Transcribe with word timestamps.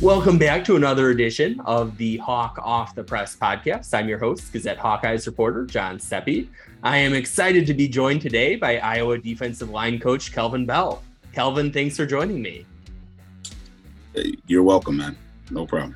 Welcome 0.00 0.38
back 0.38 0.64
to 0.64 0.76
another 0.76 1.10
edition 1.10 1.60
of 1.66 1.98
the 1.98 2.16
Hawk 2.16 2.58
Off 2.62 2.94
the 2.94 3.04
Press 3.04 3.36
podcast. 3.36 3.92
I'm 3.92 4.08
your 4.08 4.18
host, 4.18 4.50
Gazette 4.50 4.78
Hawkeyes 4.78 5.26
reporter 5.26 5.66
John 5.66 6.00
Steppe. 6.00 6.48
I 6.82 6.96
am 6.96 7.12
excited 7.12 7.66
to 7.66 7.74
be 7.74 7.86
joined 7.86 8.22
today 8.22 8.56
by 8.56 8.78
Iowa 8.78 9.18
defensive 9.18 9.68
line 9.68 10.00
coach 10.00 10.32
Kelvin 10.32 10.64
Bell. 10.64 11.02
Kelvin, 11.34 11.70
thanks 11.70 11.98
for 11.98 12.06
joining 12.06 12.40
me. 12.40 12.64
Hey, 14.14 14.36
you're 14.46 14.62
welcome, 14.62 14.96
man. 14.96 15.18
No 15.50 15.66
problem. 15.66 15.94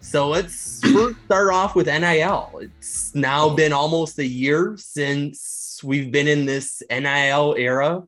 So 0.00 0.28
let's 0.28 0.82
first 0.82 1.16
start 1.24 1.50
off 1.50 1.74
with 1.74 1.86
NIL. 1.86 2.60
It's 2.60 3.14
now 3.14 3.48
been 3.48 3.72
almost 3.72 4.18
a 4.18 4.26
year 4.26 4.76
since 4.76 5.80
we've 5.82 6.12
been 6.12 6.28
in 6.28 6.44
this 6.44 6.82
NIL 6.90 7.54
era. 7.56 8.02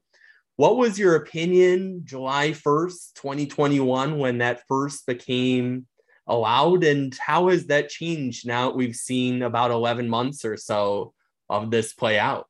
What 0.58 0.76
was 0.76 0.98
your 0.98 1.14
opinion 1.14 2.00
July 2.02 2.50
1st, 2.50 3.14
2021, 3.14 4.18
when 4.18 4.38
that 4.38 4.64
first 4.66 5.06
became 5.06 5.86
allowed? 6.26 6.82
And 6.82 7.16
how 7.16 7.46
has 7.46 7.66
that 7.66 7.88
changed 7.88 8.44
now 8.44 8.72
we've 8.72 8.96
seen 8.96 9.42
about 9.42 9.70
11 9.70 10.08
months 10.08 10.44
or 10.44 10.56
so 10.56 11.14
of 11.48 11.70
this 11.70 11.92
play 11.92 12.18
out? 12.18 12.48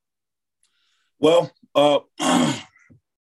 Well, 1.18 1.52
uh, 1.74 1.98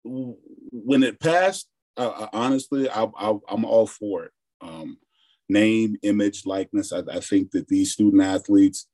when 0.05 1.03
it 1.03 1.19
passed, 1.19 1.67
uh, 1.97 2.29
honestly, 2.33 2.89
I, 2.89 3.09
am 3.49 3.65
all 3.65 3.89
for 3.89 4.27
it. 4.27 4.33
Um, 4.61 4.99
name, 5.49 5.97
image, 6.05 6.47
likeness. 6.47 6.93
I, 6.93 7.03
I, 7.11 7.19
think 7.19 7.51
that 7.51 7.67
these 7.67 7.91
student 7.91 8.23
athletes 8.23 8.87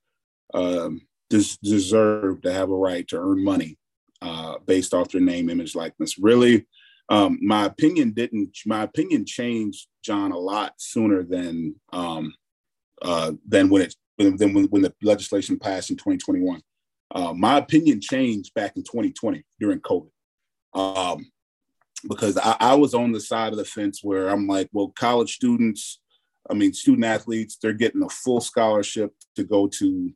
um, 0.54 1.02
des- 1.28 1.58
deserve 1.62 2.40
to 2.42 2.52
have 2.54 2.70
a 2.70 2.74
right 2.74 3.06
to 3.08 3.18
earn 3.18 3.44
money 3.44 3.76
uh, 4.22 4.58
based 4.66 4.94
off 4.94 5.10
their 5.10 5.20
name, 5.20 5.50
image, 5.50 5.74
likeness. 5.74 6.18
Really, 6.18 6.66
um, 7.08 7.38
my 7.42 7.64
opinion 7.66 8.12
didn't. 8.12 8.56
My 8.64 8.84
opinion 8.84 9.26
changed, 9.26 9.88
John, 10.02 10.30
a 10.30 10.38
lot 10.38 10.74
sooner 10.78 11.24
than 11.24 11.74
um, 11.92 12.32
uh, 13.02 13.32
than 13.46 13.68
when 13.68 13.82
it 13.82 13.94
than 14.18 14.54
when, 14.54 14.64
when 14.66 14.82
the 14.82 14.94
legislation 15.02 15.58
passed 15.58 15.90
in 15.90 15.96
2021. 15.96 16.62
Uh, 17.14 17.32
my 17.34 17.58
opinion 17.58 18.00
changed 18.00 18.54
back 18.54 18.76
in 18.76 18.82
2020 18.84 19.44
during 19.60 19.80
COVID. 19.80 20.08
Um, 20.74 21.30
because 22.08 22.38
I, 22.38 22.56
I, 22.58 22.74
was 22.74 22.94
on 22.94 23.12
the 23.12 23.20
side 23.20 23.52
of 23.52 23.58
the 23.58 23.64
fence 23.64 24.00
where 24.02 24.28
I'm 24.28 24.46
like, 24.46 24.70
well, 24.72 24.92
college 24.98 25.34
students, 25.34 26.00
I 26.48 26.54
mean, 26.54 26.72
student 26.72 27.04
athletes, 27.04 27.58
they're 27.60 27.74
getting 27.74 28.02
a 28.02 28.08
full 28.08 28.40
scholarship 28.40 29.12
to 29.36 29.44
go 29.44 29.68
to, 29.68 30.10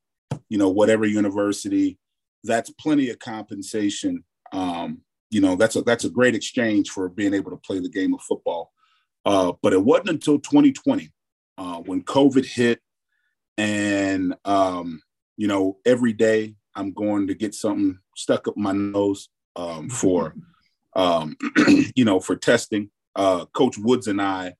you 0.48 0.58
know, 0.58 0.70
whatever 0.70 1.04
university 1.04 1.98
that's 2.46 2.70
plenty 2.70 3.10
of 3.10 3.18
compensation. 3.18 4.24
Um, 4.52 5.02
you 5.30 5.40
know, 5.40 5.56
that's 5.56 5.76
a 5.76 5.82
that's 5.82 6.04
a 6.04 6.10
great 6.10 6.34
exchange 6.34 6.90
for 6.90 7.08
being 7.08 7.34
able 7.34 7.50
to 7.50 7.56
play 7.58 7.80
the 7.80 7.88
game 7.88 8.14
of 8.14 8.22
football. 8.22 8.72
Uh, 9.24 9.52
but 9.60 9.72
it 9.72 9.82
wasn't 9.82 10.10
until 10.10 10.38
2020 10.38 11.12
uh, 11.58 11.78
when 11.80 12.02
COVID 12.02 12.46
hit, 12.46 12.80
and 13.58 14.34
um, 14.44 15.00
you 15.36 15.48
know, 15.48 15.78
every 15.84 16.12
day 16.12 16.54
I'm 16.74 16.92
going 16.92 17.26
to 17.26 17.34
get 17.34 17.54
something 17.54 17.98
stuck 18.14 18.48
up 18.48 18.56
my 18.56 18.72
nose 18.72 19.28
um, 19.56 19.88
for, 19.88 20.34
um, 20.94 21.36
you 21.96 22.04
know, 22.04 22.20
for 22.20 22.36
testing. 22.36 22.90
Uh, 23.14 23.46
Coach 23.46 23.78
Woods 23.78 24.08
and 24.08 24.20
I 24.20 24.54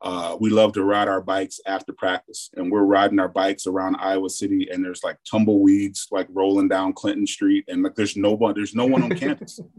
uh, 0.00 0.36
we 0.38 0.50
love 0.50 0.72
to 0.74 0.84
ride 0.84 1.08
our 1.08 1.20
bikes 1.20 1.60
after 1.66 1.92
practice, 1.92 2.50
and 2.56 2.70
we're 2.70 2.82
riding 2.82 3.18
our 3.18 3.28
bikes 3.28 3.66
around 3.66 3.96
Iowa 3.96 4.30
City, 4.30 4.68
and 4.70 4.84
there's 4.84 5.02
like 5.02 5.16
tumbleweeds 5.28 6.06
like 6.10 6.28
rolling 6.30 6.68
down 6.68 6.92
Clinton 6.92 7.26
Street, 7.26 7.64
and 7.68 7.82
like 7.82 7.94
there's 7.94 8.16
no 8.16 8.32
one, 8.32 8.54
there's 8.54 8.74
no 8.74 8.86
one 8.86 9.02
on 9.02 9.10
campus. 9.10 9.60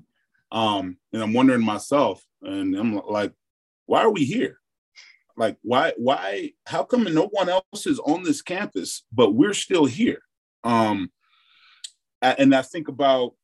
Um, 0.51 0.97
and 1.13 1.21
I'm 1.21 1.33
wondering 1.33 1.63
myself, 1.63 2.25
and 2.41 2.75
I'm 2.75 2.99
like, 3.07 3.33
why 3.85 4.01
are 4.01 4.09
we 4.09 4.25
here? 4.25 4.57
Like, 5.37 5.57
why, 5.61 5.93
why, 5.95 6.53
how 6.65 6.83
come 6.83 7.03
no 7.03 7.27
one 7.27 7.49
else 7.49 7.85
is 7.85 7.99
on 7.99 8.23
this 8.23 8.41
campus, 8.41 9.03
but 9.13 9.35
we're 9.35 9.53
still 9.53 9.85
here? 9.85 10.23
Um, 10.63 11.11
and 12.21 12.55
I 12.55 12.63
think 12.63 12.87
about 12.87 13.35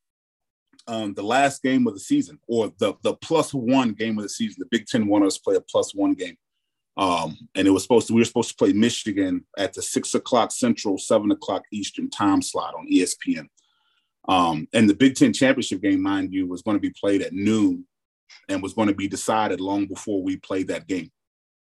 um, 0.86 1.14
the 1.14 1.22
last 1.22 1.62
game 1.62 1.86
of 1.86 1.94
the 1.94 2.00
season, 2.00 2.38
or 2.46 2.72
the 2.78 2.94
the 3.02 3.14
plus 3.14 3.52
one 3.54 3.92
game 3.92 4.18
of 4.18 4.22
the 4.22 4.28
season. 4.28 4.56
The 4.58 4.78
Big 4.78 4.86
Ten 4.86 5.06
wanted 5.06 5.26
us 5.26 5.36
to 5.36 5.42
play 5.42 5.56
a 5.56 5.60
plus 5.60 5.94
one 5.94 6.14
game. 6.14 6.36
Um, 6.96 7.36
and 7.54 7.66
it 7.66 7.70
was 7.70 7.82
supposed 7.82 8.06
to, 8.06 8.14
we 8.14 8.20
were 8.20 8.26
supposed 8.26 8.50
to 8.50 8.56
play 8.56 8.72
Michigan 8.72 9.44
at 9.58 9.74
the 9.74 9.82
six 9.82 10.14
o'clock 10.14 10.50
central, 10.50 10.96
seven 10.96 11.30
o'clock 11.30 11.62
Eastern 11.72 12.08
time 12.08 12.40
slot 12.40 12.74
on 12.74 12.88
ESPN. 12.90 13.48
Um, 14.28 14.66
and 14.72 14.88
the 14.88 14.94
Big 14.94 15.14
Ten 15.14 15.32
championship 15.32 15.82
game, 15.82 16.02
mind 16.02 16.32
you, 16.32 16.46
was 16.46 16.62
going 16.62 16.76
to 16.76 16.80
be 16.80 16.94
played 16.98 17.22
at 17.22 17.32
noon 17.32 17.84
and 18.48 18.62
was 18.62 18.72
going 18.72 18.88
to 18.88 18.94
be 18.94 19.08
decided 19.08 19.60
long 19.60 19.86
before 19.86 20.22
we 20.22 20.36
played 20.36 20.68
that 20.68 20.86
game. 20.86 21.10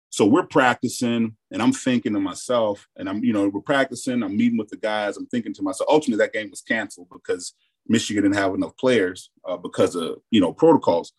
So 0.09 0.25
we're 0.25 0.46
practicing, 0.46 1.38
and 1.52 1.62
I'm 1.62 1.72
thinking 1.72 2.13
to 2.13 2.19
myself, 2.19 2.86
and 2.98 3.08
I'm, 3.08 3.24
you 3.24 3.31
know, 3.31 3.48
we're 3.48 3.62
practicing, 3.62 4.22
I'm 4.22 4.36
meeting 4.36 4.58
with 4.58 4.68
the 4.68 4.75
guys, 4.75 5.16
I'm 5.16 5.25
thinking 5.28 5.53
to 5.53 5.62
myself, 5.62 5.90
ultimately 5.90 6.24
that 6.24 6.34
game 6.34 6.50
was 6.50 6.62
canceled 6.62 7.08
because 7.12 7.53
Michigan 7.88 8.24
didn't 8.24 8.36
have 8.36 8.53
enough 8.53 8.75
players 8.75 9.31
uh, 9.48 9.56
because 9.56 9.96
of, 9.96 10.18
you 10.30 10.42
know, 10.42 10.52
protocols. 10.52 11.13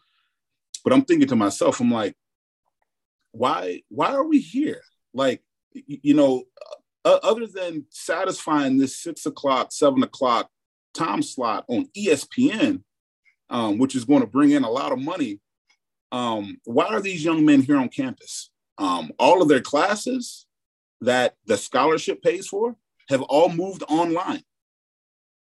But 0.85 0.93
I'm 0.93 1.07
thinking 1.07 1.29
to 1.29 1.37
myself, 1.37 1.81
I'm 1.81 1.91
like, 1.91 2.15
why 3.33 3.83
why 3.89 4.13
are 4.13 4.27
we 4.27 4.41
here? 4.41 4.83
Like, 5.13 5.43
you 5.73 6.15
know, 6.15 6.45
uh, 7.05 7.19
other 7.23 7.47
than 7.47 7.87
satisfying 7.91 8.79
this 8.79 8.99
six 8.99 9.27
o'clock, 9.27 9.73
seven 9.73 10.03
o'clock 10.03 10.51
time 10.95 11.23
slot 11.23 11.65
on 11.69 11.89
ESPN, 11.97 12.83
um, 13.51 13.79
which 13.79 13.95
is 13.95 14.05
going 14.05 14.21
to 14.21 14.27
bring 14.27 14.51
in 14.51 14.65
a 14.65 14.71
lot 14.71 14.93
of 14.93 14.99
money. 14.99 15.41
Um, 16.13 16.59
why 16.65 16.87
are 16.87 17.01
these 17.01 17.25
young 17.25 17.45
men 17.45 17.63
here 17.63 17.79
on 17.79 17.89
campus? 17.89 18.51
Um, 18.79 19.13
all 19.19 19.43
of 19.43 19.49
their 19.49 19.61
classes 19.61 20.47
that 21.01 21.35
the 21.47 21.57
scholarship 21.57 22.23
pays 22.23 22.47
for 22.47 22.77
have 23.09 23.23
all 23.23 23.49
moved 23.49 23.83
online. 23.89 24.43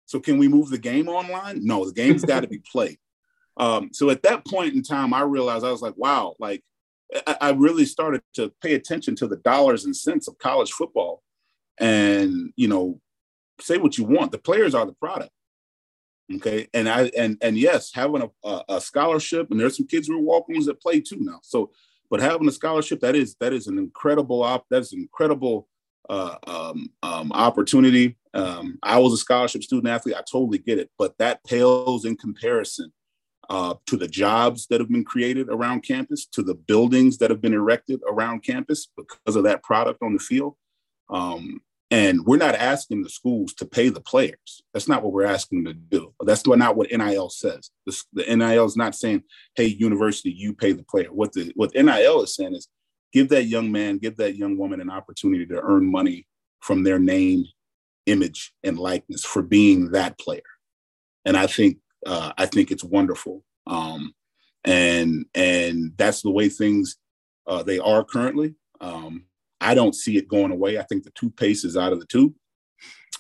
So 0.06 0.20
can 0.20 0.38
we 0.38 0.48
move 0.48 0.70
the 0.70 0.78
game 0.78 1.08
online? 1.08 1.66
No, 1.66 1.86
the 1.86 1.94
game's 1.94 2.26
got 2.26 2.42
to 2.42 2.48
be 2.48 2.62
played. 2.72 2.98
Um, 3.58 3.90
so 3.94 4.10
at 4.10 4.24
that 4.24 4.46
point 4.46 4.74
in 4.74 4.84
time, 4.84 5.14
I 5.14 5.22
realized 5.22 5.66
I 5.66 5.72
was 5.72 5.82
like, 5.82 5.98
wow, 5.98 6.36
like 6.40 6.64
I 7.42 7.52
really 7.52 7.86
started 7.86 8.22
to 8.36 8.54
pay 8.62 8.76
attention 8.76 9.16
to 9.16 9.28
the 9.28 9.38
dollars 9.38 9.86
and 9.86 9.96
cents 9.96 10.28
of 10.28 10.38
college 10.38 10.72
football. 10.72 11.24
And, 11.80 12.54
you 12.56 12.68
know, 12.68 13.00
say 13.60 13.78
what 13.78 13.98
you 13.98 14.04
want, 14.04 14.32
the 14.32 14.38
players 14.38 14.76
are 14.76 14.86
the 14.86 14.94
product. 14.94 15.32
Okay. 16.36 16.68
And 16.74 16.88
I, 16.88 17.10
and, 17.18 17.38
and 17.42 17.58
yes, 17.58 17.92
having 17.94 18.30
a, 18.44 18.62
a 18.70 18.80
scholarship, 18.80 19.50
and 19.50 19.60
there's 19.60 19.78
some 19.78 19.88
kids 19.88 20.08
who 20.08 20.18
are 20.18 20.22
walk-ons 20.22 20.68
that 20.68 20.82
play 20.82 21.00
too 21.00 21.18
now. 21.20 21.40
So, 21.42 21.72
but 22.12 22.20
having 22.20 22.48
a 22.48 22.52
scholarship, 22.52 23.00
that 23.00 23.16
is, 23.16 23.36
that 23.40 23.54
is 23.54 23.68
an 23.68 23.78
incredible 23.80 24.44
op, 24.44 24.66
that's 24.70 24.94
an 24.94 25.00
incredible 25.00 25.68
uh, 26.10 26.36
um, 26.46 26.90
um, 27.02 27.32
opportunity. 27.32 28.18
Um, 28.34 28.78
I 28.84 29.00
was 29.00 29.14
a 29.14 29.18
scholarship 29.18 29.64
student 29.64 29.88
athlete. 29.88 30.16
I 30.16 30.24
totally 30.32 30.60
get 30.60 30.78
it, 30.78 30.92
but 31.00 31.18
that 31.18 31.44
pales 31.44 32.06
in 32.06 32.16
comparison 32.16 32.92
uh, 33.50 33.74
to 33.88 33.98
the 33.98 34.08
jobs 34.08 34.68
that 34.68 34.80
have 34.80 34.90
been 34.90 35.04
created 35.04 35.48
around 35.50 35.82
campus, 35.82 36.26
to 36.28 36.44
the 36.44 36.54
buildings 36.54 37.18
that 37.18 37.32
have 37.32 37.42
been 37.42 37.54
erected 37.54 38.00
around 38.08 38.44
campus 38.44 38.88
because 38.96 39.36
of 39.36 39.44
that 39.44 39.64
product 39.64 40.02
on 40.04 40.14
the 40.14 40.20
field. 40.20 40.56
Um, 41.10 41.62
and 41.92 42.24
we're 42.26 42.38
not 42.38 42.54
asking 42.54 43.02
the 43.02 43.10
schools 43.10 43.54
to 43.56 43.66
pay 43.66 43.90
the 43.90 44.02
players. 44.02 44.62
That's 44.74 44.88
not 44.88 45.02
what 45.02 45.12
we're 45.12 45.26
asking 45.26 45.64
them 45.64 45.74
to 45.74 45.80
do. 45.98 46.14
That's 46.24 46.46
not 46.46 46.76
what 46.76 46.92
NIL 46.92 47.30
says. 47.30 47.72
The, 47.88 48.04
the 48.14 48.36
NIL 48.36 48.66
is 48.66 48.78
not 48.78 48.94
saying, 48.94 49.24
"Hey, 49.56 49.66
university, 49.66 50.30
you 50.30 50.54
pay 50.54 50.72
the 50.72 50.84
player." 50.84 51.12
What 51.12 51.34
the 51.34 51.52
what 51.56 51.74
NIL 51.74 52.22
is 52.22 52.36
saying 52.36 52.54
is, 52.54 52.68
give 53.12 53.30
that 53.30 53.46
young 53.46 53.72
man, 53.72 53.98
give 53.98 54.18
that 54.18 54.36
young 54.36 54.56
woman 54.56 54.82
an 54.82 54.92
opportunity 54.92 55.48
to 55.48 55.60
earn 55.60 55.92
money 55.92 56.28
from 56.60 56.84
their 56.84 57.00
name, 57.00 57.46
image, 58.06 58.54
and 58.64 58.78
likeness 58.78 59.26
for 59.26 59.42
being 59.42 59.90
that 59.92 60.20
player. 60.20 60.42
And 61.26 61.36
I 61.36 61.48
think 61.48 61.78
uh, 62.06 62.34
I 62.38 62.46
think 62.46 62.72
it's 62.72 62.84
wonderful. 62.84 63.44
Um, 63.68 64.14
and 64.66 65.26
and 65.36 65.94
that's 65.98 66.22
the 66.22 66.32
way 66.32 66.50
things 66.50 66.98
uh, 67.48 67.64
they 67.64 67.80
are 67.80 68.04
currently. 68.04 68.56
Um, 68.82 69.26
I 69.62 69.74
don't 69.74 69.96
see 69.96 70.18
it 70.18 70.28
going 70.28 70.52
away. 70.52 70.78
I 70.78 70.84
think 70.84 71.04
the 71.04 71.12
toothpaste 71.12 71.66
is 71.66 71.78
out 71.78 71.94
of 71.94 72.00
the 72.00 72.06
tube. 72.06 72.34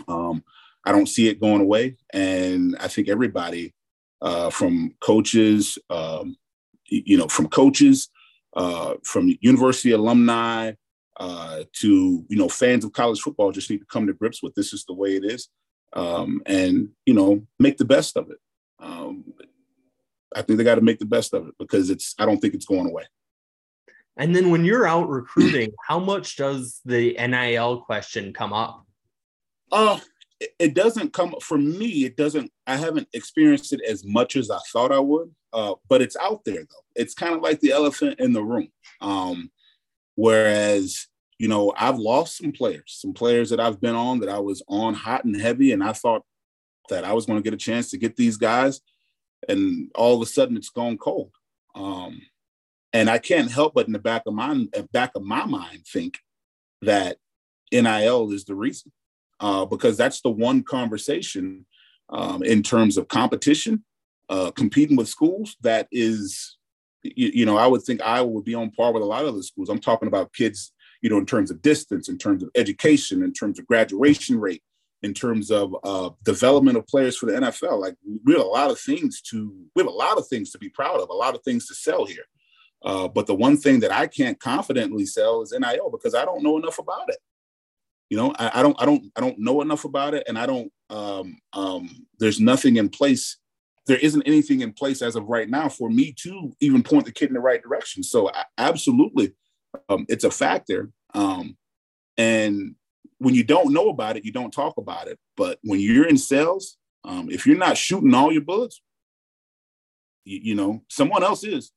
Um, 0.07 0.43
I 0.85 0.91
don't 0.91 1.07
see 1.07 1.27
it 1.27 1.41
going 1.41 1.61
away, 1.61 1.97
and 2.13 2.75
I 2.79 2.87
think 2.87 3.09
everybody, 3.09 3.73
uh, 4.21 4.49
from 4.49 4.95
coaches, 5.01 5.77
um, 5.89 6.37
you 6.85 7.17
know, 7.17 7.27
from 7.27 7.47
coaches, 7.49 8.09
uh, 8.55 8.95
from 9.03 9.35
university 9.41 9.91
alumni, 9.91 10.73
uh, 11.19 11.63
to 11.73 12.25
you 12.29 12.37
know 12.37 12.47
fans 12.47 12.85
of 12.85 12.93
college 12.93 13.19
football, 13.19 13.51
just 13.51 13.69
need 13.69 13.79
to 13.79 13.85
come 13.85 14.07
to 14.07 14.13
grips 14.13 14.41
with 14.41 14.55
this 14.55 14.73
is 14.73 14.85
the 14.85 14.93
way 14.93 15.15
it 15.15 15.25
is, 15.25 15.49
um, 15.93 16.41
and 16.45 16.89
you 17.05 17.13
know 17.13 17.45
make 17.59 17.77
the 17.77 17.85
best 17.85 18.15
of 18.15 18.29
it 18.29 18.37
um, 18.79 19.33
I 20.35 20.41
think 20.41 20.57
they 20.57 20.63
got 20.63 20.75
to 20.75 20.81
make 20.81 20.99
the 20.99 21.05
best 21.05 21.33
of 21.33 21.47
it 21.47 21.55
because 21.59 21.89
it's. 21.89 22.15
I 22.19 22.25
don't 22.25 22.39
think 22.39 22.53
it's 22.53 22.65
going 22.65 22.87
away. 22.87 23.03
And 24.17 24.35
then 24.35 24.49
when 24.49 24.65
you're 24.65 24.87
out 24.87 25.09
recruiting, 25.09 25.71
how 25.87 25.99
much 25.99 26.35
does 26.35 26.81
the 26.85 27.13
NIL 27.13 27.81
question 27.81 28.33
come 28.33 28.53
up? 28.53 28.85
Uh, 29.71 29.99
it 30.57 30.73
doesn't 30.73 31.13
come 31.13 31.35
for 31.41 31.57
me. 31.57 32.05
It 32.05 32.17
doesn't. 32.17 32.51
I 32.67 32.75
haven't 32.75 33.07
experienced 33.13 33.73
it 33.73 33.81
as 33.87 34.05
much 34.05 34.35
as 34.35 34.51
I 34.51 34.59
thought 34.71 34.91
I 34.91 34.99
would. 34.99 35.33
Uh, 35.51 35.75
but 35.87 36.01
it's 36.01 36.15
out 36.17 36.45
there 36.45 36.59
though. 36.59 36.85
It's 36.95 37.13
kind 37.13 37.33
of 37.33 37.41
like 37.41 37.59
the 37.59 37.71
elephant 37.71 38.19
in 38.19 38.33
the 38.33 38.43
room. 38.43 38.69
Um, 39.01 39.51
Whereas, 40.19 41.07
you 41.37 41.47
know, 41.47 41.71
I've 41.77 41.97
lost 41.97 42.39
some 42.39 42.51
players, 42.51 42.83
some 42.87 43.13
players 43.13 43.51
that 43.51 43.61
I've 43.61 43.79
been 43.79 43.95
on 43.95 44.19
that 44.19 44.27
I 44.27 44.39
was 44.39 44.61
on 44.67 44.93
hot 44.93 45.23
and 45.23 45.33
heavy, 45.33 45.71
and 45.71 45.81
I 45.81 45.93
thought 45.93 46.25
that 46.89 47.05
I 47.05 47.13
was 47.13 47.25
going 47.25 47.39
to 47.39 47.43
get 47.43 47.53
a 47.53 47.57
chance 47.57 47.89
to 47.91 47.97
get 47.97 48.15
these 48.15 48.37
guys, 48.37 48.81
and 49.47 49.89
all 49.95 50.15
of 50.15 50.21
a 50.21 50.25
sudden 50.25 50.57
it's 50.57 50.69
gone 50.69 50.97
cold. 50.97 51.31
Um, 51.75 52.21
and 52.93 53.09
I 53.09 53.19
can't 53.19 53.51
help 53.51 53.75
but 53.75 53.87
in 53.87 53.93
the 53.93 53.99
back 53.99 54.23
of 54.25 54.33
my 54.33 54.65
back 54.91 55.11
of 55.15 55.23
my 55.23 55.45
mind 55.45 55.85
think 55.85 56.19
that 56.81 57.17
NIL 57.71 58.31
is 58.31 58.45
the 58.45 58.55
reason, 58.55 58.91
uh, 59.39 59.65
because 59.65 59.97
that's 59.97 60.21
the 60.21 60.31
one 60.31 60.63
conversation 60.63 61.65
um, 62.09 62.43
in 62.43 62.63
terms 62.63 62.97
of 62.97 63.07
competition, 63.07 63.83
uh, 64.29 64.51
competing 64.51 64.95
with 64.95 65.07
schools 65.07 65.55
that 65.61 65.87
is, 65.91 66.57
you, 67.03 67.31
you, 67.33 67.45
know, 67.45 67.57
I 67.57 67.67
would 67.67 67.83
think 67.83 68.01
Iowa 68.01 68.27
would 68.27 68.45
be 68.45 68.55
on 68.55 68.71
par 68.71 68.91
with 68.91 69.03
a 69.03 69.05
lot 69.05 69.25
of 69.25 69.35
the 69.35 69.43
schools. 69.43 69.69
I'm 69.69 69.79
talking 69.79 70.07
about 70.07 70.33
kids, 70.33 70.73
you 71.01 71.09
know, 71.09 71.17
in 71.17 71.25
terms 71.25 71.51
of 71.51 71.61
distance, 71.61 72.09
in 72.09 72.17
terms 72.17 72.41
of 72.41 72.49
education, 72.55 73.23
in 73.23 73.33
terms 73.33 73.59
of 73.59 73.67
graduation 73.67 74.39
rate, 74.39 74.63
in 75.01 75.13
terms 75.13 75.49
of 75.49 75.75
uh, 75.83 76.09
development 76.23 76.77
of 76.77 76.87
players 76.87 77.17
for 77.17 77.27
the 77.27 77.33
NFL. 77.33 77.79
Like 77.79 77.95
we 78.25 78.33
have 78.33 78.41
a 78.41 78.45
lot 78.45 78.71
of 78.71 78.79
things 78.79 79.21
to 79.29 79.53
we 79.75 79.81
have 79.81 79.87
a 79.87 79.91
lot 79.91 80.17
of 80.17 80.27
things 80.27 80.51
to 80.51 80.57
be 80.57 80.69
proud 80.69 80.99
of, 80.99 81.09
a 81.09 81.13
lot 81.13 81.35
of 81.35 81.43
things 81.43 81.67
to 81.67 81.75
sell 81.75 82.05
here. 82.05 82.25
Uh, 82.83 83.07
but 83.07 83.27
the 83.27 83.35
one 83.35 83.57
thing 83.57 83.81
that 83.81 83.91
I 83.91 84.07
can't 84.07 84.39
confidently 84.39 85.05
sell 85.05 85.41
is 85.41 85.53
NIL 85.57 85.89
because 85.91 86.15
I 86.15 86.25
don't 86.25 86.43
know 86.43 86.57
enough 86.57 86.79
about 86.79 87.09
it. 87.09 87.17
You 88.09 88.17
know, 88.17 88.33
I, 88.39 88.59
I 88.59 88.63
don't, 88.63 88.81
I 88.81 88.85
don't, 88.85 89.03
I 89.15 89.21
don't 89.21 89.39
know 89.39 89.61
enough 89.61 89.85
about 89.85 90.13
it, 90.13 90.23
and 90.27 90.37
I 90.37 90.45
don't. 90.45 90.71
Um, 90.89 91.37
um, 91.53 92.07
there's 92.19 92.39
nothing 92.39 92.77
in 92.77 92.89
place. 92.89 93.37
There 93.85 93.97
isn't 93.97 94.23
anything 94.23 94.61
in 94.61 94.73
place 94.73 95.01
as 95.01 95.15
of 95.15 95.25
right 95.25 95.49
now 95.49 95.69
for 95.69 95.89
me 95.89 96.13
to 96.23 96.51
even 96.59 96.81
point 96.81 97.05
the 97.05 97.11
kid 97.11 97.29
in 97.29 97.35
the 97.35 97.39
right 97.39 97.61
direction. 97.61 98.01
So, 98.01 98.31
I, 98.31 98.45
absolutely, 98.57 99.33
um, 99.89 100.05
it's 100.09 100.23
a 100.23 100.31
factor. 100.31 100.89
Um, 101.13 101.57
and 102.17 102.75
when 103.19 103.35
you 103.35 103.43
don't 103.43 103.71
know 103.71 103.89
about 103.89 104.17
it, 104.17 104.25
you 104.25 104.31
don't 104.31 104.51
talk 104.51 104.77
about 104.77 105.07
it. 105.07 105.19
But 105.37 105.59
when 105.63 105.79
you're 105.79 106.07
in 106.07 106.17
sales, 106.17 106.77
um, 107.03 107.29
if 107.29 107.45
you're 107.45 107.57
not 107.57 107.77
shooting 107.77 108.13
all 108.13 108.31
your 108.31 108.41
bullets, 108.41 108.81
you, 110.25 110.39
you 110.43 110.55
know 110.55 110.81
someone 110.89 111.23
else 111.23 111.43
is 111.43 111.71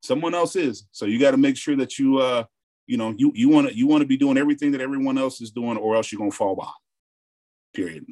someone 0.00 0.34
else 0.34 0.56
is. 0.56 0.86
So 0.92 1.06
you 1.06 1.18
got 1.18 1.32
to 1.32 1.36
make 1.36 1.56
sure 1.56 1.76
that 1.76 1.98
you, 1.98 2.18
uh, 2.18 2.44
you 2.86 2.96
know, 2.96 3.14
you 3.16 3.32
you 3.34 3.48
want 3.48 3.68
to 3.68 3.76
you 3.76 3.86
want 3.86 4.02
to 4.02 4.06
be 4.06 4.16
doing 4.16 4.38
everything 4.38 4.72
that 4.72 4.80
everyone 4.80 5.18
else 5.18 5.40
is 5.40 5.50
doing, 5.50 5.76
or 5.76 5.96
else 5.96 6.10
you're 6.10 6.18
gonna 6.18 6.30
fall 6.30 6.56
behind. 6.56 6.74
Period. 7.74 8.06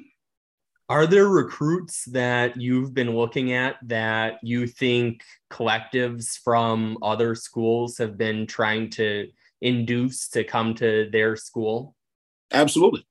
Are 0.88 1.06
there 1.06 1.28
recruits 1.28 2.04
that 2.06 2.60
you've 2.60 2.94
been 2.94 3.16
looking 3.16 3.52
at 3.52 3.76
that 3.88 4.38
you 4.42 4.68
think 4.68 5.22
collectives 5.50 6.38
from 6.44 6.98
other 7.02 7.34
schools 7.34 7.98
have 7.98 8.16
been 8.16 8.46
trying 8.46 8.90
to 8.90 9.28
induce 9.60 10.28
to 10.28 10.44
come 10.44 10.74
to 10.74 11.08
their 11.10 11.34
school? 11.34 11.96
Absolutely, 12.52 13.06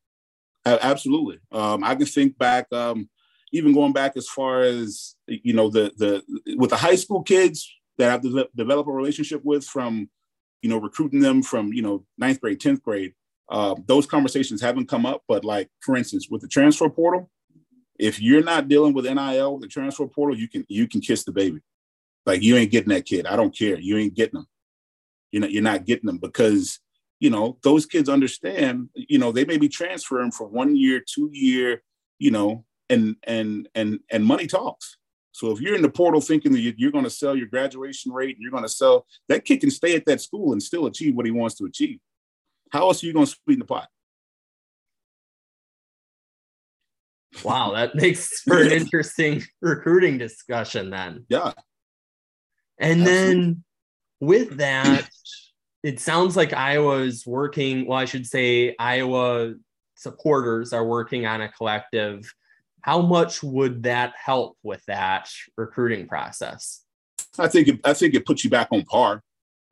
absolutely. 0.66 1.40
Um, 1.52 1.84
I 1.84 1.96
can 1.96 2.06
think 2.06 2.38
back, 2.38 2.72
um, 2.72 3.10
even 3.52 3.74
going 3.74 3.94
back 3.94 4.18
as 4.18 4.28
far 4.28 4.62
as 4.62 5.16
you 5.28 5.54
know 5.54 5.70
the 5.70 5.92
the 5.98 6.56
with 6.58 6.70
the 6.70 6.78
high 6.78 6.96
school 6.96 7.22
kids 7.24 7.70
that 7.98 8.12
I've 8.12 8.22
de- 8.22 8.50
developed 8.56 8.90
a 8.90 8.94
relationship 8.94 9.42
with 9.44 9.66
from, 9.66 10.10
you 10.62 10.70
know, 10.70 10.78
recruiting 10.78 11.20
them 11.20 11.42
from, 11.42 11.72
you 11.74 11.82
know, 11.82 12.06
ninth 12.18 12.42
grade, 12.42 12.60
10th 12.60 12.82
grade. 12.82 13.14
Uh, 13.50 13.76
those 13.86 14.06
conversations 14.06 14.62
haven't 14.62 14.90
come 14.90 15.06
up. 15.06 15.24
But 15.28 15.46
like, 15.46 15.70
for 15.82 15.96
instance, 15.96 16.28
with 16.30 16.42
the 16.42 16.48
transfer 16.48 16.90
portal, 16.90 17.30
if 17.98 18.22
you're 18.22 18.44
not 18.44 18.68
dealing 18.68 18.94
with 18.94 19.06
NIL, 19.06 19.60
the 19.60 19.68
transfer 19.68 20.08
portal, 20.08 20.38
you 20.38 20.50
can 20.50 20.66
you 20.68 20.88
can 20.88 21.00
kiss 21.00 21.24
the 21.24 21.32
baby. 21.32 21.60
Like 22.26 22.42
you 22.42 22.58
ain't 22.58 22.72
getting 22.72 22.90
that 22.90 23.06
kid. 23.06 23.28
I 23.28 23.36
don't 23.36 23.56
care. 23.56 23.80
You 23.80 23.98
ain't 23.98 24.16
getting 24.16 24.40
them. 24.40 24.48
You 25.32 25.40
know, 25.40 25.48
you're 25.48 25.62
not 25.62 25.86
getting 25.86 26.08
them 26.08 26.18
because 26.18 26.80
you 27.20 27.30
know 27.30 27.58
those 27.64 27.86
kids 27.86 28.10
understand. 28.10 28.90
You 28.96 29.20
know, 29.20 29.32
they 29.32 29.46
may 29.46 29.58
be 29.58 29.70
transferring 29.70 30.32
for 30.32 30.48
one 30.48 30.76
year, 30.76 31.02
two 31.06 31.30
year. 31.32 31.82
You 32.18 32.32
know, 32.32 32.64
and 32.90 33.16
and 33.24 33.68
and 33.76 34.00
and 34.10 34.26
money 34.26 34.48
talks. 34.48 34.98
So 35.32 35.52
if 35.52 35.60
you're 35.60 35.76
in 35.76 35.82
the 35.82 35.90
portal 35.90 36.22
thinking 36.22 36.54
that 36.54 36.62
you're 36.62 36.92
going 36.92 37.04
to 37.04 37.10
sell 37.10 37.36
your 37.36 37.48
graduation 37.48 38.14
rate 38.14 38.36
and 38.36 38.42
you're 38.42 38.52
going 38.52 38.64
to 38.64 38.70
sell, 38.70 39.06
that 39.28 39.44
kid 39.44 39.60
can 39.60 39.70
stay 39.70 39.94
at 39.94 40.06
that 40.06 40.22
school 40.22 40.54
and 40.54 40.64
still 40.64 40.86
achieve 40.86 41.14
what 41.14 41.26
he 41.26 41.32
wants 41.34 41.56
to 41.56 41.66
achieve. 41.66 42.00
How 42.72 42.88
else 42.88 43.04
are 43.04 43.08
you 43.08 43.12
going 43.12 43.26
to 43.26 43.36
sweeten 43.44 43.60
the 43.60 43.66
pot? 43.66 43.90
Wow, 47.44 47.74
that 47.74 47.96
makes 47.96 48.42
for 48.44 48.62
an 48.62 48.72
interesting 48.72 49.44
recruiting 49.62 50.18
discussion 50.18 50.90
then. 50.90 51.26
Yeah. 51.28 51.52
And 52.80 53.02
Absolutely. 53.02 53.34
then 53.34 53.64
with 54.22 54.58
that, 54.58 55.10
it 55.86 56.00
sounds 56.00 56.36
like 56.36 56.52
Iowa's 56.52 57.28
working, 57.28 57.86
well, 57.86 58.00
I 58.00 58.06
should 58.06 58.26
say 58.26 58.76
Iowa 58.80 59.54
supporters 59.94 60.74
are 60.74 60.84
working 60.84 61.28
on 61.28 61.42
a 61.42 61.50
collective 61.50 62.34
how 62.82 63.02
much 63.02 63.42
would 63.42 63.82
that 63.82 64.14
help 64.16 64.58
with 64.62 64.84
that 64.86 65.28
recruiting 65.58 66.08
process? 66.08 66.84
I 67.40 67.48
think 67.48 67.68
it, 67.68 67.80
I 67.84 67.94
think 67.94 68.14
it 68.14 68.28
puts 68.28 68.44
you 68.44 68.52
back 68.52 68.68
on 68.72 68.84
par. 68.84 69.24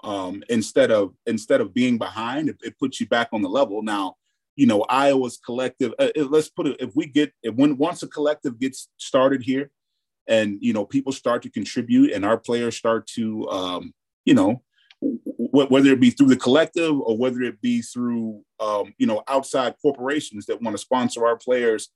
Um, 0.03 0.43
instead 0.49 0.89
of 0.89 1.13
instead 1.27 1.61
of 1.61 1.75
being 1.75 1.99
behind, 1.99 2.49
it, 2.49 2.57
it, 2.63 2.79
puts 2.79 2.99
you 2.99 3.07
back 3.07 3.29
on 3.31 3.43
the 3.43 3.49
level. 3.49 3.83
Now, 3.83 4.15
you 4.55 4.65
know, 4.65 4.81
Iowa's 4.89 5.37
collective. 5.37 5.93
Uh, 5.99 6.09
let's 6.15 6.49
put 6.49 6.65
it. 6.65 6.77
If 6.79 6.95
we 6.95 7.05
get 7.05 7.31
if 7.43 7.53
when 7.53 7.77
once 7.77 8.01
a 8.01 8.07
collective 8.07 8.59
gets 8.59 8.89
started 8.97 9.43
here, 9.43 9.69
and 10.27 10.57
you 10.59 10.73
know, 10.73 10.83
people 10.83 11.13
start 11.13 11.43
to 11.43 11.51
contribute, 11.51 12.13
and 12.13 12.25
our 12.25 12.37
players 12.37 12.75
start 12.75 13.05
to, 13.09 13.47
um, 13.49 13.93
you 14.25 14.33
know, 14.33 14.63
whether 15.51 15.91
it 15.91 15.99
be 15.99 16.09
through 16.09 16.27
the 16.27 16.37
collective 16.37 16.99
or 16.99 17.17
whether 17.17 17.41
it 17.41 17.61
be 17.61 17.81
through, 17.81 18.41
um, 18.59 18.93
you 18.97 19.05
know, 19.05 19.23
outside 19.27 19.75
corporations 19.81 20.45
that 20.45 20.61
want 20.61 20.73
to 20.73 20.81
sponsor 20.81 21.25
our 21.25 21.37
players 21.37 21.89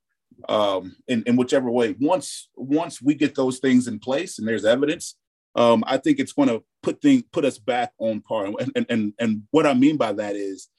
um, 0.49 0.95
in, 1.07 1.23
in 1.25 1.35
whichever 1.35 1.71
way. 1.71 1.95
Once 1.99 2.49
once 2.55 3.01
we 3.01 3.15
get 3.15 3.35
those 3.35 3.59
things 3.59 3.87
in 3.87 3.99
place 3.99 4.37
and 4.37 4.47
there's 4.47 4.65
evidence, 4.65 5.15
um, 5.55 5.83
I 5.87 5.97
think 5.97 6.19
it's 6.19 6.33
going 6.33 6.49
to 6.49 6.63
put 6.83 7.01
thing 7.01 7.23
put 7.31 7.45
us 7.45 7.57
back 7.57 7.91
on 7.97 8.21
par. 8.21 8.45
And, 8.45 8.71
and 8.75 8.85
and 8.89 9.13
and 9.19 9.43
what 9.51 9.65
I 9.65 9.73
mean 9.73 9.97
by 9.97 10.13
that 10.13 10.35
is, 10.35 10.69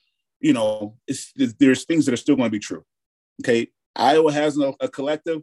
you 0.41 0.53
know, 0.53 0.97
it's, 1.07 1.33
there's 1.59 1.85
things 1.85 2.07
that 2.07 2.15
are 2.15 2.19
still 2.19 2.37
going 2.37 2.49
to 2.49 2.53
be 2.53 2.59
true. 2.59 2.85
Okay, 3.43 3.69
Iowa 3.97 4.33
has 4.33 4.59
a 4.81 4.89
collective, 4.89 5.43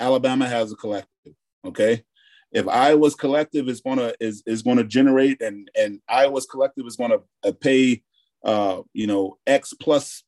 Alabama 0.00 0.48
has 0.48 0.72
a 0.72 0.76
collective. 0.76 1.34
Okay, 1.64 2.04
if 2.52 2.66
Iowa's 2.66 3.14
collective 3.14 3.68
is 3.68 3.80
going 3.80 3.98
to 3.98 4.14
is 4.20 4.42
is 4.46 4.62
going 4.62 4.78
to 4.78 4.84
generate 4.84 5.42
and 5.42 5.70
and 5.78 6.00
Iowa's 6.08 6.46
collective 6.46 6.86
is 6.86 6.96
going 6.96 7.10
to 7.10 7.20
uh, 7.48 7.52
pay, 7.52 8.02
uh, 8.44 8.82
you 8.92 9.06
know, 9.06 9.38
X 9.46 9.74
plus 9.74 10.24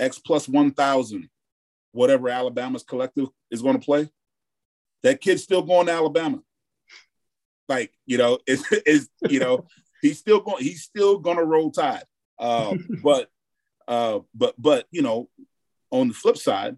X 0.00 0.18
plus 0.18 0.48
one 0.48 0.70
thousand 0.70 1.28
whatever 1.92 2.28
Alabama's 2.28 2.82
collective 2.82 3.28
is 3.50 3.62
going 3.62 3.78
to 3.78 3.84
play, 3.84 4.08
that 5.02 5.20
kid's 5.20 5.42
still 5.42 5.62
going 5.62 5.86
to 5.86 5.92
Alabama. 5.92 6.40
Like, 7.68 7.92
you 8.06 8.18
know, 8.18 8.38
is 8.46 8.64
is 8.86 9.08
you 9.28 9.40
know, 9.40 9.66
he's 10.00 10.18
still 10.18 10.40
going, 10.40 10.62
he's 10.62 10.82
still 10.82 11.18
gonna 11.18 11.44
roll 11.44 11.70
tide. 11.70 12.04
Uh, 12.38 12.76
but 13.02 13.28
uh, 13.86 14.20
but 14.34 14.54
but 14.58 14.86
you 14.90 15.02
know, 15.02 15.28
on 15.90 16.08
the 16.08 16.14
flip 16.14 16.38
side, 16.38 16.76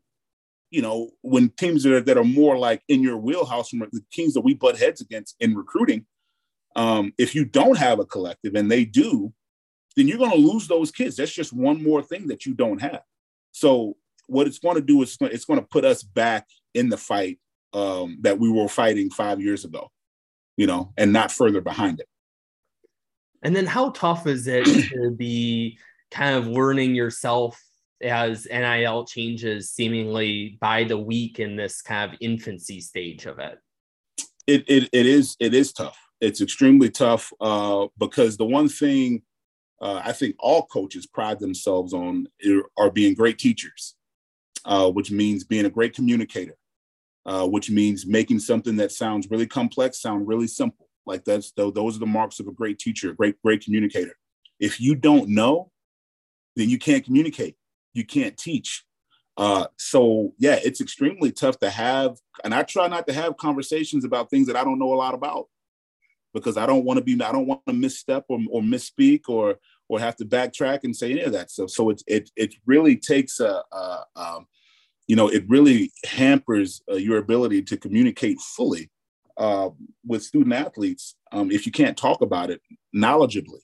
you 0.71 0.83
know, 0.83 1.11
when 1.23 1.50
teams 1.50 1.83
that 1.83 1.93
are 1.93 2.00
that 2.00 2.19
are 2.19 2.25
more 2.25 2.57
like 2.57 2.83
in 2.89 3.03
your 3.03 3.17
wheelhouse 3.17 3.71
from 3.71 3.81
the 3.81 4.05
teams 4.12 4.35
that 4.35 4.43
we 4.43 4.55
butt 4.55 4.79
heads 4.79 5.00
against 5.00 5.37
in 5.41 5.55
recruiting, 5.55 6.07
um, 6.77 7.12
if 7.19 7.35
you 7.35 7.45
don't 7.45 7.79
have 7.79 7.99
a 7.99 8.07
collective 8.07 8.55
and 8.55 8.71
they 8.71 8.85
do, 8.85 9.33
then 9.97 10.07
you're 10.07 10.19
going 10.19 10.31
to 10.31 10.37
lose 10.37 10.69
those 10.69 10.91
kids. 10.91 11.17
That's 11.17 11.33
just 11.33 11.53
one 11.53 11.83
more 11.83 12.03
thing 12.03 12.29
that 12.29 12.47
you 12.47 12.55
don't 12.55 12.81
have. 12.81 13.03
So 13.53 13.97
what 14.29 14.47
it's 14.47 14.61
going 14.61 14.77
to 14.77 14.83
do 14.83 15.03
is 15.03 15.17
it's 15.21 15.45
going 15.45 15.61
to 15.61 15.67
put 15.67 15.85
us 15.85 16.03
back 16.03 16.47
in 16.75 16.89
the 16.89 16.97
fight 16.97 17.39
um, 17.73 18.19
that 18.21 18.39
we 18.39 18.49
were 18.49 18.69
fighting 18.69 19.11
five 19.11 19.41
years 19.41 19.65
ago, 19.65 19.91
you 20.57 20.67
know, 20.67 20.93
and 20.97 21.12
not 21.12 21.33
further 21.33 21.61
behind 21.61 21.99
it. 21.99 22.07
And 23.43 23.57
then 23.57 23.67
how 23.67 23.91
tough 23.91 24.27
is 24.27 24.47
it 24.47 24.65
to 24.65 25.11
be 25.11 25.79
kind 26.11 26.37
of 26.37 26.47
learning 26.47 26.95
yourself 26.95 27.61
as 28.02 28.47
NIL 28.50 29.04
changes 29.04 29.71
seemingly 29.71 30.59
by 30.61 30.85
the 30.85 30.99
week 30.99 31.38
in 31.38 31.57
this 31.57 31.83
kind 31.83 32.11
of 32.11 32.19
infancy 32.21 32.80
stage 32.80 33.26
of 33.26 33.38
it? 33.38 33.59
It, 34.47 34.64
it, 34.69 34.88
it 34.92 35.07
is 35.07 35.37
it 35.38 35.54
is 35.54 35.73
tough. 35.73 35.99
It's 36.21 36.40
extremely 36.40 36.90
tough 36.90 37.33
uh, 37.40 37.87
because 37.99 38.37
the 38.37 38.45
one 38.45 38.69
thing 38.69 39.23
uh, 39.80 40.02
I 40.04 40.12
think 40.12 40.37
all 40.38 40.66
coaches 40.66 41.07
pride 41.07 41.40
themselves 41.40 41.95
on 41.95 42.26
are 42.76 42.90
being 42.90 43.14
great 43.14 43.38
teachers 43.38 43.95
uh, 44.64 44.90
which 44.90 45.11
means 45.11 45.45
being 45.45 45.66
a 45.66 45.71
great 45.71 45.95
communicator, 45.95 46.57
uh, 47.26 47.47
which 47.47 47.71
means 47.71 48.07
making 48.07 48.38
something 48.38 48.76
that 48.76 48.92
sounds 48.92 49.30
really 49.30 49.47
complex 49.47 50.00
sound 50.00 50.28
really 50.28 50.47
simple. 50.47 50.88
Like 51.07 51.25
that's 51.25 51.52
those 51.52 51.97
are 51.97 52.00
the 52.00 52.07
marks 52.07 52.40
of 52.40 52.47
a 52.47 52.52
great 52.52 52.78
teacher, 52.78 53.11
a 53.11 53.14
great 53.14 53.40
great 53.42 53.64
communicator. 53.64 54.16
If 54.59 54.80
you 54.80 54.95
don't 54.95 55.30
know, 55.30 55.71
then 56.57 56.69
you 56.69 56.78
can't 56.78 57.04
communicate. 57.04 57.57
You 57.94 58.04
can't 58.04 58.37
teach. 58.37 58.85
Uh, 59.37 59.66
so 59.78 60.35
yeah, 60.38 60.59
it's 60.62 60.80
extremely 60.80 61.32
tough 61.32 61.59
to 61.61 61.70
have, 61.70 62.18
and 62.44 62.54
I 62.54 62.62
try 62.62 62.88
not 62.88 63.06
to 63.06 63.12
have 63.12 63.37
conversations 63.37 64.04
about 64.04 64.28
things 64.28 64.47
that 64.49 64.56
I 64.56 64.64
don't 64.64 64.78
know 64.78 64.92
a 64.92 64.97
lot 64.97 65.14
about, 65.14 65.47
because 66.35 66.56
I 66.56 66.66
don't 66.66 66.85
want 66.85 66.99
to 66.99 67.04
be, 67.04 67.14
I 67.23 67.32
don't 67.32 67.47
want 67.47 67.62
to 67.66 67.73
misstep 67.73 68.25
or, 68.28 68.38
or 68.50 68.61
misspeak 68.61 69.23
or 69.28 69.59
or 69.88 69.99
have 69.99 70.14
to 70.16 70.25
backtrack 70.25 70.85
and 70.85 70.94
say 70.94 71.11
any 71.11 71.23
of 71.23 71.32
that 71.32 71.50
stuff. 71.50 71.70
So 71.70 71.90
it 71.90 72.02
it 72.06 72.30
it 72.37 72.54
really 72.66 72.97
takes 72.97 73.40
a, 73.40 73.62
a 73.73 74.04
um, 74.14 74.47
you 75.09 75.16
know 75.16 75.28
it 75.28 75.44
really 75.49 75.90
hampers 76.04 76.82
uh, 76.90 76.94
your 76.94 77.18
ability 77.18 77.62
to 77.62 77.76
communicate 77.76 78.38
fully 78.40 78.90
uh, 79.37 79.70
with 80.06 80.23
student 80.23 80.54
athletes 80.54 81.16
um, 81.32 81.50
if 81.50 81.66
you 81.66 81.73
can't 81.73 81.97
talk 81.97 82.20
about 82.20 82.50
it 82.50 82.61
knowledgeably. 82.94 83.61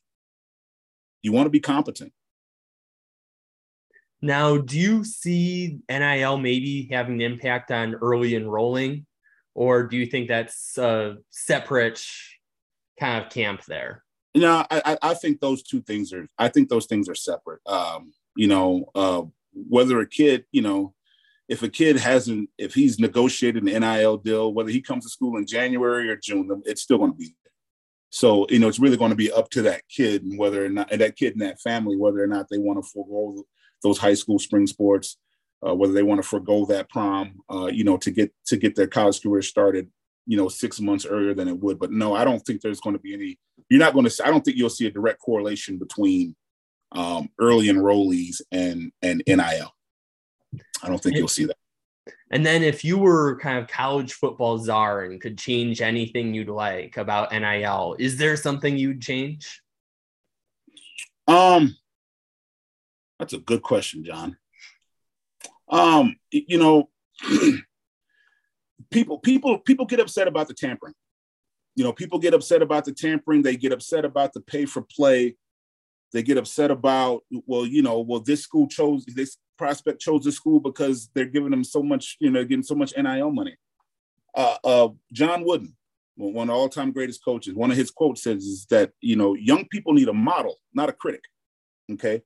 You 1.22 1.32
want 1.32 1.46
to 1.46 1.50
be 1.50 1.60
competent. 1.60 2.12
Now, 4.22 4.56
do 4.56 4.78
you 4.78 5.04
see 5.04 5.78
NIL 5.90 6.38
maybe 6.38 6.88
having 6.90 7.16
an 7.16 7.32
impact 7.32 7.70
on 7.70 7.94
early 7.96 8.34
enrolling, 8.34 9.06
or 9.54 9.84
do 9.84 9.96
you 9.96 10.06
think 10.06 10.28
that's 10.28 10.76
a 10.78 11.16
separate 11.30 12.02
kind 12.98 13.24
of 13.24 13.30
camp 13.30 13.64
there? 13.66 14.02
You 14.34 14.42
know, 14.42 14.66
I, 14.70 14.98
I 15.00 15.14
think 15.14 15.40
those 15.40 15.62
two 15.62 15.80
things 15.80 16.12
are. 16.12 16.28
I 16.38 16.48
think 16.48 16.68
those 16.68 16.86
things 16.86 17.08
are 17.08 17.14
separate. 17.14 17.60
Um, 17.66 18.12
you 18.34 18.48
know, 18.48 18.90
uh, 18.94 19.22
whether 19.52 19.98
a 20.00 20.06
kid, 20.06 20.44
you 20.52 20.62
know, 20.62 20.94
if 21.48 21.62
a 21.62 21.68
kid 21.68 21.96
hasn't, 21.96 22.50
if 22.58 22.74
he's 22.74 22.98
negotiated 22.98 23.62
an 23.62 23.80
NIL 23.80 24.18
deal, 24.18 24.52
whether 24.52 24.70
he 24.70 24.80
comes 24.80 25.04
to 25.04 25.10
school 25.10 25.36
in 25.38 25.46
January 25.46 26.10
or 26.10 26.16
June, 26.16 26.62
it's 26.66 26.82
still 26.82 26.98
going 26.98 27.12
to 27.12 27.16
be 27.16 27.34
there. 27.44 27.52
So, 28.10 28.46
you 28.50 28.58
know, 28.58 28.68
it's 28.68 28.78
really 28.78 28.96
going 28.96 29.10
to 29.10 29.16
be 29.16 29.32
up 29.32 29.48
to 29.50 29.62
that 29.62 29.82
kid 29.88 30.22
and 30.24 30.38
whether 30.38 30.64
or 30.64 30.68
not, 30.68 30.90
and 30.90 31.00
that 31.00 31.16
kid 31.16 31.32
and 31.32 31.42
that 31.42 31.60
family, 31.60 31.96
whether 31.96 32.22
or 32.22 32.26
not 32.26 32.46
they 32.50 32.58
want 32.58 32.82
to 32.82 32.90
forego 32.90 33.44
those 33.82 33.98
high 33.98 34.14
school 34.14 34.38
spring 34.38 34.66
sports, 34.66 35.18
uh, 35.66 35.74
whether 35.74 35.92
they 35.92 36.02
want 36.02 36.22
to 36.22 36.28
forego 36.28 36.66
that 36.66 36.88
prom, 36.88 37.40
uh, 37.50 37.66
you 37.66 37.84
know, 37.84 37.96
to 37.98 38.10
get 38.10 38.32
to 38.46 38.56
get 38.56 38.74
their 38.74 38.86
college 38.86 39.22
career 39.22 39.42
started, 39.42 39.90
you 40.26 40.36
know, 40.36 40.48
six 40.48 40.80
months 40.80 41.06
earlier 41.06 41.34
than 41.34 41.48
it 41.48 41.58
would. 41.58 41.78
But 41.78 41.92
no, 41.92 42.14
I 42.14 42.24
don't 42.24 42.40
think 42.40 42.60
there's 42.60 42.80
going 42.80 42.96
to 42.96 43.02
be 43.02 43.14
any. 43.14 43.38
You're 43.68 43.80
not 43.80 43.94
going 43.94 44.08
to. 44.08 44.26
I 44.26 44.30
don't 44.30 44.44
think 44.44 44.56
you'll 44.56 44.70
see 44.70 44.86
a 44.86 44.90
direct 44.90 45.20
correlation 45.20 45.78
between 45.78 46.34
um, 46.92 47.28
early 47.38 47.66
enrollees 47.66 48.40
and 48.52 48.92
and 49.02 49.22
NIL. 49.26 49.72
I 50.82 50.88
don't 50.88 51.02
think 51.02 51.16
you'll 51.16 51.28
see 51.28 51.46
that. 51.46 51.56
And 52.30 52.44
then 52.44 52.62
if 52.62 52.84
you 52.84 52.98
were 52.98 53.38
kind 53.38 53.58
of 53.58 53.68
college 53.68 54.14
football 54.14 54.58
czar 54.58 55.04
and 55.04 55.20
could 55.20 55.38
change 55.38 55.80
anything 55.80 56.34
you'd 56.34 56.48
like 56.48 56.96
about 56.96 57.32
NIL, 57.32 57.96
is 57.98 58.16
there 58.16 58.36
something 58.36 58.76
you'd 58.76 59.00
change? 59.00 59.60
Um, 61.28 61.76
that's 63.18 63.32
a 63.32 63.38
good 63.38 63.62
question, 63.62 64.04
John. 64.04 64.36
Um, 65.68 66.16
you 66.30 66.58
know, 66.58 66.90
people 68.90 69.18
people 69.18 69.58
people 69.58 69.86
get 69.86 70.00
upset 70.00 70.28
about 70.28 70.48
the 70.48 70.54
tampering. 70.54 70.94
You 71.74 71.84
know, 71.84 71.92
people 71.92 72.18
get 72.18 72.34
upset 72.34 72.62
about 72.62 72.84
the 72.84 72.92
tampering. 72.92 73.42
They 73.42 73.56
get 73.56 73.72
upset 73.72 74.04
about 74.04 74.32
the 74.32 74.40
pay 74.40 74.64
for 74.64 74.82
play. 74.82 75.36
They 76.12 76.22
get 76.22 76.38
upset 76.38 76.70
about, 76.70 77.24
well, 77.46 77.66
you 77.66 77.82
know, 77.82 78.00
well, 78.00 78.20
this 78.20 78.42
school 78.42 78.68
chose 78.68 79.04
this 79.06 79.36
prospect 79.58 80.00
chose 80.00 80.24
this 80.24 80.36
school 80.36 80.60
because 80.60 81.10
they're 81.14 81.26
giving 81.26 81.50
them 81.50 81.64
so 81.64 81.82
much, 81.82 82.16
you 82.20 82.30
know, 82.30 82.44
getting 82.44 82.62
so 82.62 82.74
much 82.74 82.94
NIL 82.96 83.30
money. 83.30 83.56
Uh, 84.34 84.56
uh, 84.64 84.88
John 85.12 85.44
Wooden, 85.44 85.76
one 86.16 86.48
of 86.48 86.56
all-time 86.56 86.92
greatest 86.92 87.24
coaches, 87.24 87.54
one 87.54 87.70
of 87.70 87.76
his 87.76 87.90
quotes 87.90 88.22
says 88.22 88.44
is 88.44 88.66
that 88.70 88.92
you 89.00 89.16
know 89.16 89.34
young 89.34 89.66
people 89.66 89.92
need 89.92 90.08
a 90.08 90.12
model, 90.12 90.56
not 90.72 90.88
a 90.88 90.92
critic. 90.92 91.22
Okay, 91.92 92.22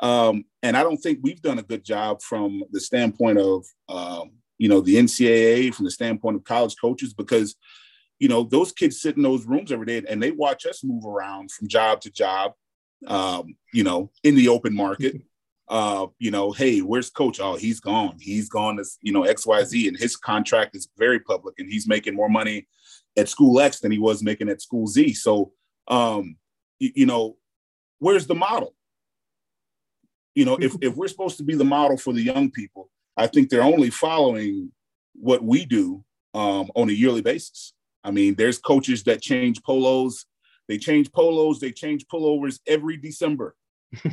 um, 0.00 0.44
and 0.62 0.76
I 0.76 0.82
don't 0.82 0.98
think 0.98 1.20
we've 1.22 1.40
done 1.40 1.58
a 1.58 1.62
good 1.62 1.84
job 1.84 2.22
from 2.22 2.62
the 2.70 2.80
standpoint 2.80 3.38
of, 3.38 3.64
um, 3.88 4.32
you 4.58 4.68
know, 4.68 4.80
the 4.80 4.96
NCAA, 4.96 5.74
from 5.74 5.84
the 5.84 5.90
standpoint 5.90 6.36
of 6.36 6.44
college 6.44 6.76
coaches, 6.80 7.14
because, 7.14 7.56
you 8.18 8.28
know, 8.28 8.42
those 8.42 8.72
kids 8.72 9.00
sit 9.00 9.16
in 9.16 9.22
those 9.22 9.46
rooms 9.46 9.72
every 9.72 9.86
day 9.86 10.02
and 10.08 10.22
they 10.22 10.30
watch 10.30 10.66
us 10.66 10.84
move 10.84 11.04
around 11.04 11.50
from 11.50 11.68
job 11.68 12.00
to 12.02 12.10
job, 12.10 12.52
um, 13.06 13.56
you 13.72 13.84
know, 13.84 14.10
in 14.24 14.34
the 14.34 14.48
open 14.48 14.74
market. 14.74 15.20
Uh, 15.68 16.06
you 16.20 16.30
know, 16.30 16.52
hey, 16.52 16.78
where's 16.78 17.10
coach? 17.10 17.40
Oh, 17.40 17.56
he's 17.56 17.80
gone. 17.80 18.16
He's 18.20 18.48
gone 18.48 18.76
to, 18.76 18.84
you 19.02 19.12
know, 19.12 19.22
XYZ, 19.22 19.88
and 19.88 19.96
his 19.96 20.14
contract 20.14 20.76
is 20.76 20.88
very 20.96 21.18
public 21.18 21.56
and 21.58 21.68
he's 21.68 21.88
making 21.88 22.14
more 22.14 22.28
money 22.28 22.68
at 23.16 23.28
school 23.28 23.58
X 23.58 23.80
than 23.80 23.90
he 23.90 23.98
was 23.98 24.22
making 24.22 24.48
at 24.48 24.62
school 24.62 24.86
Z. 24.86 25.14
So, 25.14 25.50
um, 25.88 26.36
you, 26.78 26.92
you 26.94 27.06
know, 27.06 27.36
where's 27.98 28.28
the 28.28 28.36
model? 28.36 28.75
You 30.36 30.44
know, 30.44 30.56
if, 30.60 30.76
if 30.82 30.94
we're 30.94 31.08
supposed 31.08 31.38
to 31.38 31.42
be 31.42 31.56
the 31.56 31.64
model 31.64 31.96
for 31.96 32.12
the 32.12 32.22
young 32.22 32.50
people, 32.50 32.90
I 33.16 33.26
think 33.26 33.48
they're 33.48 33.62
only 33.62 33.90
following 33.90 34.70
what 35.14 35.42
we 35.42 35.64
do 35.64 36.04
um, 36.34 36.70
on 36.76 36.90
a 36.90 36.92
yearly 36.92 37.22
basis. 37.22 37.72
I 38.04 38.10
mean, 38.10 38.34
there's 38.36 38.58
coaches 38.58 39.02
that 39.04 39.22
change 39.22 39.62
polos. 39.62 40.26
They 40.68 40.78
change 40.78 41.10
polos, 41.12 41.58
they 41.60 41.72
change 41.72 42.06
pullovers 42.06 42.60
every 42.66 42.96
December. 42.96 43.54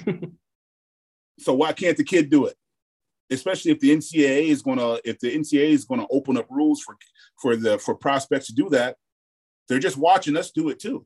so 1.39 1.53
why 1.53 1.73
can't 1.73 1.97
the 1.97 2.03
kid 2.03 2.29
do 2.29 2.45
it? 2.45 2.55
Especially 3.29 3.71
if 3.71 3.79
the 3.79 3.89
NCAA 3.89 4.47
is 4.47 4.61
gonna, 4.61 4.99
if 5.03 5.19
the 5.19 5.35
NCAA 5.35 5.69
is 5.69 5.85
gonna 5.85 6.05
open 6.09 6.37
up 6.37 6.47
rules 6.49 6.81
for 6.81 6.95
for 7.41 7.55
the 7.55 7.79
for 7.79 7.95
prospects 7.95 8.47
to 8.47 8.53
do 8.53 8.69
that, 8.69 8.97
they're 9.67 9.79
just 9.79 9.97
watching 9.97 10.37
us 10.37 10.51
do 10.51 10.69
it 10.69 10.79
too. 10.79 11.05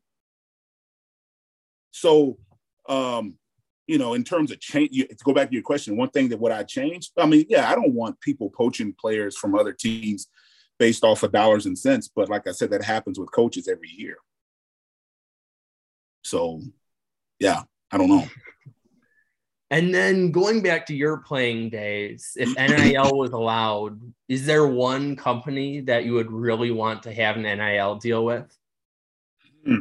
So 1.92 2.38
um, 2.90 3.38
you 3.88 3.98
know, 3.98 4.14
in 4.14 4.24
terms 4.24 4.52
of 4.52 4.60
change, 4.60 4.90
you, 4.92 5.08
to 5.08 5.16
go 5.24 5.34
back 5.34 5.48
to 5.48 5.54
your 5.54 5.64
question, 5.64 5.98
one 5.98 6.10
thing 6.10 6.30
that 6.30 6.40
would 6.40 6.52
I 6.52 6.64
change? 6.64 7.12
I 7.18 7.26
mean, 7.26 7.46
yeah, 7.50 7.70
I 7.70 7.76
don't 7.76 7.94
want 7.94 8.20
people 8.20 8.50
poaching 8.50 8.94
players 8.94 9.38
from 9.38 9.56
other 9.56 9.74
teams 9.74 10.28
based 10.78 11.04
off 11.04 11.24
of 11.24 11.32
dollars 11.32 11.66
and 11.66 11.78
cents, 11.78 12.10
but 12.14 12.30
like 12.30 12.48
I 12.48 12.52
said, 12.52 12.70
that 12.72 12.84
happens 12.84 13.18
with 13.18 13.32
coaches 13.32 13.68
every 13.68 13.90
year. 13.90 14.18
So, 16.24 16.62
yeah, 17.40 17.64
I 17.92 17.98
don't 17.98 18.10
know. 18.10 18.28
And 19.70 19.94
then 19.94 20.32
going 20.32 20.62
back 20.62 20.86
to 20.88 20.96
your 20.96 21.18
playing 21.18 21.70
days, 21.70 22.34
if 22.36 22.56
NIL 22.56 23.18
was 23.18 23.32
allowed, 23.32 24.00
is 24.30 24.46
there 24.46 24.66
one 24.66 25.16
company 25.16 25.82
that 25.82 26.06
you 26.06 26.14
would 26.14 26.32
really 26.32 26.72
want 26.72 27.04
to 27.04 27.14
have 27.14 27.36
an 27.36 27.44
NIL 27.44 27.96
deal 27.96 28.24
with? 28.24 28.46
Hmm. 29.66 29.80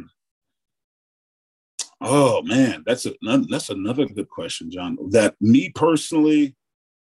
Oh 1.99 2.43
man, 2.43 2.83
that's 2.85 3.05
a 3.05 3.13
that's 3.49 3.69
another 3.69 4.05
good 4.05 4.29
question, 4.29 4.69
John. 4.69 4.97
That 5.09 5.35
me 5.41 5.69
personally, 5.69 6.55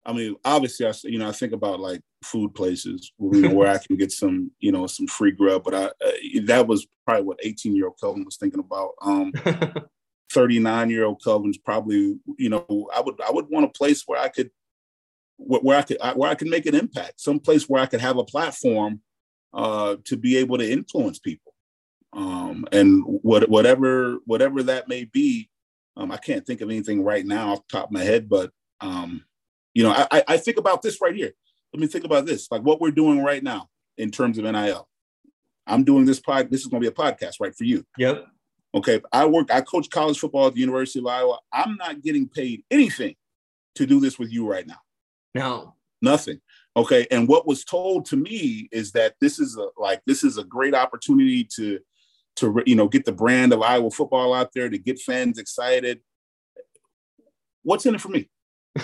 I 0.04 0.12
mean, 0.12 0.36
obviously, 0.44 0.86
I 0.86 0.92
you 1.04 1.18
know 1.18 1.28
I 1.28 1.32
think 1.32 1.52
about 1.52 1.78
like 1.78 2.00
food 2.24 2.54
places 2.54 3.12
you 3.18 3.42
know, 3.42 3.54
where 3.54 3.70
I 3.70 3.78
can 3.86 3.96
get 3.96 4.10
some 4.10 4.50
you 4.58 4.72
know 4.72 4.86
some 4.88 5.06
free 5.06 5.30
grub, 5.30 5.62
but 5.64 5.74
I 5.74 5.84
uh, 5.84 6.40
that 6.46 6.66
was 6.66 6.86
probably 7.06 7.24
what 7.24 7.40
18 7.42 7.76
year 7.76 7.86
old 7.86 8.00
Kelvin 8.00 8.24
was 8.24 8.36
thinking 8.36 8.60
about. 8.60 8.92
Um, 9.02 9.32
39 10.32 10.88
year 10.90 11.04
old 11.04 11.22
Kelvin's 11.22 11.58
probably 11.58 12.16
you 12.38 12.48
know 12.48 12.88
I 12.94 13.00
would 13.00 13.20
I 13.20 13.30
would 13.30 13.48
want 13.50 13.66
a 13.66 13.68
place 13.68 14.02
where 14.06 14.20
I 14.20 14.28
could 14.28 14.50
where 15.36 15.78
I 15.78 15.82
could 15.82 15.98
where 16.16 16.30
I 16.30 16.34
could 16.34 16.48
make 16.48 16.66
an 16.66 16.74
impact, 16.74 17.20
some 17.20 17.38
place 17.38 17.68
where 17.68 17.82
I 17.82 17.86
could 17.86 18.00
have 18.00 18.16
a 18.16 18.24
platform 18.24 19.00
uh, 19.54 19.96
to 20.06 20.16
be 20.16 20.38
able 20.38 20.58
to 20.58 20.68
influence 20.68 21.18
people 21.18 21.51
um, 22.12 22.66
and 22.72 23.02
what, 23.06 23.48
whatever 23.48 24.18
whatever 24.26 24.62
that 24.64 24.88
may 24.88 25.04
be, 25.04 25.48
um, 25.96 26.10
I 26.10 26.16
can't 26.16 26.46
think 26.46 26.60
of 26.60 26.70
anything 26.70 27.02
right 27.02 27.24
now 27.24 27.52
off 27.52 27.66
the 27.68 27.78
top 27.78 27.86
of 27.86 27.92
my 27.92 28.02
head, 28.02 28.28
but 28.28 28.50
um, 28.80 29.24
you 29.74 29.82
know, 29.82 29.90
I, 30.10 30.22
I 30.28 30.36
think 30.36 30.58
about 30.58 30.82
this 30.82 31.00
right 31.00 31.14
here. 31.14 31.32
Let 31.72 31.80
me 31.80 31.86
think 31.86 32.04
about 32.04 32.26
this, 32.26 32.48
like 32.50 32.62
what 32.62 32.80
we're 32.80 32.90
doing 32.90 33.22
right 33.22 33.42
now 33.42 33.68
in 33.96 34.10
terms 34.10 34.38
of 34.38 34.44
NIL. 34.44 34.88
I'm 35.66 35.84
doing 35.84 36.04
this 36.04 36.20
pod. 36.20 36.50
This 36.50 36.60
is 36.60 36.66
going 36.66 36.82
to 36.82 36.90
be 36.90 36.92
a 36.92 36.96
podcast, 36.96 37.34
right, 37.40 37.54
for 37.54 37.64
you. 37.64 37.84
Yep. 37.96 38.26
Okay. 38.74 39.00
I 39.12 39.26
work. 39.26 39.52
I 39.52 39.60
coach 39.60 39.88
college 39.90 40.18
football 40.18 40.48
at 40.48 40.54
the 40.54 40.60
University 40.60 40.98
of 40.98 41.06
Iowa. 41.06 41.38
I'm 41.52 41.76
not 41.76 42.02
getting 42.02 42.28
paid 42.28 42.64
anything 42.70 43.14
to 43.76 43.86
do 43.86 44.00
this 44.00 44.18
with 44.18 44.32
you 44.32 44.46
right 44.48 44.66
now. 44.66 44.80
No. 45.34 45.76
Nothing. 46.00 46.40
Okay. 46.76 47.06
And 47.10 47.28
what 47.28 47.46
was 47.46 47.64
told 47.64 48.06
to 48.06 48.16
me 48.16 48.68
is 48.72 48.92
that 48.92 49.14
this 49.20 49.38
is 49.38 49.56
a 49.56 49.68
like 49.78 50.02
this 50.06 50.24
is 50.24 50.36
a 50.36 50.44
great 50.44 50.74
opportunity 50.74 51.44
to 51.56 51.78
to 52.36 52.62
you 52.66 52.74
know 52.74 52.88
get 52.88 53.04
the 53.04 53.12
brand 53.12 53.52
of 53.52 53.62
Iowa 53.62 53.90
football 53.90 54.34
out 54.34 54.52
there 54.54 54.68
to 54.68 54.78
get 54.78 55.00
fans 55.00 55.38
excited. 55.38 56.00
What's 57.62 57.86
in 57.86 57.94
it 57.94 58.00
for 58.00 58.08
me? 58.08 58.28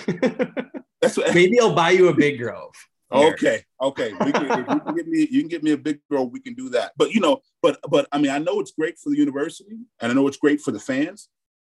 That's 1.01 1.17
what, 1.17 1.33
maybe 1.33 1.59
I'll 1.59 1.73
buy 1.73 1.91
you 1.91 2.09
a 2.09 2.13
big 2.13 2.39
grove. 2.39 2.73
Okay, 3.11 3.63
okay. 3.81 4.13
We 4.23 4.31
can, 4.31 4.43
you 4.43 4.63
can 4.65 4.95
get 4.95 5.07
me, 5.07 5.27
you 5.31 5.41
can 5.41 5.49
get 5.49 5.63
me 5.63 5.71
a 5.71 5.77
big 5.77 5.99
grove. 6.09 6.29
We 6.31 6.39
can 6.39 6.53
do 6.53 6.69
that. 6.69 6.91
But 6.95 7.11
you 7.11 7.21
know, 7.21 7.39
but 7.61 7.79
but 7.89 8.07
I 8.11 8.19
mean, 8.19 8.31
I 8.31 8.37
know 8.37 8.59
it's 8.59 8.71
great 8.71 8.99
for 8.99 9.09
the 9.09 9.17
university, 9.17 9.79
and 9.99 10.11
I 10.11 10.15
know 10.15 10.27
it's 10.27 10.37
great 10.37 10.61
for 10.61 10.71
the 10.71 10.79
fans, 10.79 11.27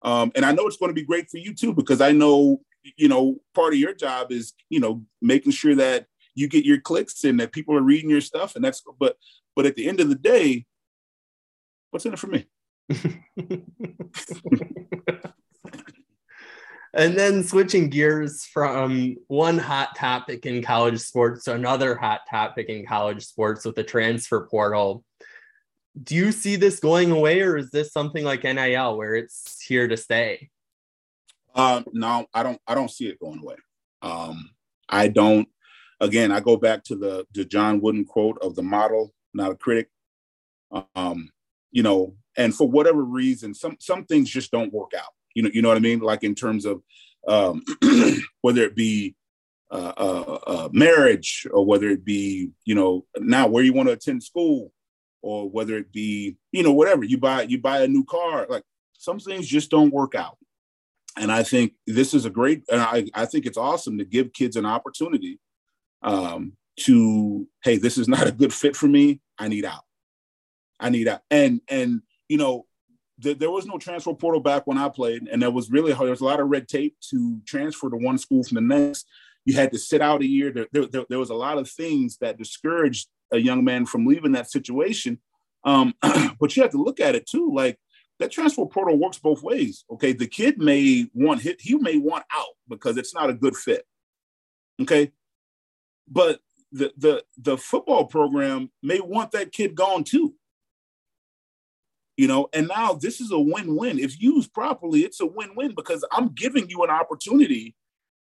um, 0.02 0.30
and 0.36 0.44
I 0.44 0.52
know 0.52 0.66
it's 0.66 0.76
going 0.76 0.90
to 0.90 0.94
be 0.94 1.04
great 1.04 1.28
for 1.28 1.38
you 1.38 1.52
too 1.52 1.74
because 1.74 2.00
I 2.00 2.12
know 2.12 2.60
you 2.96 3.08
know 3.08 3.36
part 3.54 3.72
of 3.72 3.80
your 3.80 3.94
job 3.94 4.30
is 4.30 4.52
you 4.68 4.78
know 4.78 5.02
making 5.20 5.52
sure 5.52 5.74
that 5.74 6.06
you 6.36 6.46
get 6.48 6.64
your 6.64 6.80
clicks 6.80 7.24
and 7.24 7.40
that 7.40 7.52
people 7.52 7.76
are 7.76 7.82
reading 7.82 8.10
your 8.10 8.20
stuff, 8.20 8.54
and 8.54 8.64
that's 8.64 8.82
but 9.00 9.16
but 9.56 9.66
at 9.66 9.74
the 9.74 9.88
end 9.88 9.98
of 9.98 10.08
the 10.08 10.14
day, 10.14 10.66
what's 11.94 12.04
in 12.06 12.12
it 12.12 12.18
for 12.18 12.26
me? 12.26 12.44
and 16.92 17.16
then 17.16 17.44
switching 17.44 17.88
gears 17.88 18.44
from 18.44 19.14
one 19.28 19.58
hot 19.58 19.94
topic 19.96 20.44
in 20.44 20.60
college 20.60 20.98
sports 20.98 21.44
to 21.44 21.54
another 21.54 21.94
hot 21.94 22.22
topic 22.28 22.68
in 22.68 22.84
college 22.84 23.24
sports 23.24 23.64
with 23.64 23.76
the 23.76 23.84
transfer 23.84 24.48
portal. 24.50 25.04
Do 26.02 26.16
you 26.16 26.32
see 26.32 26.56
this 26.56 26.80
going 26.80 27.12
away, 27.12 27.42
or 27.42 27.56
is 27.56 27.70
this 27.70 27.92
something 27.92 28.24
like 28.24 28.42
NIL 28.42 28.96
where 28.96 29.14
it's 29.14 29.62
here 29.62 29.86
to 29.86 29.96
stay? 29.96 30.50
Um, 31.54 31.84
no, 31.92 32.26
I 32.34 32.42
don't. 32.42 32.60
I 32.66 32.74
don't 32.74 32.90
see 32.90 33.06
it 33.06 33.20
going 33.20 33.38
away. 33.38 33.54
Um, 34.02 34.50
I 34.88 35.06
don't. 35.06 35.46
Again, 36.00 36.32
I 36.32 36.40
go 36.40 36.56
back 36.56 36.82
to 36.84 36.96
the 36.96 37.24
the 37.32 37.44
John 37.44 37.80
Wooden 37.80 38.04
quote 38.04 38.38
of 38.42 38.56
the 38.56 38.64
model, 38.64 39.14
not 39.32 39.52
a 39.52 39.54
critic. 39.54 39.88
Um, 40.96 41.30
you 41.74 41.82
know, 41.82 42.14
and 42.36 42.54
for 42.54 42.68
whatever 42.68 43.02
reason, 43.02 43.52
some 43.52 43.76
some 43.80 44.04
things 44.04 44.30
just 44.30 44.52
don't 44.52 44.72
work 44.72 44.92
out. 44.96 45.12
You 45.34 45.42
know, 45.42 45.50
you 45.52 45.60
know 45.60 45.68
what 45.68 45.76
I 45.76 45.80
mean? 45.80 45.98
Like 45.98 46.22
in 46.22 46.34
terms 46.34 46.64
of 46.64 46.82
um, 47.26 47.62
whether 48.40 48.62
it 48.62 48.76
be 48.76 49.16
uh, 49.70 49.92
uh, 49.96 50.38
uh, 50.46 50.68
marriage 50.72 51.48
or 51.50 51.66
whether 51.66 51.88
it 51.88 52.04
be 52.04 52.50
you 52.64 52.76
know 52.76 53.04
now 53.18 53.48
where 53.48 53.64
you 53.64 53.72
want 53.72 53.88
to 53.88 53.94
attend 53.94 54.22
school 54.22 54.72
or 55.20 55.50
whether 55.50 55.76
it 55.76 55.90
be 55.90 56.36
you 56.52 56.62
know 56.62 56.72
whatever 56.72 57.02
you 57.02 57.18
buy 57.18 57.42
you 57.42 57.60
buy 57.60 57.80
a 57.80 57.88
new 57.88 58.04
car 58.04 58.46
like 58.48 58.62
some 58.92 59.18
things 59.18 59.48
just 59.48 59.70
don't 59.70 59.92
work 59.92 60.14
out 60.14 60.36
and 61.16 61.32
i 61.32 61.42
think 61.42 61.72
this 61.86 62.14
is 62.14 62.24
a 62.24 62.30
great 62.30 62.62
and 62.70 62.80
i, 62.80 63.04
I 63.14 63.24
think 63.24 63.46
it's 63.46 63.58
awesome 63.58 63.98
to 63.98 64.04
give 64.04 64.32
kids 64.32 64.54
an 64.54 64.66
opportunity 64.66 65.40
um, 66.02 66.52
to 66.80 67.48
hey 67.64 67.78
this 67.78 67.98
is 67.98 68.06
not 68.06 68.28
a 68.28 68.32
good 68.32 68.52
fit 68.52 68.76
for 68.76 68.86
me 68.86 69.20
i 69.38 69.48
need 69.48 69.64
out 69.64 69.82
i 70.84 70.88
need 70.88 71.08
out 71.08 71.20
and 71.30 71.60
and 71.68 72.02
you 72.28 72.36
know 72.36 72.66
th- 73.22 73.38
there 73.38 73.50
was 73.50 73.66
no 73.66 73.78
transfer 73.78 74.14
portal 74.14 74.40
back 74.40 74.66
when 74.66 74.78
i 74.78 74.88
played 74.88 75.22
and 75.30 75.42
there 75.42 75.50
was 75.50 75.70
really 75.70 75.92
there 75.92 76.10
was 76.10 76.20
a 76.20 76.24
lot 76.24 76.40
of 76.40 76.48
red 76.48 76.68
tape 76.68 76.96
to 77.00 77.40
transfer 77.46 77.90
to 77.90 77.96
one 77.96 78.18
school 78.18 78.42
from 78.42 78.56
the 78.56 78.60
next 78.60 79.06
you 79.44 79.54
had 79.54 79.72
to 79.72 79.78
sit 79.78 80.00
out 80.00 80.22
a 80.22 80.26
year. 80.26 80.50
There, 80.50 80.66
there, 80.72 80.86
there, 80.86 81.04
there 81.08 81.18
was 81.18 81.30
a 81.30 81.34
lot 81.34 81.58
of 81.58 81.70
things 81.70 82.18
that 82.18 82.38
discouraged 82.38 83.08
a 83.30 83.38
young 83.38 83.64
man 83.64 83.86
from 83.86 84.06
leaving 84.06 84.32
that 84.32 84.50
situation. 84.50 85.18
Um, 85.64 85.94
but 86.40 86.56
you 86.56 86.62
have 86.62 86.72
to 86.72 86.82
look 86.82 87.00
at 87.00 87.14
it 87.14 87.26
too. 87.26 87.50
Like 87.52 87.78
that 88.18 88.30
transfer 88.30 88.66
portal 88.66 88.98
works 88.98 89.18
both 89.18 89.42
ways. 89.42 89.84
Okay, 89.90 90.12
the 90.12 90.26
kid 90.26 90.58
may 90.58 91.08
want 91.14 91.42
hit, 91.42 91.60
he 91.60 91.74
may 91.76 91.98
want 91.98 92.24
out 92.32 92.54
because 92.68 92.96
it's 92.96 93.14
not 93.14 93.30
a 93.30 93.34
good 93.34 93.56
fit. 93.56 93.86
Okay, 94.80 95.12
but 96.08 96.40
the 96.72 96.92
the 96.96 97.24
the 97.36 97.56
football 97.56 98.06
program 98.06 98.70
may 98.82 99.00
want 99.00 99.32
that 99.32 99.52
kid 99.52 99.74
gone 99.74 100.04
too. 100.04 100.34
You 102.16 102.28
know, 102.28 102.48
and 102.52 102.68
now 102.68 102.92
this 102.92 103.20
is 103.20 103.32
a 103.32 103.38
win-win. 103.38 103.98
If 103.98 104.20
used 104.20 104.52
properly, 104.52 105.00
it's 105.00 105.20
a 105.20 105.26
win-win 105.26 105.74
because 105.74 106.04
I'm 106.12 106.28
giving 106.28 106.68
you 106.68 106.84
an 106.84 106.90
opportunity 106.90 107.74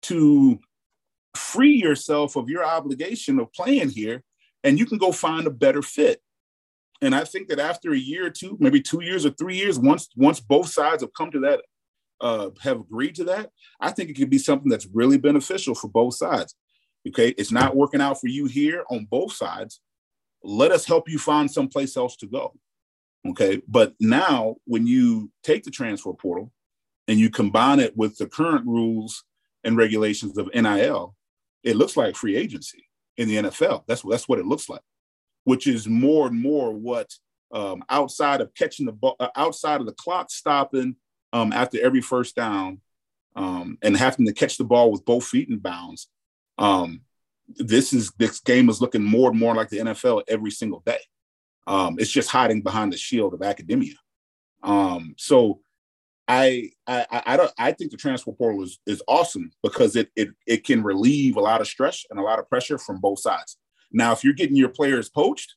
to 0.03 0.59
free 1.35 1.75
yourself 1.75 2.35
of 2.35 2.49
your 2.49 2.63
obligation 2.63 3.39
of 3.39 3.51
playing 3.53 3.89
here 3.89 4.23
and 4.63 4.79
you 4.79 4.85
can 4.85 4.97
go 4.97 5.11
find 5.11 5.47
a 5.47 5.51
better 5.51 5.81
fit. 5.81 6.21
And 7.01 7.13
i 7.13 7.23
think 7.23 7.49
that 7.49 7.59
after 7.59 7.91
a 7.91 7.97
year 7.97 8.27
or 8.27 8.29
two 8.29 8.55
maybe 8.59 8.81
two 8.81 9.01
years 9.01 9.25
or 9.25 9.31
three 9.31 9.57
years 9.57 9.77
once 9.77 10.07
once 10.15 10.39
both 10.39 10.69
sides 10.69 11.03
have 11.03 11.13
come 11.13 11.31
to 11.31 11.39
that 11.41 11.61
uh, 12.21 12.51
have 12.61 12.79
agreed 12.79 13.15
to 13.15 13.25
that 13.25 13.49
i 13.81 13.91
think 13.91 14.09
it 14.09 14.13
could 14.13 14.29
be 14.29 14.37
something 14.37 14.69
that's 14.69 14.87
really 14.93 15.17
beneficial 15.17 15.75
for 15.75 15.89
both 15.89 16.15
sides. 16.15 16.55
Okay? 17.05 17.29
It's 17.37 17.51
not 17.51 17.75
working 17.75 17.99
out 17.99 18.21
for 18.21 18.27
you 18.27 18.45
here 18.45 18.85
on 18.89 19.05
both 19.05 19.33
sides. 19.33 19.81
Let 20.41 20.71
us 20.71 20.85
help 20.85 21.09
you 21.09 21.19
find 21.19 21.51
someplace 21.51 21.97
else 21.97 22.15
to 22.17 22.27
go 22.27 22.53
okay 23.27 23.61
but 23.67 23.93
now 23.99 24.55
when 24.65 24.85
you 24.85 25.31
take 25.43 25.63
the 25.63 25.71
transfer 25.71 26.13
portal 26.13 26.51
and 27.07 27.19
you 27.19 27.29
combine 27.29 27.79
it 27.79 27.95
with 27.97 28.17
the 28.17 28.27
current 28.27 28.65
rules 28.65 29.23
and 29.63 29.77
regulations 29.77 30.37
of 30.37 30.49
nil 30.53 31.15
it 31.63 31.75
looks 31.75 31.95
like 31.95 32.15
free 32.15 32.35
agency 32.35 32.87
in 33.17 33.27
the 33.27 33.37
NFL. 33.37 33.83
That's 33.87 34.03
that's 34.03 34.27
what 34.27 34.39
it 34.39 34.45
looks 34.45 34.69
like, 34.69 34.81
which 35.43 35.67
is 35.67 35.87
more 35.87 36.27
and 36.27 36.39
more 36.39 36.71
what 36.71 37.11
um, 37.51 37.83
outside 37.89 38.41
of 38.41 38.53
catching 38.55 38.85
the 38.85 38.91
ball, 38.91 39.15
uh, 39.19 39.29
outside 39.35 39.79
of 39.79 39.85
the 39.85 39.93
clock 39.93 40.31
stopping 40.31 40.95
um, 41.31 41.53
after 41.53 41.83
every 41.83 42.01
first 42.01 42.35
down, 42.35 42.81
um, 43.35 43.77
and 43.81 43.95
having 43.95 44.25
to 44.25 44.33
catch 44.33 44.57
the 44.57 44.63
ball 44.63 44.91
with 44.91 45.05
both 45.05 45.25
feet 45.25 45.49
in 45.49 45.59
bounds. 45.59 46.09
Um, 46.57 47.01
this 47.47 47.93
is 47.93 48.11
this 48.17 48.39
game 48.39 48.69
is 48.69 48.81
looking 48.81 49.03
more 49.03 49.29
and 49.29 49.39
more 49.39 49.55
like 49.55 49.69
the 49.69 49.79
NFL 49.79 50.23
every 50.27 50.51
single 50.51 50.81
day. 50.85 50.99
Um, 51.65 51.95
it's 51.97 52.11
just 52.11 52.29
hiding 52.29 52.61
behind 52.61 52.91
the 52.91 52.97
shield 52.97 53.33
of 53.33 53.41
academia. 53.41 53.95
Um, 54.63 55.15
so 55.17 55.61
I 56.27 56.69
I 56.87 57.05
I 57.25 57.37
don't 57.37 57.51
I 57.57 57.71
think 57.73 57.91
the 57.91 57.97
transfer 57.97 58.31
portal 58.31 58.63
is 58.63 58.79
is 58.85 59.03
awesome 59.07 59.51
because 59.61 59.95
it 59.95 60.09
it 60.15 60.29
it 60.47 60.63
can 60.63 60.83
relieve 60.83 61.35
a 61.35 61.41
lot 61.41 61.61
of 61.61 61.67
stress 61.67 62.05
and 62.09 62.19
a 62.19 62.23
lot 62.23 62.39
of 62.39 62.49
pressure 62.49 62.77
from 62.77 62.99
both 62.99 63.19
sides. 63.19 63.57
Now, 63.91 64.11
if 64.13 64.23
you're 64.23 64.33
getting 64.33 64.55
your 64.55 64.69
players 64.69 65.09
poached 65.09 65.55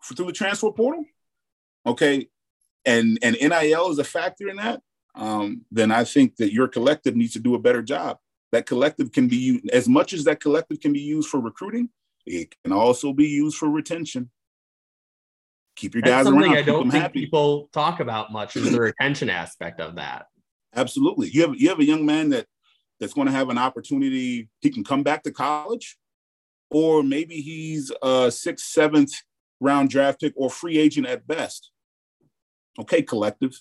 for, 0.00 0.14
through 0.14 0.26
the 0.26 0.32
transfer 0.32 0.70
portal, 0.70 1.04
okay, 1.84 2.28
and 2.84 3.18
and 3.22 3.36
NIL 3.40 3.90
is 3.90 3.98
a 3.98 4.04
factor 4.04 4.48
in 4.48 4.56
that, 4.56 4.80
um, 5.14 5.62
then 5.70 5.90
I 5.90 6.04
think 6.04 6.36
that 6.36 6.52
your 6.52 6.68
collective 6.68 7.16
needs 7.16 7.32
to 7.32 7.40
do 7.40 7.54
a 7.54 7.60
better 7.60 7.82
job. 7.82 8.18
That 8.52 8.66
collective 8.66 9.12
can 9.12 9.28
be 9.28 9.36
used 9.36 9.70
as 9.70 9.88
much 9.88 10.12
as 10.12 10.24
that 10.24 10.40
collective 10.40 10.80
can 10.80 10.92
be 10.92 11.00
used 11.00 11.28
for 11.28 11.40
recruiting. 11.40 11.88
It 12.26 12.54
can 12.62 12.72
also 12.72 13.12
be 13.12 13.26
used 13.26 13.56
for 13.56 13.68
retention 13.68 14.30
keep 15.76 15.94
your 15.94 16.02
That's 16.02 16.10
guys 16.10 16.24
something 16.26 16.44
around. 16.44 16.56
I 16.56 16.62
don't 16.62 16.90
think 16.90 17.02
happy. 17.02 17.20
people 17.20 17.68
talk 17.72 18.00
about 18.00 18.32
much 18.32 18.56
is 18.56 18.70
the 18.72 18.80
retention 18.80 19.30
aspect 19.30 19.80
of 19.80 19.96
that. 19.96 20.26
Absolutely. 20.74 21.28
You 21.30 21.42
have 21.42 21.60
you 21.60 21.68
have 21.68 21.80
a 21.80 21.84
young 21.84 22.06
man 22.06 22.30
that 22.30 22.46
that's 23.00 23.14
going 23.14 23.26
to 23.26 23.32
have 23.32 23.48
an 23.50 23.58
opportunity. 23.58 24.48
He 24.60 24.70
can 24.70 24.84
come 24.84 25.02
back 25.02 25.22
to 25.24 25.32
college, 25.32 25.98
or 26.70 27.02
maybe 27.02 27.40
he's 27.40 27.92
a 28.02 28.30
sixth, 28.30 28.66
seventh 28.66 29.12
round 29.60 29.90
draft 29.90 30.20
pick 30.20 30.32
or 30.36 30.50
free 30.50 30.78
agent 30.78 31.06
at 31.06 31.26
best. 31.26 31.70
Okay, 32.78 33.02
collective. 33.02 33.54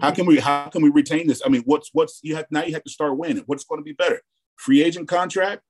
how 0.00 0.10
can 0.10 0.26
we 0.26 0.38
how 0.38 0.68
can 0.68 0.82
we 0.82 0.90
retain 0.90 1.26
this? 1.26 1.42
I 1.44 1.48
mean, 1.48 1.62
what's 1.64 1.90
what's 1.92 2.20
you 2.22 2.36
have 2.36 2.46
now 2.50 2.64
you 2.64 2.74
have 2.74 2.84
to 2.84 2.90
start 2.90 3.16
winning. 3.16 3.42
What's 3.46 3.64
going 3.64 3.80
to 3.80 3.84
be 3.84 3.92
better? 3.92 4.20
Free 4.56 4.82
agent 4.82 5.08
contract, 5.08 5.62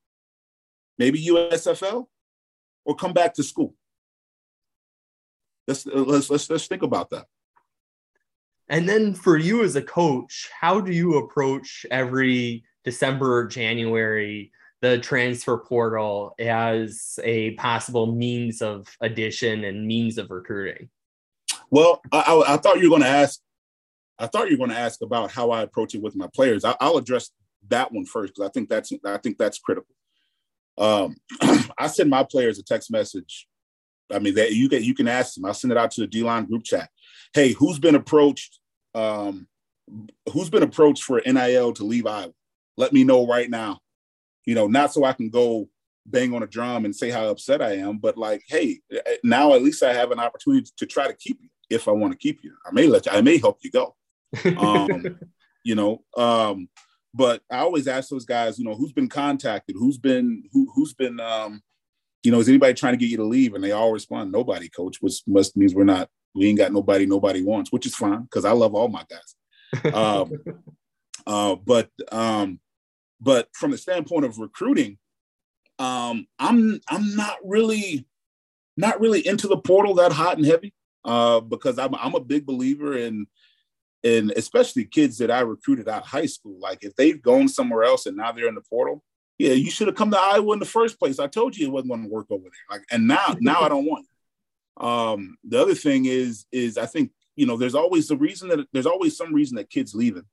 maybe 0.99 1.25
USFL, 1.27 2.07
or 2.85 2.97
come 2.97 3.13
back 3.13 3.35
to 3.35 3.43
school. 3.43 3.75
Let's 5.69 5.85
let's 5.85 6.31
let's 6.31 6.49
let's 6.49 6.67
think 6.67 6.83
about 6.83 7.11
that. 7.11 7.27
And 8.71 8.89
then 8.89 9.15
for 9.15 9.37
you 9.37 9.63
as 9.63 9.77
a 9.77 9.83
coach, 9.83 10.49
how 10.59 10.81
do 10.81 10.93
you 10.93 11.19
approach 11.19 11.85
every 11.91 12.65
December 12.85 13.41
or 13.41 13.47
January 13.47 14.51
the 14.81 14.99
transfer 14.99 15.59
portal 15.59 16.35
as 16.39 17.19
a 17.23 17.51
possible 17.53 18.15
means 18.15 18.63
of 18.63 18.87
addition 19.03 19.65
and 19.65 19.87
means 19.87 20.17
of 20.17 20.31
recruiting? 20.31 20.89
Well, 21.71 22.01
I, 22.13 22.19
I, 22.19 22.55
I 22.55 22.57
thought 22.57 22.79
you 22.79 22.91
were 22.91 22.99
going 22.99 23.03
to 23.03 23.09
ask. 23.09 23.41
I 24.19 24.27
thought 24.27 24.51
you 24.51 24.57
were 24.57 24.67
going 24.67 24.77
to 24.77 24.83
ask 24.83 25.03
about 25.03 25.31
how 25.31 25.51
I 25.51 25.63
approach 25.63 25.95
it 25.95 26.03
with 26.03 26.17
my 26.17 26.29
players. 26.35 26.65
I, 26.65 26.75
will 26.81 26.99
address 26.99 27.31
that 27.69 27.93
one 27.93 28.07
first 28.07 28.35
because 28.35 28.49
I 28.49 28.53
think 28.53 28.71
that's 28.71 28.91
I 29.05 29.19
think 29.19 29.37
that's 29.37 29.59
critical. 29.59 29.95
Um, 30.79 31.17
I 31.79 31.89
send 31.89 32.09
my 32.09 32.25
players 32.25 32.59
a 32.59 32.63
text 32.63 32.91
message 32.91 33.48
I 34.13 34.19
mean, 34.19 34.35
that 34.35 34.53
you 34.53 34.69
get 34.69 34.83
you 34.83 34.95
can 34.95 35.09
ask 35.09 35.35
them. 35.35 35.45
I'll 35.45 35.55
send 35.55 35.73
it 35.73 35.79
out 35.79 35.91
to 35.93 36.01
the 36.03 36.07
D 36.07 36.23
line 36.23 36.47
group 36.47 36.65
chat. 36.65 36.91
Hey, 37.33 37.53
who's 37.53 37.79
been 37.79 37.95
approached? 37.95 38.59
Um, 38.95 39.47
who's 40.33 40.51
been 40.51 40.63
approached 40.63 41.03
for 41.03 41.21
NIL 41.25 41.73
to 41.75 41.85
leave 41.85 42.07
Iowa? 42.07 42.33
Let 42.77 42.93
me 42.93 43.05
know 43.05 43.27
right 43.27 43.49
now. 43.49 43.81
You 44.45 44.55
know, 44.55 44.67
not 44.67 44.93
so 44.93 45.05
I 45.05 45.13
can 45.13 45.31
go 45.31 45.69
bang 46.07 46.35
on 46.35 46.43
a 46.43 46.47
drum 46.47 46.85
and 46.85 46.97
say 46.97 47.11
how 47.11 47.29
upset 47.29 47.61
I 47.61 47.75
am, 47.77 47.99
but 47.99 48.17
like, 48.17 48.43
hey, 48.49 48.81
now 49.23 49.53
at 49.55 49.63
least 49.63 49.83
I 49.83 49.93
have 49.93 50.11
an 50.11 50.19
opportunity 50.19 50.71
to 50.77 50.87
try 50.87 51.07
to 51.07 51.15
keep 51.15 51.39
you 51.43 51.49
if 51.71 51.87
I 51.87 51.93
want 51.93 52.13
to 52.13 52.19
keep 52.19 52.43
you. 52.43 52.55
I 52.67 52.73
may 52.73 52.87
let 52.87 53.07
you, 53.07 53.13
I 53.13 53.21
may 53.21 53.39
help 53.39 53.59
you 53.63 53.71
go. 53.71 53.95
Um, 54.57 55.19
you 55.65 55.75
know, 55.75 56.03
um, 56.17 56.69
but 57.15 57.43
I 57.51 57.59
always 57.59 57.89
ask 57.89 58.09
those 58.09 58.25
guys, 58.25 58.59
you 58.59 58.65
know, 58.65 58.75
who's 58.75 58.93
been 58.93 59.09
contacted, 59.09 59.77
who's 59.79 59.99
been 59.99 60.45
who 60.53 60.71
who's 60.75 60.95
been 60.95 61.21
um, 61.21 61.63
you 62.29 62.33
know, 62.33 62.41
is 62.41 62.49
anybody 62.51 62.75
trying 62.75 62.93
to 62.93 62.99
get 62.99 63.09
you 63.09 63.17
to 63.17 63.25
leave? 63.25 63.55
And 63.55 63.65
they 63.65 63.73
all 63.73 63.91
respond, 63.91 64.31
nobody, 64.31 64.69
coach, 64.69 64.99
which 65.01 65.23
must 65.27 65.57
means 65.57 65.75
we're 65.75 65.85
not, 65.85 66.11
we 66.35 66.47
ain't 66.47 66.59
got 66.59 66.75
nobody, 66.75 67.07
nobody 67.07 67.43
wants, 67.43 67.73
which 67.73 67.87
is 67.87 67.95
fine 67.95 68.25
because 68.25 68.45
I 68.45 68.53
love 68.53 68.75
all 68.75 68.89
my 68.89 69.03
guys. 69.09 69.95
Um, 69.95 70.33
uh, 71.27 71.55
but 71.55 71.89
um, 72.13 72.61
but 73.19 73.49
from 73.55 73.71
the 73.71 73.79
standpoint 73.79 74.27
of 74.27 74.39
recruiting, 74.39 74.99
um, 75.79 76.27
I'm 76.39 76.83
I'm 76.87 77.17
not 77.17 77.39
really 77.43 78.07
not 78.77 79.01
really 79.01 79.27
into 79.27 79.49
the 79.49 79.57
portal 79.57 79.95
that 79.95 80.13
hot 80.13 80.37
and 80.37 80.45
heavy 80.45 80.75
uh, 81.07 81.41
because 81.41 81.79
I'm 81.79 81.95
I'm 81.95 82.15
a 82.15 82.21
big 82.21 82.45
believer 82.45 82.95
in 82.95 83.27
in 84.03 84.35
especially 84.37 84.85
kids 84.85 85.17
that 85.17 85.31
I 85.31 85.41
recruited 85.41 85.89
out 85.89 86.03
of 86.03 86.09
high 86.09 86.27
school. 86.27 86.59
Like 86.61 86.81
if 86.83 86.95
they've 86.95 87.23
gone 87.23 87.49
somewhere 87.49 87.85
else 87.85 88.05
and 88.05 88.19
now 88.19 88.33
they're 88.33 88.49
in 88.49 88.55
the 88.55 88.61
portal, 88.69 89.03
yeah, 89.39 89.53
you 89.53 89.71
should 89.71 89.87
have 89.87 89.97
come 89.97 90.11
to 90.11 90.19
Iowa 90.19 90.53
in 90.53 90.59
the 90.59 90.65
first 90.65 90.99
place. 90.99 91.19
I 91.19 91.29
told 91.29 91.57
you 91.57 91.67
it 91.67 91.73
wasn't 91.73 91.91
going 91.91 92.03
to 92.03 92.09
work 92.09 92.27
over 92.31 92.45
there. 92.45 92.77
Like, 92.79 92.85
and 92.91 93.07
now, 93.07 93.37
now 93.41 93.61
I 93.61 93.69
don't 93.69 93.87
want 93.87 94.07
you. 94.07 94.87
Um, 94.87 95.37
the 95.45 95.61
other 95.61 95.75
thing 95.75 96.05
is, 96.07 96.47
is 96.53 96.79
I 96.79 96.87
think 96.87 97.11
you 97.39 97.47
know, 97.47 97.57
there's 97.57 97.77
always 97.77 98.09
the 98.09 98.17
reason 98.17 98.49
that 98.49 98.67
there's 98.73 98.85
always 98.85 99.17
some 99.17 99.33
reason 99.33 99.57
that 99.57 99.71
kids 99.71 99.95
leaving, 99.95 100.25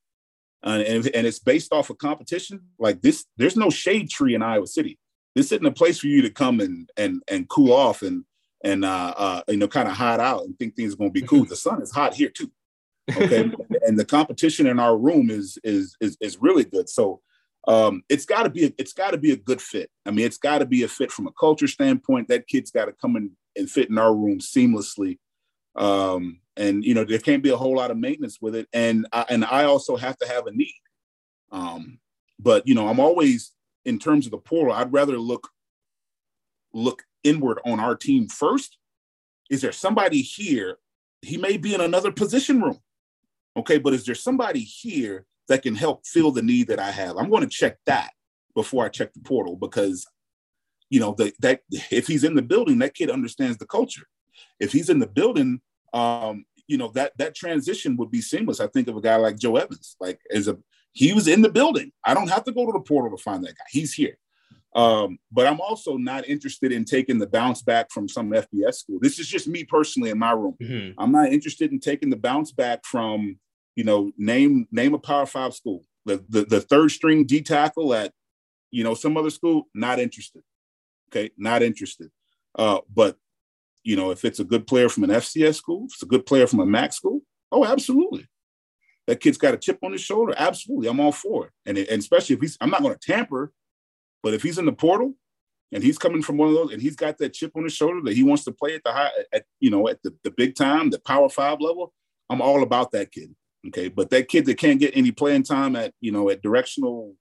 uh, 0.65 0.83
and 0.87 1.07
and 1.13 1.27
it's 1.27 1.37
based 1.37 1.71
off 1.71 1.91
of 1.91 1.99
competition. 1.99 2.61
Like 2.79 3.03
this, 3.03 3.25
there's 3.37 3.55
no 3.55 3.69
shade 3.69 4.09
tree 4.09 4.33
in 4.33 4.41
Iowa 4.41 4.65
City. 4.65 4.97
This 5.35 5.51
isn't 5.51 5.67
a 5.67 5.71
place 5.71 5.99
for 5.99 6.07
you 6.07 6.23
to 6.23 6.31
come 6.31 6.59
and 6.59 6.89
and 6.97 7.21
and 7.27 7.47
cool 7.47 7.73
off 7.73 8.01
and 8.01 8.25
and 8.63 8.83
uh, 8.83 9.13
uh 9.15 9.41
you 9.47 9.57
know 9.57 9.67
kind 9.67 9.87
of 9.87 9.93
hide 9.93 10.19
out 10.19 10.45
and 10.45 10.57
think 10.57 10.75
things 10.75 10.93
are 10.93 10.97
going 10.97 11.13
to 11.13 11.21
be 11.21 11.27
cool. 11.27 11.45
the 11.49 11.55
sun 11.55 11.79
is 11.79 11.91
hot 11.91 12.15
here 12.15 12.29
too. 12.29 12.51
Okay, 13.15 13.51
and 13.87 13.99
the 13.99 14.05
competition 14.05 14.65
in 14.65 14.79
our 14.79 14.97
room 14.97 15.29
is 15.29 15.59
is 15.63 15.95
is, 16.01 16.17
is 16.19 16.41
really 16.41 16.63
good. 16.63 16.89
So 16.89 17.21
um, 17.67 18.03
it's 18.09 18.25
got 18.25 18.43
to 18.43 18.49
be 18.49 18.65
a, 18.65 18.71
it's 18.77 18.93
got 18.93 19.11
to 19.11 19.17
be 19.17 19.31
a 19.31 19.37
good 19.37 19.61
fit. 19.61 19.89
I 20.05 20.11
mean, 20.11 20.25
it's 20.25 20.37
got 20.37 20.59
to 20.59 20.65
be 20.65 20.83
a 20.83 20.87
fit 20.87 21.11
from 21.11 21.27
a 21.27 21.31
culture 21.31 21.67
standpoint. 21.67 22.27
That 22.27 22.47
kid's 22.47 22.71
got 22.71 22.85
to 22.85 22.93
come 22.93 23.15
in 23.15 23.31
and 23.55 23.69
fit 23.69 23.89
in 23.89 23.97
our 23.97 24.13
room 24.13 24.39
seamlessly. 24.39 25.17
Um, 25.75 26.39
and 26.57 26.83
you 26.85 26.93
know, 26.93 27.03
there 27.03 27.19
can't 27.19 27.43
be 27.43 27.49
a 27.49 27.57
whole 27.57 27.75
lot 27.75 27.91
of 27.91 27.97
maintenance 27.97 28.39
with 28.41 28.55
it. 28.55 28.67
And 28.71 29.07
I, 29.11 29.25
and 29.29 29.43
I 29.43 29.65
also 29.65 29.97
have 29.97 30.17
to 30.19 30.27
have 30.27 30.47
a 30.47 30.51
need. 30.51 30.79
Um, 31.51 31.99
but 32.39 32.67
you 32.67 32.75
know, 32.75 32.87
I'm 32.87 32.99
always 32.99 33.51
in 33.83 33.99
terms 33.99 34.25
of 34.25 34.31
the 34.31 34.37
portal. 34.37 34.73
I'd 34.73 34.93
rather 34.93 35.17
look 35.17 35.49
look 36.73 37.03
inward 37.23 37.59
on 37.65 37.79
our 37.79 37.95
team 37.95 38.27
first. 38.27 38.77
Is 39.49 39.61
there 39.61 39.71
somebody 39.71 40.21
here? 40.21 40.77
He 41.21 41.37
may 41.37 41.57
be 41.57 41.73
in 41.73 41.81
another 41.81 42.11
position 42.11 42.61
room. 42.61 42.79
Okay, 43.57 43.77
but 43.79 43.93
is 43.93 44.05
there 44.05 44.15
somebody 44.15 44.59
here 44.59 45.25
that 45.47 45.63
can 45.63 45.75
help 45.75 46.05
fill 46.05 46.31
the 46.31 46.41
need 46.41 46.67
that 46.67 46.79
I 46.79 46.91
have? 46.91 47.17
I'm 47.17 47.29
going 47.29 47.43
to 47.43 47.49
check 47.49 47.77
that 47.85 48.11
before 48.55 48.85
I 48.85 48.89
check 48.89 49.13
the 49.13 49.21
portal 49.21 49.55
because 49.55 50.05
you 50.89 50.99
know 50.99 51.13
the, 51.17 51.33
that 51.39 51.61
if 51.91 52.07
he's 52.07 52.23
in 52.23 52.35
the 52.35 52.41
building, 52.41 52.79
that 52.79 52.93
kid 52.93 53.09
understands 53.09 53.57
the 53.57 53.65
culture. 53.65 54.03
If 54.59 54.71
he's 54.71 54.89
in 54.89 54.99
the 54.99 55.07
building, 55.07 55.61
um, 55.93 56.45
you 56.67 56.77
know 56.77 56.89
that 56.95 57.13
that 57.17 57.35
transition 57.35 57.97
would 57.97 58.11
be 58.11 58.21
seamless. 58.21 58.59
I 58.59 58.67
think 58.67 58.87
of 58.87 58.97
a 58.97 59.01
guy 59.01 59.15
like 59.15 59.37
Joe 59.37 59.57
Evans, 59.57 59.95
like 59.99 60.19
as 60.31 60.47
a 60.47 60.57
he 60.93 61.13
was 61.13 61.27
in 61.27 61.41
the 61.41 61.51
building. 61.51 61.91
I 62.05 62.13
don't 62.13 62.29
have 62.29 62.45
to 62.45 62.51
go 62.51 62.65
to 62.65 62.71
the 62.71 62.79
portal 62.79 63.15
to 63.15 63.21
find 63.21 63.43
that 63.43 63.57
guy. 63.57 63.65
He's 63.69 63.93
here. 63.93 64.17
Um, 64.75 65.19
but 65.31 65.47
I'm 65.47 65.61
also 65.61 65.95
not 65.95 66.27
interested 66.27 66.71
in 66.71 66.83
taking 66.83 67.17
the 67.17 67.27
bounce 67.27 67.61
back 67.61 67.91
from 67.91 68.09
some 68.09 68.31
FBS 68.31 68.75
school. 68.75 68.99
This 69.01 69.19
is 69.19 69.27
just 69.27 69.47
me 69.47 69.63
personally 69.63 70.09
in 70.09 70.19
my 70.19 70.31
room. 70.31 70.55
Mm-hmm. 70.61 70.99
I'm 71.01 71.13
not 71.13 71.31
interested 71.31 71.71
in 71.71 71.79
taking 71.79 72.09
the 72.09 72.17
bounce 72.17 72.51
back 72.51 72.85
from, 72.85 73.39
you 73.75 73.83
know, 73.83 74.11
name 74.17 74.67
name 74.71 74.93
a 74.93 74.99
Power 74.99 75.25
Five 75.25 75.53
school. 75.53 75.85
The 76.05 76.23
the, 76.29 76.45
the 76.45 76.61
third 76.61 76.91
string 76.91 77.25
D 77.25 77.41
tackle 77.41 77.93
at, 77.93 78.11
you 78.71 78.83
know, 78.83 78.93
some 78.93 79.17
other 79.17 79.29
school. 79.29 79.67
Not 79.73 79.99
interested. 79.99 80.43
Okay, 81.09 81.31
not 81.37 81.61
interested. 81.63 82.11
Uh, 82.57 82.79
but 82.93 83.17
you 83.83 83.95
know, 83.95 84.11
if 84.11 84.25
it's 84.25 84.39
a 84.39 84.45
good 84.45 84.65
player 84.65 84.89
from 84.89 85.03
an 85.03 85.11
FCS 85.11 85.55
school, 85.55 85.85
if 85.87 85.93
it's 85.93 86.03
a 86.03 86.07
good 86.07 86.25
player 86.25 86.47
from 86.47 86.59
a 86.59 86.65
MAC 86.65 86.93
school, 86.93 87.21
oh, 87.51 87.65
absolutely. 87.65 88.27
That 89.07 89.19
kid's 89.19 89.37
got 89.37 89.53
a 89.53 89.57
chip 89.57 89.77
on 89.83 89.91
his 89.91 90.01
shoulder. 90.01 90.33
Absolutely, 90.35 90.87
I'm 90.87 90.99
all 90.99 91.11
for 91.11 91.45
it. 91.45 91.51
And, 91.67 91.77
and 91.77 91.99
especially 91.99 92.35
if 92.35 92.41
he's, 92.41 92.57
I'm 92.59 92.71
not 92.71 92.81
going 92.81 92.97
to 92.97 92.99
tamper 92.99 93.53
but 94.25 94.33
if 94.33 94.41
he's 94.41 94.57
in 94.57 94.65
the 94.65 94.73
portal 94.73 95.13
and 95.71 95.83
he's 95.83 95.99
coming 95.99 96.23
from 96.23 96.37
one 96.37 96.47
of 96.47 96.55
those 96.55 96.73
and 96.73 96.81
he's 96.81 96.95
got 96.95 97.19
that 97.19 97.33
chip 97.33 97.51
on 97.55 97.63
his 97.63 97.73
shoulder 97.73 98.01
that 98.05 98.15
he 98.15 98.23
wants 98.23 98.43
to 98.45 98.51
play 98.51 98.73
at 98.73 98.83
the 98.83 98.91
high, 98.91 99.11
at, 99.31 99.43
you 99.59 99.69
know, 99.69 99.87
at 99.87 100.01
the, 100.01 100.15
the 100.23 100.31
big 100.31 100.55
time, 100.55 100.89
the 100.89 100.97
power 100.97 101.29
five 101.29 101.61
level, 101.61 101.93
I'm 102.27 102.41
all 102.41 102.63
about 102.63 102.89
that 102.93 103.11
kid. 103.11 103.35
Okay. 103.67 103.87
But 103.87 104.09
that 104.11 104.27
kid 104.27 104.45
that 104.45 104.57
can't 104.57 104.79
get 104.79 104.95
any 104.95 105.11
playing 105.11 105.43
time 105.43 105.75
at, 105.75 105.93
you 105.99 106.11
know, 106.11 106.29
at 106.29 106.41
directional, 106.41 107.15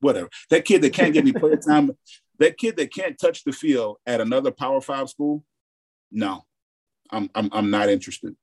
whatever, 0.00 0.28
that 0.50 0.64
kid 0.64 0.82
that 0.82 0.92
can't 0.92 1.12
get 1.12 1.22
any 1.22 1.32
playing 1.32 1.60
time, 1.60 1.90
that 2.38 2.58
kid 2.58 2.76
that 2.76 2.92
can't 2.92 3.18
touch 3.18 3.44
the 3.44 3.52
field 3.52 3.98
at 4.06 4.20
another 4.20 4.50
power 4.50 4.80
five 4.80 5.08
school, 5.08 5.44
no, 6.10 6.44
I'm, 7.10 7.30
I'm, 7.34 7.48
I'm 7.52 7.70
not 7.70 7.88
interested. 7.88 8.36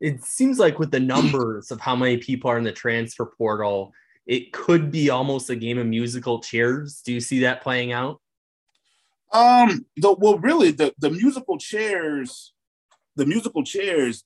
It 0.00 0.22
seems 0.24 0.58
like 0.58 0.78
with 0.78 0.90
the 0.90 1.00
numbers 1.00 1.70
of 1.70 1.80
how 1.80 1.96
many 1.96 2.18
people 2.18 2.50
are 2.50 2.58
in 2.58 2.64
the 2.64 2.72
transfer 2.72 3.26
portal, 3.26 3.92
it 4.26 4.52
could 4.52 4.92
be 4.92 5.10
almost 5.10 5.50
a 5.50 5.56
game 5.56 5.78
of 5.78 5.86
musical 5.86 6.40
chairs. 6.40 7.02
Do 7.04 7.12
you 7.12 7.20
see 7.20 7.40
that 7.40 7.62
playing 7.62 7.92
out? 7.92 8.20
Um, 9.32 9.86
the, 9.96 10.12
well, 10.12 10.38
really, 10.38 10.70
the, 10.70 10.94
the 10.98 11.10
musical 11.10 11.58
chairs, 11.58 12.52
the 13.16 13.26
musical 13.26 13.64
chairs, 13.64 14.24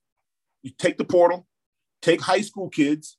you 0.62 0.70
take 0.78 0.98
the 0.98 1.04
portal, 1.04 1.46
take 2.00 2.20
high 2.20 2.40
school 2.40 2.68
kids, 2.68 3.16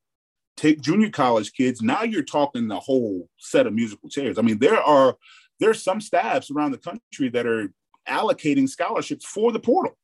take 0.56 0.82
junior 0.82 1.10
college 1.10 1.54
kids. 1.54 1.82
Now 1.82 2.04
you're 2.04 2.24
talking 2.24 2.68
the 2.68 2.80
whole 2.80 3.30
set 3.38 3.68
of 3.68 3.74
musical 3.74 4.10
chairs. 4.10 4.38
I 4.38 4.42
mean, 4.42 4.60
there 4.60 4.82
are 4.82 5.16
there's 5.60 5.84
some 5.84 6.02
staffs 6.02 6.52
around 6.52 6.72
the 6.72 6.78
country 6.78 7.30
that 7.30 7.46
are 7.46 7.72
allocating 8.08 8.68
scholarships 8.68 9.26
for 9.26 9.52
the 9.52 9.60
portal. 9.60 9.98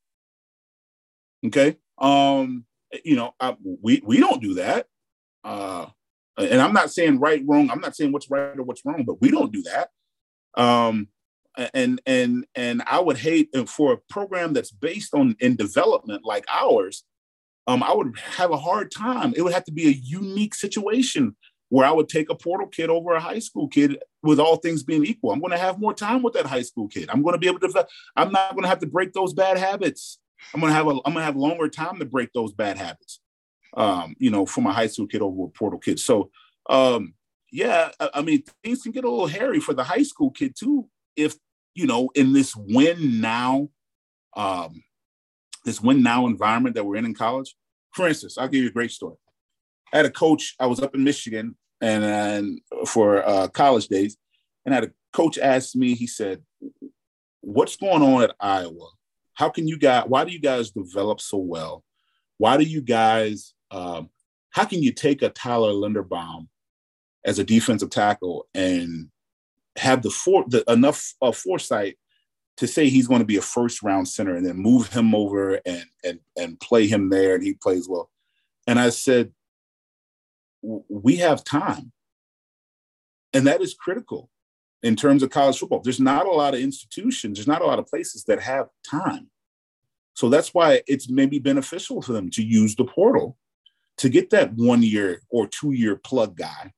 Okay. 1.45 1.77
Um, 1.97 2.65
you 3.03 3.15
know, 3.15 3.33
I, 3.39 3.55
we 3.61 4.01
we 4.05 4.19
don't 4.19 4.41
do 4.41 4.55
that. 4.55 4.87
Uh, 5.43 5.87
and 6.37 6.61
I'm 6.61 6.73
not 6.73 6.91
saying 6.91 7.19
right, 7.19 7.43
wrong. 7.45 7.69
I'm 7.69 7.81
not 7.81 7.95
saying 7.95 8.11
what's 8.11 8.29
right 8.29 8.57
or 8.57 8.63
what's 8.63 8.85
wrong, 8.85 9.03
but 9.03 9.21
we 9.21 9.29
don't 9.29 9.51
do 9.51 9.63
that. 9.63 9.89
Um, 10.55 11.09
and 11.73 12.01
and 12.05 12.45
and 12.55 12.81
I 12.85 12.99
would 12.99 13.17
hate 13.17 13.49
for 13.67 13.93
a 13.93 13.97
program 14.09 14.53
that's 14.53 14.71
based 14.71 15.13
on 15.13 15.35
in 15.39 15.55
development 15.55 16.23
like 16.23 16.45
ours. 16.49 17.03
Um, 17.67 17.83
I 17.83 17.93
would 17.93 18.17
have 18.17 18.51
a 18.51 18.57
hard 18.57 18.91
time. 18.91 19.33
It 19.35 19.43
would 19.43 19.53
have 19.53 19.65
to 19.65 19.71
be 19.71 19.87
a 19.87 19.91
unique 19.91 20.55
situation 20.55 21.35
where 21.69 21.85
I 21.85 21.91
would 21.91 22.09
take 22.09 22.31
a 22.31 22.35
portal 22.35 22.67
kid 22.67 22.89
over 22.89 23.13
a 23.13 23.19
high 23.19 23.39
school 23.39 23.67
kid 23.67 23.99
with 24.23 24.39
all 24.39 24.55
things 24.55 24.81
being 24.81 25.05
equal. 25.05 25.31
I'm 25.31 25.39
going 25.39 25.51
to 25.51 25.57
have 25.57 25.79
more 25.79 25.93
time 25.93 26.23
with 26.23 26.33
that 26.33 26.47
high 26.47 26.63
school 26.63 26.87
kid. 26.87 27.09
I'm 27.11 27.21
going 27.21 27.33
to 27.33 27.39
be 27.39 27.47
able 27.47 27.59
to. 27.59 27.87
I'm 28.15 28.31
not 28.31 28.51
going 28.51 28.63
to 28.63 28.69
have 28.69 28.79
to 28.79 28.87
break 28.87 29.13
those 29.13 29.33
bad 29.33 29.57
habits. 29.57 30.19
I'm 30.53 30.61
going 30.61 30.71
to 30.71 30.75
have 30.75 30.87
a. 30.87 30.91
I'm 30.91 31.13
going 31.13 31.17
to 31.17 31.23
have 31.23 31.35
longer 31.35 31.69
time 31.69 31.99
to 31.99 32.05
break 32.05 32.33
those 32.33 32.53
bad 32.53 32.77
habits 32.77 33.19
um, 33.75 34.15
you 34.19 34.29
know, 34.29 34.45
from 34.45 34.65
a 34.65 34.73
high 34.73 34.87
school 34.87 35.07
kid 35.07 35.21
over 35.21 35.45
a 35.45 35.47
portal 35.47 35.79
kid. 35.79 35.99
So, 35.99 36.31
um, 36.69 37.13
yeah, 37.51 37.89
I, 37.99 38.09
I 38.15 38.21
mean, 38.21 38.43
things 38.63 38.81
can 38.81 38.91
get 38.91 39.03
a 39.03 39.09
little 39.09 39.27
hairy 39.27 39.59
for 39.59 39.73
the 39.73 39.83
high 39.83 40.03
school 40.03 40.31
kid 40.31 40.55
too. 40.57 40.89
If 41.15 41.35
you 41.75 41.87
know, 41.87 42.09
in 42.15 42.33
this 42.33 42.55
win 42.55 43.21
now, 43.21 43.69
um, 44.35 44.83
this 45.65 45.81
win 45.81 46.03
now 46.03 46.25
environment 46.25 46.75
that 46.75 46.85
we're 46.85 46.97
in 46.97 47.05
in 47.05 47.13
college. 47.13 47.55
For 47.93 48.07
instance, 48.07 48.37
I'll 48.37 48.47
give 48.47 48.63
you 48.63 48.69
a 48.69 48.73
great 48.73 48.91
story. 48.91 49.15
I 49.93 49.97
had 49.97 50.05
a 50.05 50.11
coach. 50.11 50.55
I 50.59 50.67
was 50.67 50.79
up 50.79 50.95
in 50.95 51.03
Michigan 51.03 51.55
and, 51.81 52.03
and 52.03 52.59
for 52.87 53.27
uh, 53.27 53.47
college 53.47 53.87
days, 53.87 54.17
and 54.65 54.73
I 54.73 54.77
had 54.77 54.83
a 54.85 54.91
coach 55.13 55.37
ask 55.37 55.75
me. 55.75 55.95
He 55.95 56.07
said, 56.07 56.43
"What's 57.41 57.75
going 57.75 58.03
on 58.03 58.23
at 58.23 58.35
Iowa? 58.39 58.89
How 59.33 59.49
can 59.49 59.67
you 59.67 59.77
guys? 59.77 60.05
Why 60.07 60.25
do 60.25 60.31
you 60.31 60.39
guys 60.39 60.71
develop 60.71 61.21
so 61.21 61.37
well? 61.37 61.83
Why 62.37 62.57
do 62.57 62.63
you 62.63 62.81
guys 62.81 63.53
um, 63.71 64.09
how 64.51 64.65
can 64.65 64.81
you 64.81 64.91
take 64.91 65.21
a 65.21 65.29
Tyler 65.29 65.71
Linderbaum 65.71 66.47
as 67.25 67.39
a 67.39 67.43
defensive 67.43 67.89
tackle 67.89 68.47
and 68.53 69.09
have 69.77 70.01
the, 70.01 70.09
for, 70.09 70.45
the 70.47 70.63
enough 70.71 71.13
uh, 71.21 71.31
foresight 71.31 71.97
to 72.59 72.67
say 72.67 72.89
he's 72.89 73.07
going 73.07 73.19
to 73.21 73.25
be 73.25 73.37
a 73.37 73.41
first 73.41 73.81
round 73.81 74.09
center 74.09 74.35
and 74.35 74.45
then 74.45 74.57
move 74.57 74.91
him 74.91 75.15
over 75.15 75.61
and 75.65 75.85
and 76.03 76.19
and 76.37 76.59
play 76.59 76.87
him 76.87 77.09
there 77.09 77.35
and 77.35 77.43
he 77.43 77.53
plays 77.53 77.87
well. 77.87 78.09
And 78.67 78.77
I 78.77 78.89
said, 78.89 79.31
we 80.61 81.15
have 81.17 81.45
time, 81.45 81.93
and 83.33 83.47
that 83.47 83.61
is 83.61 83.73
critical 83.73 84.29
in 84.83 84.97
terms 84.97 85.23
of 85.23 85.29
college 85.29 85.57
football. 85.57 85.79
There's 85.79 86.01
not 86.01 86.25
a 86.25 86.31
lot 86.31 86.53
of 86.53 86.59
institutions, 86.59 87.37
there's 87.37 87.47
not 87.47 87.61
a 87.61 87.65
lot 87.65 87.79
of 87.79 87.87
places 87.87 88.25
that 88.25 88.41
have 88.41 88.67
time. 88.85 89.29
So 90.13 90.27
that's 90.27 90.53
why 90.53 90.81
it's 90.85 91.09
maybe 91.09 91.39
beneficial 91.39 92.01
for 92.01 92.11
them 92.11 92.29
to 92.31 92.43
use 92.43 92.75
the 92.75 92.83
portal 92.83 93.37
to 93.99 94.09
get 94.09 94.31
that 94.31 94.51
one 94.55 94.83
year 94.83 95.21
or 95.29 95.47
two 95.47 95.71
year 95.71 95.95
plug 95.95 96.35
guy 96.35 96.73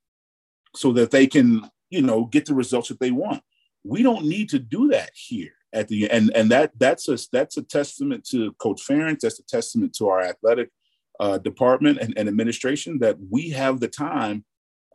so 0.76 0.92
that 0.94 1.10
they 1.10 1.26
can, 1.26 1.72
you 1.90 2.04
know, 2.04 2.26
get 2.26 2.46
the 2.46 2.54
results 2.54 2.90
that 2.90 3.00
they 3.00 3.10
want. 3.10 3.42
We 3.84 4.04
don't 4.04 4.26
need 4.26 4.50
to 4.50 4.60
do 4.60 4.90
that 4.90 5.10
here 5.16 5.54
at 5.74 5.88
the 5.88 6.10
and 6.10 6.32
and 6.36 6.52
that 6.52 6.72
that's 6.78 7.08
a 7.08 7.18
that's 7.32 7.58
a 7.58 7.64
testament 7.64 8.26
to 8.32 8.54
Coach 8.54 8.82
Ferentz. 8.88 9.20
That's 9.22 9.40
a 9.40 9.46
testament 9.46 9.94
to 9.96 10.10
our 10.10 10.22
athletic 10.22 10.70
uh, 11.20 11.38
department 11.38 12.00
and, 12.00 12.14
and, 12.18 12.28
administration 12.28 12.98
that 13.00 13.16
we 13.30 13.52
have 13.52 13.80
the 13.80 13.88
time 13.88 14.44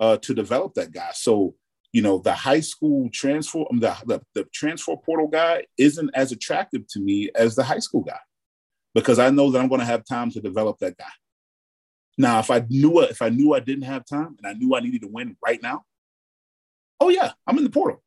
uh, 0.00 0.16
to 0.16 0.34
develop 0.34 0.74
that 0.74 0.92
guy. 0.92 1.10
So 1.14 1.54
you 1.92 2.02
know 2.02 2.18
the 2.18 2.32
high 2.32 2.60
school 2.60 3.08
transfer 3.12 3.64
um, 3.70 3.80
the, 3.80 3.96
the 4.06 4.20
the 4.34 4.44
transfer 4.52 4.96
portal 4.96 5.28
guy 5.28 5.64
isn't 5.78 6.10
as 6.14 6.32
attractive 6.32 6.86
to 6.88 7.00
me 7.00 7.30
as 7.34 7.54
the 7.54 7.64
high 7.64 7.78
school 7.78 8.02
guy 8.02 8.18
because 8.94 9.18
I 9.18 9.30
know 9.30 9.50
that 9.50 9.60
I'm 9.60 9.68
going 9.68 9.80
to 9.80 9.86
have 9.86 10.04
time 10.04 10.30
to 10.32 10.40
develop 10.40 10.78
that 10.78 10.96
guy. 10.96 11.04
Now, 12.18 12.38
if 12.38 12.50
I 12.50 12.64
knew 12.68 13.00
if 13.02 13.22
I 13.22 13.28
knew 13.28 13.54
I 13.54 13.60
didn't 13.60 13.84
have 13.84 14.04
time 14.04 14.36
and 14.38 14.46
I 14.46 14.52
knew 14.54 14.74
I 14.74 14.80
needed 14.80 15.02
to 15.02 15.08
win 15.08 15.36
right 15.44 15.62
now, 15.62 15.84
oh 17.00 17.08
yeah, 17.08 17.32
I'm 17.46 17.58
in 17.58 17.64
the 17.64 17.70
portal. 17.70 18.02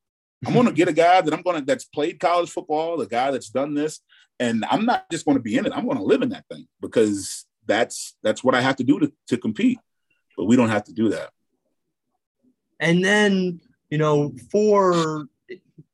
I'm 0.46 0.54
going 0.54 0.68
to 0.68 0.74
get 0.74 0.88
a 0.88 0.94
guy 0.94 1.22
that 1.22 1.34
I'm 1.34 1.42
going 1.42 1.60
to 1.60 1.66
that's 1.66 1.86
played 1.86 2.20
college 2.20 2.50
football, 2.50 2.98
the 2.98 3.08
guy 3.08 3.32
that's 3.32 3.50
done 3.50 3.74
this, 3.74 4.00
and 4.40 4.64
I'm 4.70 4.86
not 4.86 5.10
just 5.12 5.26
going 5.26 5.38
to 5.38 5.44
be 5.44 5.58
in 5.58 5.66
it. 5.66 5.74
I'm 5.76 5.86
going 5.86 5.98
to 5.98 6.04
live 6.04 6.22
in 6.22 6.30
that 6.30 6.46
thing 6.52 6.68
because 6.82 7.46
that's 7.66 8.16
that's 8.24 8.44
what 8.44 8.56
I 8.56 8.62
have 8.62 8.78
to 8.78 8.84
do 8.84 9.00
to 9.00 9.12
to 9.28 9.38
compete. 9.38 9.80
But 10.38 10.46
we 10.46 10.56
don't 10.56 10.70
have 10.70 10.86
to 10.86 10.94
do 10.94 11.10
that. 11.10 11.32
And 12.80 13.04
then 13.04 13.60
you 13.90 13.98
know, 13.98 14.34
for 14.52 15.28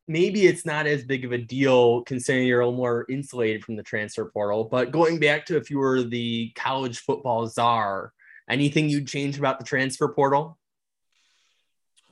maybe 0.07 0.45
it's 0.45 0.65
not 0.65 0.85
as 0.85 1.03
big 1.03 1.25
of 1.25 1.31
a 1.31 1.37
deal 1.37 2.03
considering 2.03 2.47
you're 2.47 2.61
a 2.61 2.65
little 2.65 2.77
more 2.77 3.05
insulated 3.09 3.63
from 3.63 3.75
the 3.75 3.83
transfer 3.83 4.25
portal. 4.25 4.65
But 4.65 4.91
going 4.91 5.19
back 5.19 5.45
to 5.47 5.57
if 5.57 5.71
you 5.71 5.79
were 5.79 6.03
the 6.03 6.51
college 6.55 6.99
football 6.99 7.47
czar, 7.47 8.13
anything 8.49 8.89
you'd 8.89 9.07
change 9.07 9.39
about 9.39 9.57
the 9.57 9.65
transfer 9.65 10.07
portal? 10.09 10.57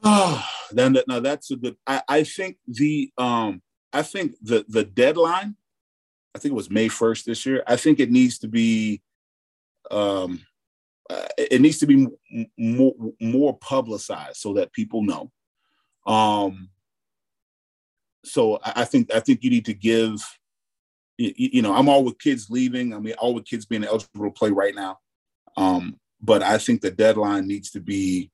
Oh, 0.04 0.46
then 0.72 0.98
no, 1.08 1.20
that's 1.20 1.52
a 1.52 1.56
good. 1.56 1.78
I, 1.88 2.02
I 2.08 2.24
think 2.24 2.58
the 2.68 3.12
um, 3.18 3.62
I 3.92 4.02
think 4.02 4.36
the 4.42 4.66
the 4.68 4.84
deadline. 4.84 5.56
I 6.36 6.40
think 6.40 6.54
it 6.54 6.56
was 6.56 6.72
May 6.72 6.88
first 6.88 7.28
this 7.28 7.46
year. 7.46 7.64
I 7.68 7.76
think 7.76 8.00
it 8.00 8.12
needs 8.12 8.40
to 8.40 8.48
be. 8.48 9.02
Um, 9.92 10.46
uh, 11.10 11.28
it 11.38 11.62
needs 11.62 11.80
to 11.80 11.86
be 11.86 12.08
m- 12.32 12.48
more 12.58 12.94
more 13.22 13.58
publicized 13.58 14.38
so 14.38 14.54
that 14.54 14.74
people 14.74 15.04
know. 15.04 15.32
Um, 16.06 16.70
so 18.26 18.60
I, 18.64 18.74
I 18.78 18.86
think 18.86 19.14
I 19.14 19.20
think 19.20 19.44
you 19.44 19.50
need 19.50 19.66
to 19.66 19.74
give. 19.74 20.22
You, 21.20 21.32
you, 21.36 21.62
know, 21.62 21.76
I'm 21.76 21.90
all 21.90 22.04
with 22.04 22.18
kids 22.18 22.50
leaving. 22.50 22.92
I 22.92 22.98
mean, 22.98 23.14
all 23.20 23.36
with 23.36 23.46
kids 23.46 23.68
being 23.68 23.84
eligible 23.84 24.26
to 24.26 24.32
play 24.32 24.50
right 24.50 24.74
now. 24.74 24.98
Um, 25.56 26.00
but 26.20 26.42
I 26.42 26.58
think 26.58 26.82
the 26.82 26.90
deadline 26.90 27.48
needs 27.48 27.70
to 27.72 27.80
be 27.80 28.32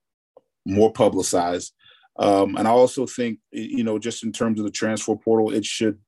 more 0.70 0.92
publicized. 0.92 1.74
Um, 2.18 2.58
and 2.58 2.68
I 2.68 2.72
also 2.72 3.06
think, 3.06 3.40
you 3.52 3.84
know, 3.84 3.98
just 3.98 4.24
in 4.24 4.32
terms 4.32 4.60
of 4.60 4.66
the 4.66 4.72
transfer 4.72 5.16
portal, 5.16 5.52
it 5.52 5.66
should. 5.66 6.00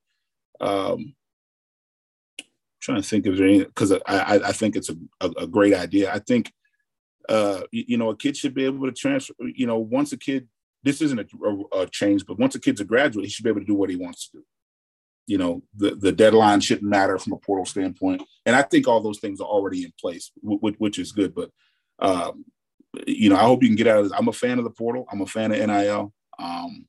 Um, 0.59 1.15
trying 2.81 3.01
to 3.01 3.07
think 3.07 3.25
of 3.25 3.39
any 3.39 3.59
because 3.59 3.93
I, 4.07 4.39
I 4.43 4.51
think 4.51 4.75
it's 4.75 4.89
a, 4.89 4.95
a, 5.21 5.29
a, 5.43 5.47
great 5.47 5.73
idea. 5.73 6.11
I 6.11 6.19
think 6.19 6.51
uh, 7.29 7.61
you, 7.71 7.97
know 7.97 8.09
a 8.09 8.17
kid 8.17 8.35
should 8.35 8.53
be 8.53 8.65
able 8.65 8.85
to 8.87 8.91
transfer. 8.91 9.33
You 9.39 9.67
know, 9.67 9.77
once 9.77 10.11
a 10.11 10.17
kid, 10.17 10.47
this 10.83 11.01
isn't 11.01 11.19
a, 11.19 11.77
a, 11.77 11.87
change, 11.87 12.25
but 12.25 12.39
once 12.39 12.55
a 12.55 12.59
kid's 12.59 12.81
a 12.81 12.85
graduate, 12.85 13.25
he 13.25 13.31
should 13.31 13.43
be 13.43 13.49
able 13.49 13.61
to 13.61 13.65
do 13.65 13.75
what 13.75 13.89
he 13.89 13.95
wants 13.95 14.29
to 14.29 14.39
do. 14.39 14.43
You 15.27 15.37
know, 15.37 15.63
the 15.75 15.95
the 15.95 16.11
deadline 16.11 16.59
shouldn't 16.59 16.89
matter 16.89 17.17
from 17.17 17.33
a 17.33 17.37
portal 17.37 17.65
standpoint, 17.65 18.23
and 18.45 18.55
I 18.55 18.63
think 18.63 18.87
all 18.87 19.01
those 19.01 19.19
things 19.19 19.39
are 19.39 19.47
already 19.47 19.83
in 19.83 19.93
place, 19.99 20.31
which, 20.41 20.75
which 20.77 20.99
is 20.99 21.11
good. 21.11 21.33
But 21.33 21.51
um, 21.99 22.45
you 23.07 23.29
know, 23.29 23.37
I 23.37 23.43
hope 23.43 23.63
you 23.63 23.69
can 23.69 23.75
get 23.75 23.87
out 23.87 23.99
of 23.99 24.05
this. 24.05 24.13
I'm 24.17 24.27
a 24.27 24.33
fan 24.33 24.57
of 24.57 24.63
the 24.63 24.69
portal. 24.69 25.05
I'm 25.11 25.21
a 25.21 25.25
fan 25.25 25.51
of 25.51 25.57
NIL. 25.57 26.13
Um, 26.39 26.87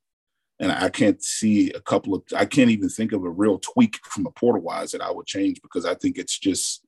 and 0.63 0.71
I 0.71 0.89
can't 0.89 1.23
see 1.23 1.71
a 1.73 1.81
couple 1.81 2.15
of 2.15 2.23
I 2.35 2.45
can't 2.45 2.71
even 2.71 2.89
think 2.89 3.13
of 3.13 3.25
a 3.25 3.31
real 3.31 3.59
tweak 3.59 3.99
from 4.05 4.27
a 4.27 4.31
portal 4.31 4.63
wise 4.63 4.93
that 4.93 5.03
I 5.03 5.11
would 5.11 5.27
change 5.27 5.61
because 5.61 5.85
I 5.85 5.95
think 5.95 6.19
it's 6.19 6.39
just 6.39 6.85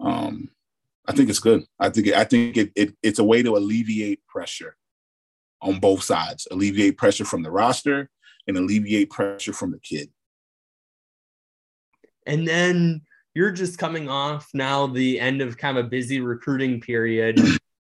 um 0.00 0.50
I 1.06 1.12
think 1.12 1.30
it's 1.30 1.38
good. 1.38 1.64
I 1.78 1.88
think 1.88 2.08
it, 2.08 2.14
I 2.14 2.24
think 2.24 2.56
it, 2.56 2.72
it 2.74 2.94
it's 3.02 3.18
a 3.18 3.24
way 3.24 3.42
to 3.42 3.56
alleviate 3.56 4.26
pressure 4.26 4.76
on 5.62 5.78
both 5.78 6.02
sides, 6.02 6.48
alleviate 6.50 6.98
pressure 6.98 7.24
from 7.24 7.42
the 7.42 7.50
roster 7.50 8.10
and 8.46 8.56
alleviate 8.56 9.10
pressure 9.10 9.52
from 9.52 9.70
the 9.70 9.78
kid. 9.78 10.10
And 12.26 12.46
then 12.46 13.02
you're 13.34 13.52
just 13.52 13.78
coming 13.78 14.08
off 14.08 14.48
now 14.52 14.86
the 14.86 15.20
end 15.20 15.40
of 15.42 15.56
kind 15.56 15.78
of 15.78 15.86
a 15.86 15.88
busy 15.88 16.20
recruiting 16.20 16.80
period. 16.80 17.40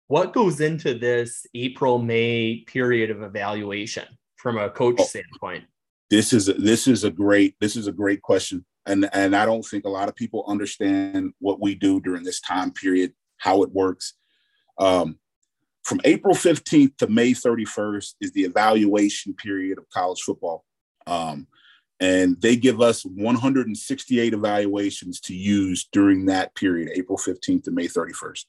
What 0.08 0.32
goes 0.32 0.60
into 0.60 0.98
this 0.98 1.46
April 1.54 1.98
May 1.98 2.64
period 2.66 3.10
of 3.10 3.22
evaluation? 3.22 4.04
from 4.38 4.56
a 4.56 4.70
coach 4.70 4.96
oh, 4.98 5.04
standpoint? 5.04 5.64
This 6.10 6.32
is 6.32 6.46
this 6.46 6.88
is 6.88 7.04
a 7.04 7.10
great 7.10 7.54
this 7.60 7.76
is 7.76 7.86
a 7.86 7.92
great 7.92 8.22
question, 8.22 8.64
and 8.86 9.08
and 9.12 9.36
I 9.36 9.44
don't 9.44 9.64
think 9.64 9.84
a 9.84 9.90
lot 9.90 10.08
of 10.08 10.16
people 10.16 10.44
understand 10.48 11.32
what 11.38 11.60
we 11.60 11.74
do 11.74 12.00
during 12.00 12.22
this 12.22 12.40
time 12.40 12.72
period, 12.72 13.12
how 13.36 13.62
it 13.62 13.70
works. 13.70 14.14
Um, 14.78 15.18
from 15.84 16.00
April 16.04 16.34
15th 16.34 16.96
to 16.98 17.08
May 17.08 17.32
31st 17.32 18.14
is 18.20 18.32
the 18.32 18.42
evaluation 18.42 19.34
period 19.34 19.78
of 19.78 19.88
college 19.90 20.20
football. 20.20 20.64
Um, 21.06 21.46
and 22.00 22.40
they 22.40 22.56
give 22.56 22.80
us 22.80 23.04
168 23.04 24.34
evaluations 24.34 25.18
to 25.20 25.34
use 25.34 25.88
during 25.90 26.26
that 26.26 26.54
period, 26.54 26.90
April 26.94 27.18
15th 27.18 27.64
to 27.64 27.70
May 27.70 27.88
31st. 27.88 28.44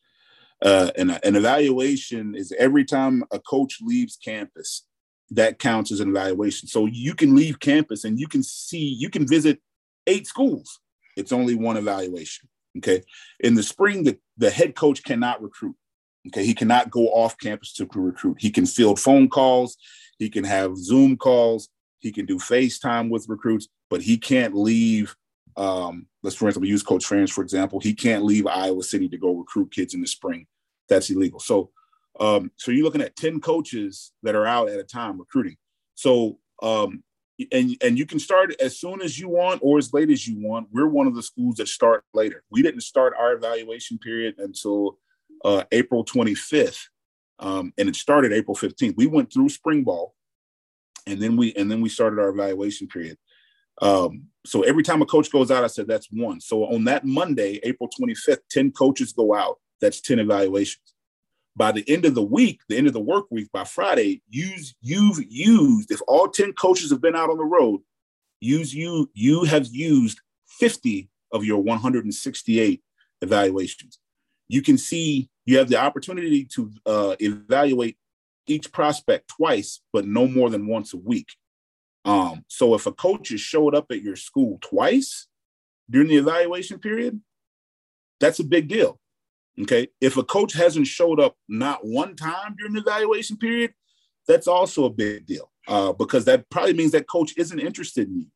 Uh, 0.61 0.91
and 0.97 1.19
an 1.23 1.35
evaluation 1.35 2.35
is 2.35 2.53
every 2.57 2.83
time 2.83 3.23
a 3.31 3.39
coach 3.39 3.77
leaves 3.81 4.17
campus, 4.23 4.85
that 5.31 5.59
counts 5.59 5.91
as 5.91 5.99
an 5.99 6.09
evaluation. 6.09 6.67
So 6.67 6.85
you 6.85 7.13
can 7.13 7.35
leave 7.35 7.59
campus 7.59 8.03
and 8.03 8.19
you 8.19 8.27
can 8.27 8.43
see, 8.43 8.95
you 8.99 9.09
can 9.09 9.27
visit 9.27 9.61
eight 10.07 10.27
schools. 10.27 10.79
It's 11.15 11.31
only 11.31 11.55
one 11.55 11.77
evaluation. 11.77 12.49
Okay. 12.77 13.03
In 13.39 13.55
the 13.55 13.63
spring, 13.63 14.03
the, 14.03 14.17
the 14.37 14.49
head 14.49 14.75
coach 14.75 15.03
cannot 15.03 15.41
recruit. 15.41 15.75
Okay. 16.27 16.45
He 16.45 16.53
cannot 16.53 16.89
go 16.89 17.07
off 17.07 17.37
campus 17.37 17.73
to 17.73 17.87
recruit. 17.93 18.37
He 18.39 18.49
can 18.49 18.65
field 18.65 18.99
phone 18.99 19.29
calls, 19.29 19.77
he 20.17 20.29
can 20.29 20.43
have 20.43 20.77
Zoom 20.77 21.17
calls, 21.17 21.69
he 21.99 22.11
can 22.11 22.25
do 22.25 22.37
FaceTime 22.37 23.09
with 23.09 23.27
recruits, 23.29 23.67
but 23.89 24.01
he 24.01 24.17
can't 24.17 24.55
leave. 24.55 25.15
Um, 25.59 26.07
let's 26.23 26.37
for 26.37 26.47
instance 26.47 26.67
use 26.67 26.83
Coach 26.83 27.05
Ferentz, 27.05 27.31
for 27.31 27.41
example. 27.43 27.79
He 27.79 27.93
can't 27.93 28.23
leave 28.23 28.47
Iowa 28.47 28.81
City 28.81 29.09
to 29.09 29.17
go 29.17 29.33
recruit 29.33 29.71
kids 29.71 29.93
in 29.93 30.01
the 30.01 30.07
spring. 30.07 30.47
That's 30.87 31.09
illegal. 31.09 31.39
So 31.39 31.71
um, 32.19 32.51
so 32.55 32.71
you're 32.71 32.83
looking 32.83 33.01
at 33.01 33.15
10 33.15 33.41
coaches 33.41 34.11
that 34.23 34.35
are 34.35 34.45
out 34.45 34.69
at 34.69 34.79
a 34.79 34.83
time 34.83 35.19
recruiting. 35.19 35.57
So 35.95 36.39
um, 36.63 37.03
and 37.51 37.75
and 37.81 37.97
you 37.97 38.05
can 38.05 38.19
start 38.19 38.53
as 38.59 38.79
soon 38.79 39.01
as 39.01 39.19
you 39.19 39.29
want 39.29 39.61
or 39.63 39.77
as 39.77 39.93
late 39.93 40.09
as 40.09 40.27
you 40.27 40.45
want. 40.45 40.67
We're 40.71 40.87
one 40.87 41.07
of 41.07 41.15
the 41.15 41.23
schools 41.23 41.55
that 41.55 41.67
start 41.67 42.03
later. 42.13 42.43
We 42.49 42.61
didn't 42.61 42.81
start 42.81 43.13
our 43.17 43.33
evaluation 43.33 43.97
period 43.97 44.35
until 44.39 44.97
uh, 45.45 45.63
April 45.71 46.03
25th, 46.03 46.81
um, 47.39 47.73
and 47.77 47.87
it 47.87 47.95
started 47.95 48.33
April 48.33 48.55
15th. 48.55 48.97
We 48.97 49.07
went 49.07 49.31
through 49.31 49.49
spring 49.49 49.83
ball, 49.83 50.15
and 51.07 51.21
then 51.21 51.37
we 51.37 51.53
and 51.53 51.71
then 51.71 51.81
we 51.81 51.89
started 51.89 52.19
our 52.19 52.29
evaluation 52.29 52.87
period. 52.87 53.17
Um, 53.81 54.23
so 54.45 54.63
every 54.63 54.83
time 54.83 55.01
a 55.01 55.05
coach 55.05 55.31
goes 55.31 55.51
out, 55.51 55.63
I 55.63 55.67
said 55.67 55.87
that's 55.87 56.07
one. 56.11 56.39
So 56.41 56.65
on 56.65 56.85
that 56.85 57.05
Monday, 57.05 57.59
April 57.63 57.89
25th, 57.89 58.39
10 58.49 58.71
coaches 58.71 59.13
go 59.13 59.33
out. 59.33 59.59
That's 59.81 60.01
10 60.01 60.19
evaluations 60.19 60.93
by 61.59 61.73
the 61.73 61.83
end 61.89 62.05
of 62.05 62.15
the 62.15 62.23
week, 62.23 62.61
the 62.69 62.77
end 62.77 62.87
of 62.87 62.93
the 62.93 63.01
work 63.01 63.25
week, 63.29 63.51
by 63.51 63.65
Friday, 63.65 64.21
use 64.29 64.73
you've 64.81 65.19
used, 65.29 65.91
if 65.91 65.99
all 66.07 66.29
10 66.29 66.53
coaches 66.53 66.89
have 66.89 67.01
been 67.01 67.17
out 67.17 67.29
on 67.29 67.37
the 67.37 67.43
road, 67.43 67.81
use 68.39 68.73
you, 68.73 69.11
you 69.13 69.43
have 69.43 69.67
used 69.67 70.21
50 70.47 71.09
of 71.33 71.43
your 71.43 71.61
168 71.61 72.81
evaluations. 73.21 73.99
You 74.47 74.61
can 74.61 74.77
see 74.77 75.29
you 75.45 75.57
have 75.57 75.67
the 75.67 75.75
opportunity 75.75 76.45
to 76.45 76.71
uh, 76.85 77.15
evaluate 77.19 77.97
each 78.47 78.71
prospect 78.71 79.27
twice, 79.27 79.81
but 79.91 80.07
no 80.07 80.29
more 80.29 80.49
than 80.49 80.65
once 80.65 80.93
a 80.93 80.97
week. 80.97 81.27
Um, 82.05 82.45
so 82.47 82.75
if 82.75 82.85
a 82.85 82.91
coach 82.91 83.29
has 83.29 83.41
showed 83.41 83.75
up 83.75 83.87
at 83.91 84.01
your 84.01 84.15
school 84.15 84.57
twice 84.61 85.27
during 85.89 86.07
the 86.07 86.17
evaluation 86.17 86.79
period, 86.79 87.19
that's 88.19 88.39
a 88.39 88.43
big 88.43 88.67
deal. 88.67 88.99
Okay. 89.61 89.89
If 89.99 90.17
a 90.17 90.23
coach 90.23 90.53
hasn't 90.53 90.87
showed 90.87 91.19
up 91.19 91.35
not 91.47 91.85
one 91.85 92.15
time 92.15 92.55
during 92.57 92.73
the 92.73 92.81
evaluation 92.81 93.37
period, 93.37 93.73
that's 94.27 94.47
also 94.47 94.85
a 94.85 94.89
big 94.89 95.25
deal 95.25 95.51
uh, 95.67 95.91
because 95.93 96.25
that 96.25 96.49
probably 96.49 96.73
means 96.73 96.91
that 96.91 97.07
coach 97.07 97.33
isn't 97.37 97.59
interested 97.59 98.07
in 98.07 98.19
you. 98.19 98.27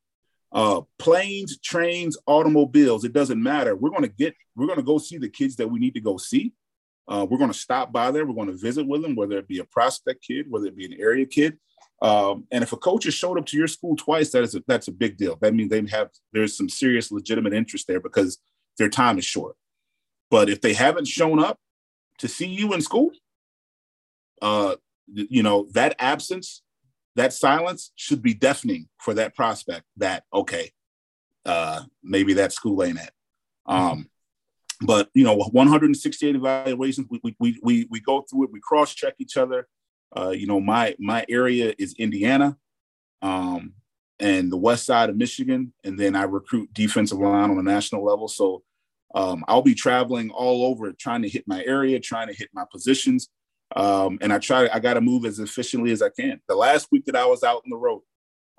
Uh, 0.51 0.81
planes, 0.99 1.57
trains, 1.59 2.17
automobiles, 2.27 3.03
it 3.03 3.13
doesn't 3.13 3.41
matter. 3.41 3.75
We're 3.75 3.89
going 3.89 4.03
to 4.03 4.07
get, 4.07 4.35
we're 4.55 4.67
going 4.67 4.77
to 4.77 4.83
go 4.83 4.97
see 4.97 5.17
the 5.17 5.29
kids 5.29 5.55
that 5.55 5.67
we 5.67 5.79
need 5.79 5.95
to 5.95 6.01
go 6.01 6.17
see. 6.17 6.53
Uh, 7.07 7.25
we're 7.29 7.39
going 7.39 7.51
to 7.51 7.57
stop 7.57 7.91
by 7.91 8.11
there. 8.11 8.25
We're 8.25 8.35
going 8.35 8.47
to 8.47 8.57
visit 8.57 8.87
with 8.87 9.01
them, 9.01 9.15
whether 9.15 9.37
it 9.37 9.47
be 9.47 9.59
a 9.59 9.65
prospect 9.65 10.23
kid, 10.25 10.45
whether 10.49 10.67
it 10.67 10.77
be 10.77 10.85
an 10.85 10.97
area 10.99 11.25
kid. 11.25 11.57
Um, 12.03 12.45
and 12.51 12.61
if 12.63 12.73
a 12.73 12.77
coach 12.77 13.05
has 13.05 13.13
showed 13.13 13.39
up 13.39 13.45
to 13.47 13.57
your 13.57 13.67
school 13.67 13.95
twice, 13.95 14.31
that 14.31 14.43
is 14.43 14.55
a, 14.55 14.63
that's 14.67 14.89
a 14.89 14.91
big 14.91 15.15
deal. 15.15 15.37
That 15.41 15.55
means 15.55 15.69
they 15.69 15.83
have 15.87 16.09
there's 16.33 16.55
some 16.55 16.67
serious 16.67 17.11
legitimate 17.11 17.53
interest 17.53 17.87
there 17.87 18.01
because 18.01 18.39
their 18.77 18.89
time 18.89 19.17
is 19.17 19.25
short. 19.25 19.55
But 20.29 20.49
if 20.49 20.59
they 20.59 20.73
haven't 20.73 21.07
shown 21.07 21.39
up 21.39 21.59
to 22.19 22.27
see 22.27 22.47
you 22.47 22.73
in 22.73 22.81
school, 22.81 23.11
uh, 24.41 24.75
you 25.07 25.43
know, 25.43 25.67
that 25.71 25.95
absence, 25.97 26.61
that 27.15 27.31
silence 27.31 27.93
should 27.95 28.21
be 28.21 28.33
deafening 28.33 28.89
for 28.99 29.13
that 29.13 29.33
prospect 29.33 29.85
that, 29.97 30.23
okay, 30.33 30.71
uh, 31.45 31.83
maybe 32.03 32.33
that 32.33 32.51
school 32.51 32.83
ain't 32.83 32.99
it. 32.99 33.11
Um, 33.65 34.09
but 34.81 35.09
you 35.13 35.23
know, 35.23 35.35
168 35.35 36.35
evaluations, 36.35 37.07
we, 37.09 37.35
we, 37.39 37.59
we, 37.61 37.87
we 37.89 37.99
go 38.01 38.25
through 38.29 38.45
it, 38.45 38.51
we 38.51 38.59
cross 38.59 38.93
check 38.93 39.13
each 39.19 39.37
other. 39.37 39.67
Uh, 40.15 40.29
you 40.29 40.47
know, 40.47 40.59
my, 40.59 40.95
my 40.99 41.25
area 41.29 41.73
is 41.77 41.95
Indiana. 41.97 42.57
Um, 43.21 43.73
and 44.19 44.51
the 44.51 44.57
west 44.57 44.85
side 44.85 45.09
of 45.09 45.17
Michigan, 45.17 45.73
and 45.83 45.99
then 45.99 46.15
I 46.15 46.23
recruit 46.23 46.73
defensive 46.73 47.17
line 47.17 47.49
on 47.49 47.57
a 47.57 47.63
national 47.63 48.05
level. 48.05 48.27
So 48.27 48.63
um, 49.15 49.43
I'll 49.47 49.61
be 49.61 49.75
traveling 49.75 50.29
all 50.29 50.65
over 50.65 50.91
trying 50.93 51.23
to 51.23 51.29
hit 51.29 51.45
my 51.47 51.63
area, 51.65 51.99
trying 51.99 52.27
to 52.27 52.33
hit 52.33 52.49
my 52.53 52.63
positions. 52.71 53.29
Um, 53.75 54.19
and 54.21 54.31
I 54.31 54.37
try, 54.37 54.69
I 54.71 54.79
got 54.79 54.93
to 54.95 55.01
move 55.01 55.25
as 55.25 55.39
efficiently 55.39 55.91
as 55.91 56.01
I 56.01 56.09
can. 56.09 56.39
The 56.47 56.55
last 56.55 56.87
week 56.91 57.05
that 57.05 57.15
I 57.15 57.25
was 57.25 57.43
out 57.43 57.63
on 57.65 57.69
the 57.69 57.77
road, 57.77 58.01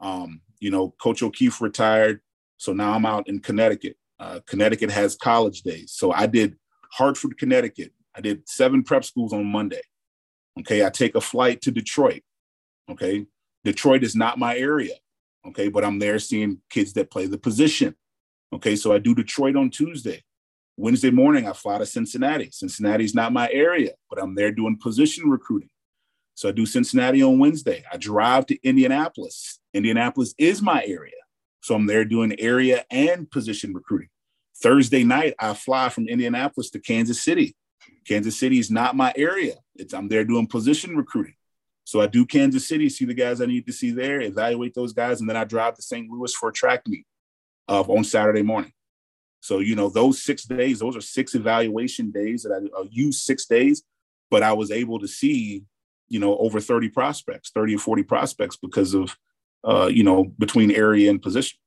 um, 0.00 0.40
you 0.60 0.70
know, 0.70 0.94
Coach 1.00 1.22
O'Keefe 1.22 1.60
retired. 1.60 2.20
So 2.56 2.72
now 2.72 2.92
I'm 2.92 3.06
out 3.06 3.28
in 3.28 3.40
Connecticut. 3.40 3.96
Uh, 4.18 4.40
Connecticut 4.46 4.90
has 4.90 5.16
college 5.16 5.62
days. 5.62 5.92
So 5.92 6.12
I 6.12 6.26
did 6.26 6.56
Hartford, 6.92 7.38
Connecticut. 7.38 7.92
I 8.14 8.20
did 8.20 8.48
seven 8.48 8.82
prep 8.82 9.04
schools 9.04 9.32
on 9.32 9.46
Monday. 9.46 9.82
Okay. 10.60 10.84
I 10.84 10.90
take 10.90 11.14
a 11.14 11.20
flight 11.20 11.60
to 11.62 11.70
Detroit. 11.70 12.22
Okay. 12.90 13.26
Detroit 13.64 14.04
is 14.04 14.14
not 14.14 14.38
my 14.38 14.56
area. 14.56 14.94
Okay. 15.46 15.68
But 15.68 15.84
I'm 15.84 15.98
there 15.98 16.18
seeing 16.18 16.60
kids 16.70 16.92
that 16.94 17.10
play 17.10 17.26
the 17.26 17.38
position. 17.38 17.94
Okay. 18.52 18.76
So 18.76 18.92
I 18.92 18.98
do 18.98 19.14
Detroit 19.14 19.56
on 19.56 19.70
Tuesday. 19.70 20.22
Wednesday 20.76 21.10
morning, 21.10 21.48
I 21.48 21.52
fly 21.52 21.78
to 21.78 21.86
Cincinnati. 21.86 22.50
Cincinnati's 22.50 23.14
not 23.14 23.32
my 23.32 23.48
area, 23.52 23.92
but 24.10 24.20
I'm 24.20 24.34
there 24.34 24.50
doing 24.50 24.76
position 24.76 25.30
recruiting. 25.30 25.70
So 26.34 26.48
I 26.48 26.52
do 26.52 26.66
Cincinnati 26.66 27.22
on 27.22 27.38
Wednesday. 27.38 27.84
I 27.92 27.96
drive 27.96 28.46
to 28.46 28.58
Indianapolis. 28.66 29.60
Indianapolis 29.72 30.34
is 30.36 30.60
my 30.60 30.84
area. 30.84 31.12
So 31.62 31.76
I'm 31.76 31.86
there 31.86 32.04
doing 32.04 32.38
area 32.40 32.84
and 32.90 33.30
position 33.30 33.72
recruiting. 33.72 34.08
Thursday 34.60 35.04
night, 35.04 35.34
I 35.38 35.54
fly 35.54 35.88
from 35.90 36.08
Indianapolis 36.08 36.70
to 36.70 36.80
Kansas 36.80 37.22
City. 37.22 37.54
Kansas 38.06 38.38
City 38.38 38.58
is 38.58 38.70
not 38.70 38.96
my 38.96 39.12
area. 39.16 39.54
It's 39.76 39.94
I'm 39.94 40.08
there 40.08 40.24
doing 40.24 40.46
position 40.46 40.96
recruiting. 40.96 41.34
So 41.84 42.00
I 42.00 42.06
do 42.06 42.24
Kansas 42.24 42.66
City, 42.66 42.88
see 42.88 43.04
the 43.04 43.14
guys 43.14 43.40
I 43.40 43.46
need 43.46 43.66
to 43.66 43.72
see 43.72 43.90
there, 43.90 44.20
evaluate 44.20 44.74
those 44.74 44.92
guys, 44.92 45.20
and 45.20 45.28
then 45.28 45.36
I 45.36 45.44
drive 45.44 45.74
to 45.74 45.82
St. 45.82 46.08
Louis 46.08 46.32
for 46.34 46.48
a 46.48 46.52
track 46.52 46.82
meet 46.88 47.06
uh, 47.68 47.82
on 47.82 48.04
Saturday 48.04 48.42
morning. 48.42 48.72
So 49.40 49.58
you 49.58 49.76
know 49.76 49.90
those 49.90 50.22
six 50.22 50.44
days, 50.44 50.78
those 50.78 50.96
are 50.96 51.02
six 51.02 51.34
evaluation 51.34 52.10
days 52.10 52.44
that 52.44 52.52
I, 52.52 52.80
I 52.80 52.88
use 52.90 53.22
six 53.22 53.44
days, 53.44 53.82
but 54.30 54.42
I 54.42 54.54
was 54.54 54.70
able 54.70 54.98
to 55.00 55.08
see, 55.08 55.64
you 56.08 56.18
know, 56.18 56.38
over 56.38 56.60
30 56.60 56.88
prospects, 56.88 57.50
30 57.50 57.76
or 57.76 57.78
40 57.78 58.02
prospects 58.04 58.56
because 58.56 58.94
of, 58.94 59.16
uh, 59.62 59.90
you 59.92 60.02
know, 60.02 60.24
between 60.38 60.70
area 60.70 61.10
and 61.10 61.20
position, 61.20 61.58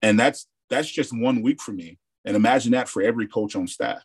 and 0.00 0.18
that's 0.18 0.46
that's 0.70 0.90
just 0.90 1.12
one 1.14 1.42
week 1.42 1.60
for 1.60 1.72
me. 1.72 1.98
And 2.24 2.36
imagine 2.36 2.72
that 2.72 2.88
for 2.88 3.02
every 3.02 3.26
coach 3.26 3.54
on 3.54 3.66
staff. 3.66 4.02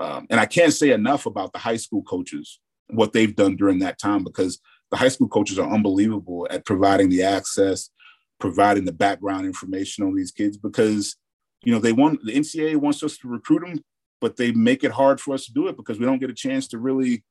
Um, 0.00 0.26
and 0.30 0.40
I 0.40 0.46
can't 0.46 0.72
say 0.72 0.90
enough 0.90 1.26
about 1.26 1.52
the 1.52 1.58
high 1.58 1.76
school 1.76 2.02
coaches, 2.02 2.58
what 2.88 3.12
they've 3.12 3.36
done 3.36 3.56
during 3.56 3.78
that 3.80 3.98
time, 3.98 4.24
because 4.24 4.58
the 4.90 4.96
high 4.96 5.08
school 5.08 5.28
coaches 5.28 5.58
are 5.58 5.70
unbelievable 5.70 6.48
at 6.50 6.64
providing 6.64 7.10
the 7.10 7.22
access, 7.22 7.90
providing 8.40 8.86
the 8.86 8.92
background 8.92 9.44
information 9.44 10.04
on 10.04 10.14
these 10.14 10.32
kids, 10.32 10.56
because 10.56 11.16
you 11.64 11.72
know 11.72 11.78
they 11.78 11.92
want 11.92 12.24
the 12.24 12.32
NCAA 12.32 12.76
wants 12.76 13.02
us 13.02 13.18
to 13.18 13.28
recruit 13.28 13.60
them, 13.60 13.84
but 14.22 14.36
they 14.36 14.52
make 14.52 14.84
it 14.84 14.90
hard 14.90 15.20
for 15.20 15.34
us 15.34 15.44
to 15.44 15.52
do 15.52 15.68
it 15.68 15.76
because 15.76 15.98
we 15.98 16.06
don't 16.06 16.18
get 16.18 16.30
a 16.30 16.34
chance 16.34 16.66
to 16.68 16.78
really. 16.78 17.22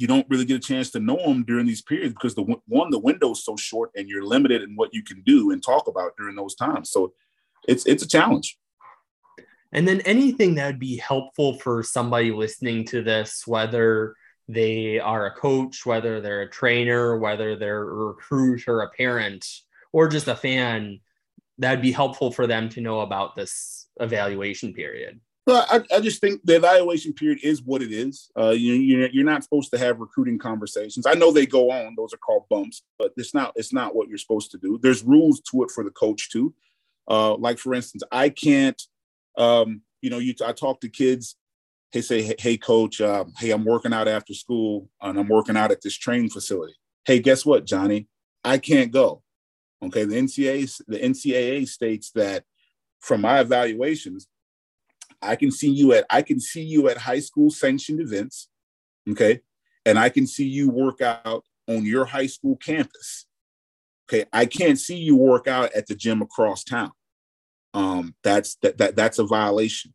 You 0.00 0.06
don't 0.06 0.28
really 0.30 0.44
get 0.44 0.58
a 0.58 0.60
chance 0.60 0.90
to 0.92 1.00
know 1.00 1.16
them 1.16 1.42
during 1.42 1.66
these 1.66 1.82
periods 1.82 2.14
because 2.14 2.36
the 2.36 2.42
one 2.68 2.90
the 2.90 3.00
window 3.00 3.32
is 3.32 3.44
so 3.44 3.56
short 3.56 3.90
and 3.96 4.08
you're 4.08 4.24
limited 4.24 4.62
in 4.62 4.76
what 4.76 4.94
you 4.94 5.02
can 5.02 5.22
do 5.22 5.50
and 5.50 5.60
talk 5.60 5.88
about 5.88 6.12
during 6.16 6.36
those 6.36 6.54
times. 6.54 6.90
So 6.90 7.14
it's 7.66 7.84
it's 7.84 8.04
a 8.04 8.08
challenge. 8.08 8.56
And 9.72 9.86
then 9.86 10.00
anything 10.02 10.54
that 10.54 10.66
would 10.66 10.78
be 10.78 10.96
helpful 10.96 11.54
for 11.54 11.82
somebody 11.82 12.30
listening 12.30 12.84
to 12.86 13.02
this, 13.02 13.46
whether 13.46 14.14
they 14.48 14.98
are 14.98 15.26
a 15.26 15.34
coach, 15.34 15.84
whether 15.84 16.20
they're 16.20 16.42
a 16.42 16.50
trainer, 16.50 17.18
whether 17.18 17.56
they're 17.56 17.82
a 17.82 18.06
recruit 18.06 18.66
or 18.66 18.80
a 18.80 18.90
parent, 18.90 19.46
or 19.92 20.08
just 20.08 20.28
a 20.28 20.36
fan, 20.36 21.00
that'd 21.58 21.82
be 21.82 21.92
helpful 21.92 22.30
for 22.30 22.46
them 22.46 22.68
to 22.70 22.80
know 22.80 23.00
about 23.00 23.36
this 23.36 23.88
evaluation 24.00 24.72
period. 24.72 25.20
Well, 25.46 25.66
I, 25.70 25.96
I 25.96 26.00
just 26.00 26.20
think 26.20 26.42
the 26.44 26.56
evaluation 26.56 27.14
period 27.14 27.38
is 27.42 27.62
what 27.62 27.82
it 27.82 27.90
is. 27.90 28.30
Uh, 28.38 28.50
you, 28.50 28.74
you're, 28.74 29.08
you're 29.08 29.24
not 29.24 29.42
supposed 29.42 29.70
to 29.70 29.78
have 29.78 29.98
recruiting 29.98 30.38
conversations. 30.38 31.06
I 31.06 31.14
know 31.14 31.32
they 31.32 31.46
go 31.46 31.70
on; 31.70 31.94
those 31.96 32.12
are 32.12 32.18
called 32.18 32.44
bumps, 32.50 32.82
but 32.98 33.12
it's 33.16 33.32
not. 33.32 33.52
It's 33.56 33.72
not 33.72 33.94
what 33.94 34.08
you're 34.08 34.18
supposed 34.18 34.50
to 34.50 34.58
do. 34.58 34.78
There's 34.82 35.02
rules 35.02 35.40
to 35.50 35.62
it 35.62 35.70
for 35.70 35.84
the 35.84 35.90
coach 35.90 36.30
too. 36.30 36.54
Uh, 37.08 37.34
like 37.36 37.58
for 37.58 37.74
instance, 37.74 38.02
I 38.12 38.28
can't 38.28 38.80
um, 39.38 39.82
you 40.02 40.10
know, 40.10 40.18
you 40.18 40.34
I 40.44 40.52
talk 40.52 40.80
to 40.80 40.88
kids. 40.88 41.36
They 41.92 42.02
say, 42.02 42.34
"Hey, 42.38 42.58
coach, 42.58 43.00
uh, 43.00 43.24
hey, 43.38 43.50
I'm 43.50 43.64
working 43.64 43.94
out 43.94 44.08
after 44.08 44.34
school, 44.34 44.90
and 45.00 45.18
I'm 45.18 45.28
working 45.28 45.56
out 45.56 45.70
at 45.70 45.80
this 45.80 45.96
training 45.96 46.30
facility. 46.30 46.74
Hey, 47.06 47.20
guess 47.20 47.46
what, 47.46 47.64
Johnny? 47.64 48.08
I 48.44 48.58
can't 48.58 48.92
go. 48.92 49.22
Okay, 49.82 50.04
the 50.04 50.16
NCAA 50.16 50.82
the 50.86 50.98
NCAA 50.98 51.66
states 51.66 52.10
that 52.10 52.44
from 53.00 53.22
my 53.22 53.40
evaluations, 53.40 54.26
I 55.22 55.36
can 55.36 55.50
see 55.50 55.70
you 55.70 55.94
at 55.94 56.04
I 56.10 56.22
can 56.22 56.40
see 56.40 56.62
you 56.62 56.88
at 56.88 56.98
high 56.98 57.20
school 57.20 57.50
sanctioned 57.50 58.00
events. 58.00 58.48
Okay, 59.08 59.40
and 59.86 59.98
I 59.98 60.10
can 60.10 60.26
see 60.26 60.46
you 60.46 60.68
work 60.68 61.00
out 61.00 61.44
on 61.68 61.84
your 61.84 62.04
high 62.04 62.26
school 62.26 62.56
campus. 62.56 63.26
Okay, 64.08 64.26
I 64.32 64.46
can't 64.46 64.78
see 64.78 64.96
you 64.96 65.16
work 65.16 65.46
out 65.46 65.72
at 65.74 65.86
the 65.86 65.94
gym 65.94 66.22
across 66.22 66.64
town 66.64 66.92
um, 67.78 68.14
that's 68.24 68.56
that, 68.56 68.76
that 68.78 68.96
that's 68.96 69.20
a 69.20 69.24
violation. 69.24 69.94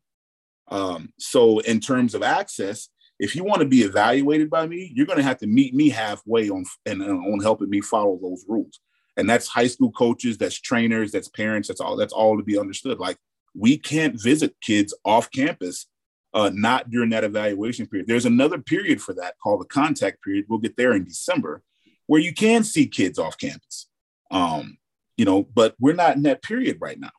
Um, 0.68 1.12
so 1.18 1.58
in 1.58 1.80
terms 1.80 2.14
of 2.14 2.22
access, 2.22 2.88
if 3.18 3.36
you 3.36 3.44
want 3.44 3.60
to 3.60 3.68
be 3.68 3.82
evaluated 3.82 4.48
by 4.48 4.66
me, 4.66 4.90
you're 4.94 5.04
going 5.04 5.18
to 5.18 5.22
have 5.24 5.38
to 5.38 5.46
meet 5.46 5.74
me 5.74 5.90
halfway 5.90 6.48
on 6.48 6.64
and 6.86 7.02
on 7.02 7.40
helping 7.42 7.68
me 7.68 7.82
follow 7.82 8.18
those 8.20 8.42
rules. 8.48 8.80
And 9.18 9.28
that's 9.28 9.46
high 9.46 9.66
school 9.66 9.92
coaches, 9.92 10.38
that's 10.38 10.58
trainers, 10.58 11.12
that's 11.12 11.28
parents, 11.28 11.68
that's 11.68 11.80
all. 11.80 11.94
That's 11.96 12.14
all 12.14 12.38
to 12.38 12.42
be 12.42 12.58
understood. 12.58 12.98
Like 12.98 13.18
we 13.54 13.76
can't 13.76 14.20
visit 14.20 14.56
kids 14.62 14.94
off 15.04 15.30
campus, 15.30 15.86
uh, 16.32 16.50
not 16.54 16.90
during 16.90 17.10
that 17.10 17.22
evaluation 17.22 17.86
period. 17.86 18.08
There's 18.08 18.26
another 18.26 18.58
period 18.58 19.02
for 19.02 19.12
that 19.14 19.34
called 19.42 19.60
the 19.60 19.66
contact 19.66 20.22
period. 20.24 20.46
We'll 20.48 20.58
get 20.58 20.78
there 20.78 20.94
in 20.94 21.04
December, 21.04 21.62
where 22.06 22.20
you 22.20 22.32
can 22.32 22.64
see 22.64 22.86
kids 22.86 23.18
off 23.18 23.36
campus. 23.36 23.88
Um, 24.30 24.78
you 25.18 25.26
know, 25.26 25.46
but 25.54 25.74
we're 25.78 25.92
not 25.92 26.16
in 26.16 26.22
that 26.22 26.42
period 26.42 26.78
right 26.80 26.98
now. 26.98 27.12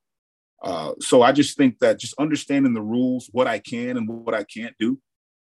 Uh, 0.66 0.94
so 1.00 1.22
I 1.22 1.32
just 1.32 1.56
think 1.56 1.78
that 1.80 2.00
just 2.00 2.16
understanding 2.20 2.74
the 2.74 2.82
rules, 2.82 3.30
what 3.32 3.46
I 3.46 3.60
can 3.60 3.98
and 3.98 4.10
what 4.10 4.34
I 4.34 4.44
can't 4.44 4.76
do, 4.80 5.00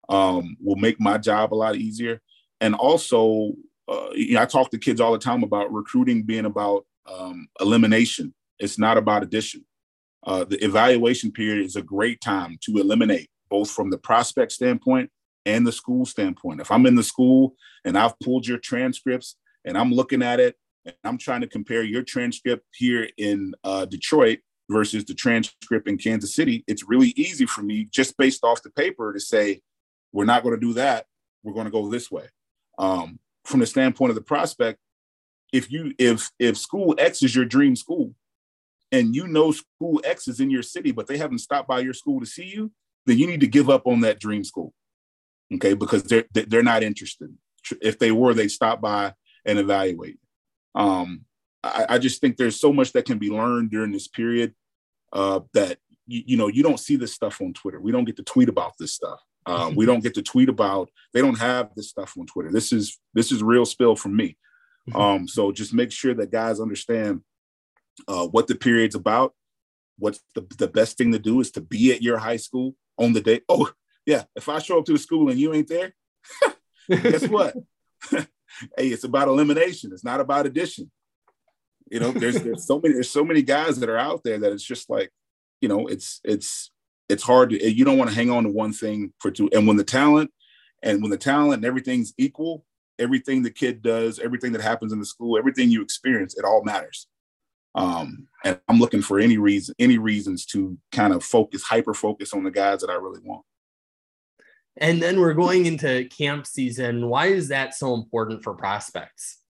um, 0.09 0.57
will 0.61 0.75
make 0.75 0.99
my 0.99 1.17
job 1.17 1.53
a 1.53 1.55
lot 1.55 1.77
easier. 1.77 2.21
And 2.59 2.75
also, 2.75 3.53
uh, 3.87 4.09
you 4.13 4.33
know, 4.33 4.41
I 4.41 4.45
talk 4.45 4.69
to 4.71 4.77
kids 4.77 4.99
all 4.99 5.13
the 5.13 5.17
time 5.17 5.41
about 5.41 5.71
recruiting 5.71 6.23
being 6.23 6.45
about 6.45 6.85
um, 7.05 7.47
elimination. 7.61 8.33
It's 8.59 8.77
not 8.77 8.97
about 8.97 9.23
addition. 9.23 9.65
Uh, 10.25 10.43
the 10.43 10.63
evaluation 10.63 11.31
period 11.31 11.65
is 11.65 11.77
a 11.77 11.81
great 11.81 12.19
time 12.19 12.57
to 12.65 12.77
eliminate, 12.77 13.29
both 13.49 13.71
from 13.71 13.89
the 13.89 13.97
prospect 13.97 14.51
standpoint 14.51 15.09
and 15.45 15.65
the 15.65 15.71
school 15.71 16.05
standpoint. 16.05 16.59
If 16.59 16.69
I'm 16.69 16.85
in 16.85 16.95
the 16.95 17.03
school 17.03 17.55
and 17.85 17.97
I've 17.97 18.17
pulled 18.19 18.45
your 18.45 18.57
transcripts 18.57 19.37
and 19.63 19.77
I'm 19.77 19.91
looking 19.91 20.21
at 20.21 20.41
it 20.41 20.55
and 20.85 20.95
I'm 21.05 21.17
trying 21.17 21.41
to 21.41 21.47
compare 21.47 21.83
your 21.83 22.03
transcript 22.03 22.65
here 22.73 23.09
in 23.17 23.53
uh, 23.63 23.85
Detroit 23.85 24.39
versus 24.69 25.05
the 25.05 25.13
transcript 25.13 25.87
in 25.87 25.97
Kansas 25.97 26.35
City, 26.35 26.63
it's 26.67 26.87
really 26.87 27.13
easy 27.15 27.45
for 27.45 27.61
me 27.61 27.87
just 27.91 28.17
based 28.17 28.43
off 28.43 28.63
the 28.63 28.69
paper 28.69 29.13
to 29.13 29.19
say, 29.19 29.61
we're 30.11 30.25
not 30.25 30.43
going 30.43 30.55
to 30.55 30.61
do 30.61 30.73
that. 30.73 31.05
We're 31.43 31.53
going 31.53 31.65
to 31.65 31.71
go 31.71 31.89
this 31.89 32.09
way. 32.09 32.27
Um, 32.77 33.19
from 33.45 33.59
the 33.59 33.65
standpoint 33.65 34.09
of 34.09 34.15
the 34.15 34.21
prospect, 34.21 34.79
if 35.51 35.71
you 35.71 35.93
if 35.99 36.31
if 36.39 36.57
school 36.57 36.95
X 36.97 37.21
is 37.21 37.35
your 37.35 37.45
dream 37.45 37.75
school, 37.75 38.15
and 38.91 39.15
you 39.15 39.27
know 39.27 39.51
school 39.51 40.01
X 40.03 40.27
is 40.27 40.39
in 40.39 40.49
your 40.49 40.63
city, 40.63 40.91
but 40.91 41.07
they 41.07 41.17
haven't 41.17 41.39
stopped 41.39 41.67
by 41.67 41.79
your 41.79 41.93
school 41.93 42.19
to 42.19 42.25
see 42.25 42.45
you, 42.45 42.71
then 43.05 43.17
you 43.17 43.27
need 43.27 43.41
to 43.41 43.47
give 43.47 43.69
up 43.69 43.85
on 43.85 44.01
that 44.01 44.19
dream 44.19 44.43
school. 44.43 44.73
Okay, 45.53 45.73
because 45.73 46.03
they're 46.03 46.25
they're 46.33 46.63
not 46.63 46.83
interested. 46.83 47.35
If 47.81 47.99
they 47.99 48.11
were, 48.11 48.33
they'd 48.33 48.49
stop 48.49 48.81
by 48.81 49.13
and 49.45 49.59
evaluate. 49.59 50.17
Um, 50.75 51.25
I, 51.63 51.85
I, 51.89 51.97
just 51.97 52.19
think 52.19 52.37
there's 52.37 52.59
so 52.59 52.73
much 52.73 52.91
that 52.93 53.05
can 53.05 53.17
be 53.17 53.29
learned 53.29 53.71
during 53.71 53.91
this 53.91 54.07
period 54.07 54.53
uh, 55.13 55.41
that 55.53 55.77
you, 56.05 56.23
you, 56.25 56.37
know 56.37 56.47
you 56.47 56.63
don't 56.63 56.79
see 56.79 56.95
this 56.95 57.13
stuff 57.13 57.41
on 57.41 57.53
Twitter. 57.53 57.79
We 57.79 57.91
don't 57.91 58.05
get 58.05 58.17
to 58.17 58.23
tweet 58.23 58.49
about 58.49 58.73
this 58.79 58.93
stuff. 58.93 59.21
Uh, 59.45 59.71
we 59.75 59.85
don't 59.85 60.03
get 60.03 60.13
to 60.15 60.21
tweet 60.21 60.49
about. 60.49 60.89
They 61.13 61.21
don't 61.21 61.39
have 61.39 61.69
this 61.75 61.89
stuff 61.89 62.13
on 62.17 62.25
Twitter. 62.25 62.51
This 62.51 62.71
is 62.71 62.99
this 63.13 63.31
is 63.31 63.43
real 63.43 63.65
spill 63.65 63.95
from 63.95 64.15
me. 64.15 64.37
Mm-hmm. 64.89 64.99
Um, 64.99 65.27
so 65.27 65.51
just 65.51 65.73
make 65.73 65.91
sure 65.91 66.13
that 66.13 66.31
guys 66.31 66.59
understand 66.59 67.21
uh, 68.07 68.27
what 68.27 68.47
the 68.47 68.55
period's 68.55 68.95
about. 68.95 69.33
What's 69.97 70.21
the, 70.35 70.45
the 70.57 70.67
best 70.67 70.97
thing 70.97 71.11
to 71.11 71.19
do 71.19 71.39
is 71.39 71.51
to 71.51 71.61
be 71.61 71.93
at 71.93 72.01
your 72.01 72.17
high 72.17 72.37
school 72.37 72.75
on 72.97 73.13
the 73.13 73.21
day. 73.21 73.41
Oh 73.47 73.69
yeah, 74.05 74.23
if 74.35 74.49
I 74.49 74.59
show 74.59 74.79
up 74.79 74.85
to 74.85 74.93
the 74.93 74.99
school 74.99 75.29
and 75.29 75.39
you 75.39 75.53
ain't 75.53 75.67
there, 75.69 75.93
guess 76.89 77.27
what? 77.27 77.55
hey, 78.11 78.27
it's 78.77 79.03
about 79.03 79.27
elimination. 79.27 79.91
It's 79.93 80.03
not 80.03 80.19
about 80.19 80.45
addition. 80.45 80.91
You 81.93 81.99
know, 81.99 82.11
there's 82.11 82.41
there's 82.41 82.65
so 82.65 82.79
many 82.79 82.95
there's 82.95 83.11
so 83.11 83.23
many 83.23 83.43
guys 83.43 83.79
that 83.79 83.87
are 83.87 83.99
out 83.99 84.23
there 84.23 84.39
that 84.39 84.51
it's 84.51 84.63
just 84.63 84.89
like, 84.89 85.11
you 85.61 85.69
know, 85.69 85.85
it's 85.85 86.19
it's 86.23 86.71
it's 87.07 87.21
hard 87.21 87.51
to 87.51 87.71
you 87.71 87.85
don't 87.85 87.99
want 87.99 88.09
to 88.09 88.15
hang 88.15 88.31
on 88.31 88.45
to 88.45 88.49
one 88.49 88.73
thing 88.73 89.13
for 89.19 89.29
two. 89.29 89.47
And 89.53 89.67
when 89.67 89.77
the 89.77 89.83
talent 89.83 90.31
and 90.81 91.03
when 91.03 91.11
the 91.11 91.19
talent 91.19 91.57
and 91.57 91.65
everything's 91.65 92.11
equal, 92.17 92.65
everything 92.97 93.43
the 93.43 93.51
kid 93.51 93.83
does, 93.83 94.17
everything 94.17 94.53
that 94.53 94.61
happens 94.63 94.91
in 94.91 94.97
the 94.97 95.05
school, 95.05 95.37
everything 95.37 95.69
you 95.69 95.83
experience, 95.83 96.35
it 96.35 96.43
all 96.43 96.63
matters. 96.63 97.05
Um, 97.75 98.27
and 98.43 98.59
I'm 98.67 98.79
looking 98.79 99.03
for 99.03 99.19
any 99.19 99.37
reason, 99.37 99.75
any 99.77 99.99
reasons 99.99 100.47
to 100.47 100.75
kind 100.91 101.13
of 101.13 101.23
focus, 101.23 101.61
hyper 101.61 101.93
focus 101.93 102.33
on 102.33 102.43
the 102.43 102.49
guys 102.49 102.81
that 102.81 102.89
I 102.89 102.95
really 102.95 103.21
want. 103.23 103.45
And 104.77 104.99
then 104.99 105.19
we're 105.19 105.35
going 105.35 105.67
into 105.67 106.05
camp 106.05 106.47
season. 106.47 107.07
Why 107.07 107.27
is 107.27 107.49
that 107.49 107.75
so 107.75 107.93
important 107.93 108.41
for 108.41 108.55
prospects? 108.55 109.42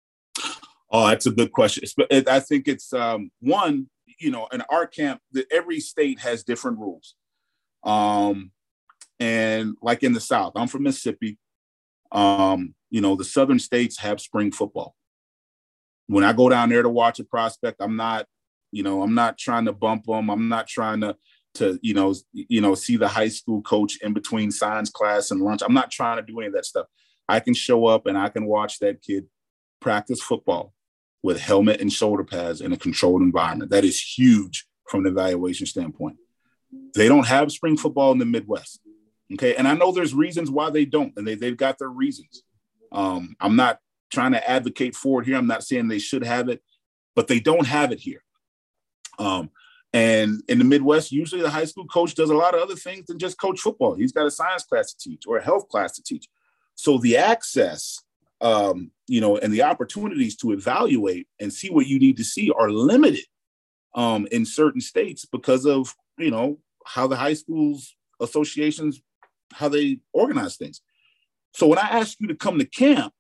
Oh, 0.92 1.08
that's 1.08 1.26
a 1.26 1.32
good 1.32 1.54
question. 1.54 1.84
I 2.12 2.42
think 2.42 2.68
it's 2.68 2.92
um, 2.92 3.32
one, 3.40 3.88
you 4.20 4.30
know, 4.30 4.48
in 4.52 4.62
our 4.70 4.86
camp, 4.86 5.22
the, 5.32 5.46
every 5.50 5.80
state 5.80 6.20
has 6.20 6.44
different 6.44 6.80
rules. 6.80 7.16
Um, 7.84 8.52
and 9.20 9.76
like 9.82 10.04
in 10.04 10.12
the 10.12 10.20
South, 10.20 10.52
I'm 10.56 10.68
from 10.68 10.84
Mississippi. 10.84 11.38
Um, 12.12 12.76
you 12.90 13.00
know, 13.00 13.16
the 13.16 13.24
Southern 13.24 13.58
states 13.58 14.00
have 14.00 14.20
spring 14.20 14.52
football. 14.52 14.96
When 16.08 16.26
I 16.26 16.34
go 16.34 16.50
down 16.50 16.68
there 16.68 16.82
to 16.82 16.90
watch 16.90 17.20
a 17.20 17.24
prospect, 17.24 17.78
I'm 17.80 17.96
not, 17.96 18.26
you 18.74 18.84
know, 18.84 19.02
I'm 19.02 19.16
not 19.16 19.38
trying 19.38 19.66
to 19.66 19.74
bump 19.74 20.06
them. 20.08 20.30
I'm 20.30 20.50
not 20.50 20.68
trying 20.68 21.00
to, 21.02 21.16
to 21.54 21.80
you 21.82 21.94
know, 21.94 22.14
you 22.34 22.60
know, 22.60 22.76
see 22.76 22.98
the 22.98 23.08
high 23.08 23.30
school 23.30 23.62
coach 23.62 23.98
in 24.02 24.12
between 24.12 24.52
science 24.52 24.90
class 24.90 25.32
and 25.32 25.40
lunch. 25.40 25.62
I'm 25.64 25.74
not 25.74 25.90
trying 25.90 26.18
to 26.18 26.24
do 26.24 26.38
any 26.40 26.48
of 26.48 26.54
that 26.54 26.66
stuff. 26.66 26.88
I 27.30 27.40
can 27.40 27.54
show 27.54 27.86
up 27.86 28.08
and 28.08 28.18
I 28.18 28.28
can 28.28 28.46
watch 28.46 28.80
that 28.80 29.02
kid 29.02 29.28
practice 29.80 30.22
football 30.22 30.74
with 31.24 31.40
helmet 31.40 31.82
and 31.82 31.92
shoulder 31.92 32.24
pads 32.24 32.62
in 32.62 32.74
a 32.74 32.78
controlled 32.78 33.22
environment. 33.22 33.72
That 33.72 33.86
is 33.86 34.02
huge 34.02 34.66
from 34.88 35.06
an 35.06 35.12
evaluation 35.12 35.66
standpoint. 35.66 36.18
They 36.96 37.08
don't 37.08 37.28
have 37.28 37.52
spring 37.52 37.78
football 37.78 38.12
in 38.12 38.18
the 38.18 38.26
Midwest. 38.26 38.80
Okay. 39.34 39.56
And 39.56 39.68
I 39.68 39.74
know 39.74 39.92
there's 39.92 40.14
reasons 40.14 40.50
why 40.50 40.70
they 40.70 40.86
don't, 40.86 41.14
and 41.16 41.26
they, 41.26 41.36
they've 41.36 41.56
got 41.56 41.78
their 41.78 41.90
reasons. 41.90 42.44
Um, 42.92 43.36
I'm 43.40 43.56
not 43.56 43.80
trying 44.12 44.34
to 44.34 44.50
advocate 44.50 44.96
for 44.96 45.22
it 45.22 45.26
here. 45.26 45.38
I'm 45.38 45.48
not 45.48 45.64
saying 45.64 45.88
they 45.88 46.00
should 46.00 46.26
have 46.26 46.50
it, 46.50 46.62
but 47.16 47.28
they 47.28 47.40
don't 47.40 47.66
have 47.66 47.92
it 47.92 48.00
here. 48.00 48.24
Um, 49.20 49.52
and 49.94 50.42
in 50.48 50.58
the 50.58 50.66
Midwest, 50.66 51.12
usually 51.12 51.42
the 51.42 51.50
high 51.50 51.66
school 51.66 51.86
coach 51.86 52.16
does 52.16 52.30
a 52.30 52.36
lot 52.36 52.56
of 52.56 52.62
other 52.62 52.76
things 52.76 53.08
than 53.08 53.20
just 53.20 53.40
coach 53.40 53.60
football. 53.60 53.94
He's 53.94 54.12
got 54.12 54.26
a 54.26 54.32
science 54.32 54.64
class 54.64 54.94
to 54.94 55.10
teach 55.10 55.24
or 55.28 55.38
a 55.38 55.44
health 55.44 55.68
class 55.68 55.96
to 55.96 56.04
teach. 56.04 56.28
So 56.76 56.98
the 56.98 57.18
access, 57.18 58.02
um, 58.42 58.92
you 59.08 59.22
know, 59.22 59.38
and 59.38 59.54
the 59.54 59.62
opportunities 59.62 60.36
to 60.38 60.52
evaluate 60.52 61.28
and 61.40 61.54
see 61.54 61.70
what 61.70 61.88
you 61.88 62.00
need 62.00 62.18
to 62.18 62.24
see 62.24 62.52
are 62.52 62.72
limited 62.72 63.26
um, 63.96 64.28
in 64.32 64.46
certain 64.46 64.82
states 64.82 65.26
because 65.26 65.66
of 65.66 65.96
you 66.18 66.32
know 66.32 66.58
how 66.86 67.08
the 67.08 67.16
high 67.16 67.34
schools 67.34 67.96
associations 68.20 69.02
how 69.54 69.70
they 69.70 70.00
organize 70.14 70.58
things. 70.58 70.82
So 71.54 71.68
when 71.68 71.80
I 71.80 71.88
ask 72.00 72.20
you 72.20 72.28
to 72.28 72.36
come 72.36 72.58
to 72.60 72.66
camp, 72.66 73.14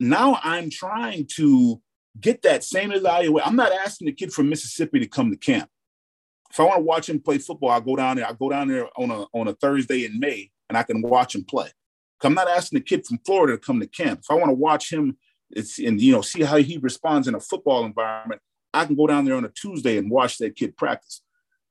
now 0.00 0.38
I'm 0.42 0.70
trying 0.70 1.28
to 1.36 1.80
get 2.20 2.42
that 2.42 2.64
same 2.64 2.92
evaluation. 2.92 3.48
I'm 3.48 3.56
not 3.56 3.72
asking 3.72 4.06
the 4.06 4.12
kid 4.12 4.32
from 4.32 4.48
Mississippi 4.48 4.98
to 5.00 5.06
come 5.06 5.30
to 5.30 5.36
camp. 5.36 5.68
If 6.50 6.58
I 6.58 6.64
want 6.64 6.78
to 6.78 6.82
watch 6.82 7.08
him 7.08 7.20
play 7.20 7.38
football, 7.38 7.70
I 7.70 7.80
go 7.80 7.94
down 7.94 8.16
there. 8.16 8.26
I 8.26 8.32
go 8.32 8.48
down 8.50 8.68
there 8.68 8.88
on 8.96 9.10
a 9.10 9.26
on 9.32 9.48
a 9.48 9.54
Thursday 9.54 10.04
in 10.04 10.18
May, 10.18 10.50
and 10.68 10.76
I 10.76 10.82
can 10.82 11.00
watch 11.00 11.34
him 11.34 11.44
play. 11.44 11.70
I'm 12.24 12.34
not 12.34 12.48
asking 12.48 12.78
the 12.78 12.84
kid 12.84 13.06
from 13.06 13.18
Florida 13.24 13.54
to 13.54 13.58
come 13.58 13.80
to 13.80 13.86
camp. 13.86 14.20
If 14.20 14.30
I 14.30 14.34
want 14.34 14.50
to 14.50 14.54
watch 14.54 14.92
him, 14.92 15.16
it's 15.50 15.78
and 15.78 16.00
you 16.00 16.12
know 16.12 16.22
see 16.22 16.42
how 16.42 16.58
he 16.58 16.78
responds 16.78 17.26
in 17.26 17.34
a 17.34 17.40
football 17.40 17.84
environment, 17.84 18.40
I 18.72 18.84
can 18.84 18.94
go 18.94 19.06
down 19.06 19.24
there 19.24 19.36
on 19.36 19.44
a 19.44 19.48
Tuesday 19.48 19.96
and 19.96 20.10
watch 20.10 20.38
that 20.38 20.56
kid 20.56 20.76
practice. 20.76 21.22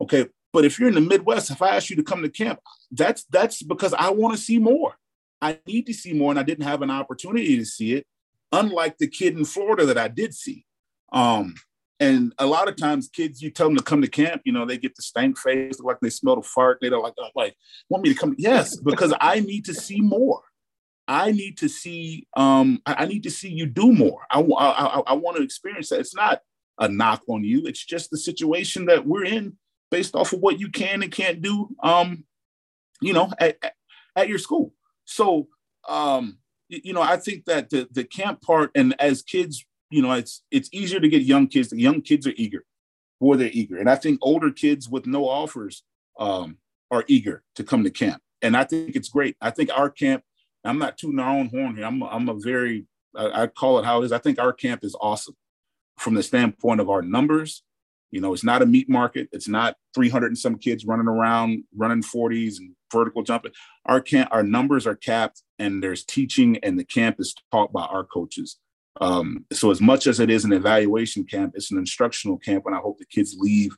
Okay, 0.02 0.28
but 0.52 0.66
if 0.66 0.80
you're 0.80 0.90
in 0.90 0.96
the 0.96 1.02
Midwest, 1.02 1.52
if 1.52 1.62
I 1.62 1.76
ask 1.76 1.90
you 1.90 1.96
to 1.96 2.04
come 2.04 2.22
to 2.22 2.30
camp, 2.30 2.60
that's 2.92 3.24
that's 3.26 3.62
because 3.64 3.94
I 3.94 4.10
want 4.10 4.36
to 4.36 4.42
see 4.42 4.60
more. 4.60 4.96
I 5.42 5.60
need 5.66 5.86
to 5.86 5.94
see 5.94 6.14
more, 6.14 6.32
and 6.32 6.40
I 6.40 6.44
didn't 6.44 6.66
have 6.66 6.82
an 6.82 6.92
opportunity 6.92 7.58
to 7.58 7.66
see 7.66 7.94
it 7.94 8.06
unlike 8.52 8.98
the 8.98 9.08
kid 9.08 9.38
in 9.38 9.46
Florida 9.46 9.86
that 9.86 9.98
I 9.98 10.08
did 10.08 10.34
see. 10.34 10.66
Um, 11.14 11.56
and 12.00 12.34
a 12.38 12.46
lot 12.46 12.68
of 12.70 12.76
times, 12.76 13.10
kids, 13.10 13.42
you 13.42 13.52
tell 13.52 13.68
them 13.68 13.78
to 13.78 13.84
come 13.84 14.02
to 14.02 14.08
camp, 14.08 14.42
you 14.46 14.54
know, 14.54 14.66
they 14.66 14.78
get 14.78 14.96
the 14.96 15.02
stank 15.02 15.38
face, 15.38 15.80
like 15.80 16.00
they 16.02 16.10
smell 16.10 16.38
the 16.38 16.42
fart. 16.42 16.80
They 16.82 16.90
don't 16.90 17.04
like, 17.04 17.14
oh, 17.20 17.30
like, 17.36 17.56
want 17.90 18.04
me 18.04 18.14
to 18.14 18.20
come? 18.20 18.36
Yes, 18.38 18.78
because 18.78 19.14
I 19.20 19.42
need 19.42 19.66
to 19.66 19.74
see 19.74 20.00
more. 20.00 20.42
I 21.08 21.32
need 21.32 21.58
to 21.58 21.68
see, 21.68 22.28
um, 22.38 22.82
I, 22.86 23.04
I 23.04 23.06
need 23.06 23.24
to 23.24 23.32
see 23.32 23.50
you 23.50 23.66
do 23.66 23.92
more. 23.92 24.22
I, 24.32 24.40
I, 24.40 25.02
I 25.08 25.14
want 25.14 25.38
to 25.38 25.44
experience 25.44 25.90
that. 25.90 26.00
It's 26.00 26.16
not 26.16 26.42
a 26.78 26.88
knock 26.88 27.24
on 27.28 27.44
you. 27.44 27.66
It's 27.66 27.84
just 27.84 28.12
the 28.12 28.18
situation 28.18 28.86
that 28.86 29.06
we're 29.06 29.26
in 29.26 29.58
based 29.92 30.16
off 30.16 30.34
of 30.34 30.40
what 30.40 30.60
you 30.60 30.70
can 30.70 31.02
and 31.02 31.12
can't 31.12 31.42
do, 31.42 31.76
um, 31.84 32.26
you 33.02 33.12
know, 33.12 33.32
at, 33.40 33.58
at 34.16 34.30
your 34.30 34.38
school. 34.38 34.74
So, 35.06 35.48
um, 35.88 36.38
you 36.70 36.94
know, 36.94 37.02
I 37.02 37.18
think 37.18 37.46
that 37.46 37.72
the 37.72 37.88
the 37.92 38.04
camp 38.04 38.44
part, 38.44 38.70
and 38.76 38.96
as 39.02 39.24
kids, 39.24 39.66
you 39.90 40.02
know, 40.02 40.12
it's 40.12 40.44
it's 40.52 40.70
easier 40.72 41.00
to 41.00 41.10
get 41.10 41.24
young 41.24 41.48
kids. 41.48 41.72
Young 41.74 42.02
kids 42.02 42.28
are 42.28 42.34
eager, 42.36 42.66
boy, 43.20 43.36
they're 43.36 43.50
eager, 43.52 43.78
and 43.78 43.90
I 43.90 43.96
think 43.96 44.20
older 44.22 44.52
kids 44.52 44.90
with 44.90 45.06
no 45.06 45.28
offers 45.28 45.84
um, 46.20 46.58
are 46.92 47.04
eager 47.08 47.44
to 47.56 47.64
come 47.64 47.84
to 47.84 47.90
camp, 47.90 48.22
and 48.42 48.56
I 48.56 48.64
think 48.64 48.96
it's 48.96 49.10
great. 49.10 49.36
I 49.42 49.52
think 49.52 49.70
our 49.76 49.90
camp. 49.90 50.24
I'm 50.66 50.78
not 50.78 50.98
tooting 50.98 51.20
our 51.20 51.30
own 51.30 51.48
horn 51.50 51.76
here. 51.76 51.86
I'm 51.86 52.04
I'm 52.04 52.28
a 52.28 52.34
very 52.34 52.86
I, 53.16 53.44
I 53.44 53.48
call 53.48 53.80
it 53.80 53.86
how 53.86 54.02
it 54.02 54.06
is. 54.06 54.12
I 54.12 54.18
think 54.18 54.40
our 54.40 54.54
camp 54.54 54.84
is 54.84 54.96
awesome 55.00 55.36
from 55.98 56.16
the 56.16 56.24
standpoint 56.24 56.82
of 56.82 56.90
our 56.90 57.02
numbers. 57.02 57.64
You 58.12 58.22
know, 58.22 58.34
it's 58.34 58.44
not 58.44 58.62
a 58.62 58.66
meat 58.66 58.90
market. 58.90 59.30
It's 59.32 59.48
not 59.48 59.76
300 59.94 60.28
and 60.28 60.38
some 60.38 60.58
kids 60.58 60.86
running 60.86 61.08
around 61.08 61.64
running 61.76 62.02
40s 62.02 62.58
and 62.58 62.76
vertical 62.92 63.22
jumping. 63.22 63.52
Our 63.86 64.02
camp, 64.02 64.30
our 64.32 64.44
numbers 64.44 64.88
are 64.88 64.96
capped, 64.96 65.44
and 65.60 65.84
there's 65.84 66.04
teaching, 66.04 66.58
and 66.64 66.80
the 66.80 66.84
camp 66.84 67.18
is 67.20 67.36
taught 67.52 67.72
by 67.72 67.84
our 67.84 68.04
coaches. 68.04 68.58
Um, 69.02 69.46
so 69.52 69.72
as 69.72 69.82
much 69.82 70.08
as 70.08 70.20
it 70.20 70.30
is 70.30 70.46
an 70.46 70.54
evaluation 70.54 71.24
camp, 71.24 71.54
it's 71.56 71.72
an 71.72 71.78
instructional 71.78 72.38
camp, 72.38 72.66
and 72.66 72.76
I 72.76 72.80
hope 72.80 72.98
the 72.98 73.06
kids 73.06 73.36
leave 73.40 73.76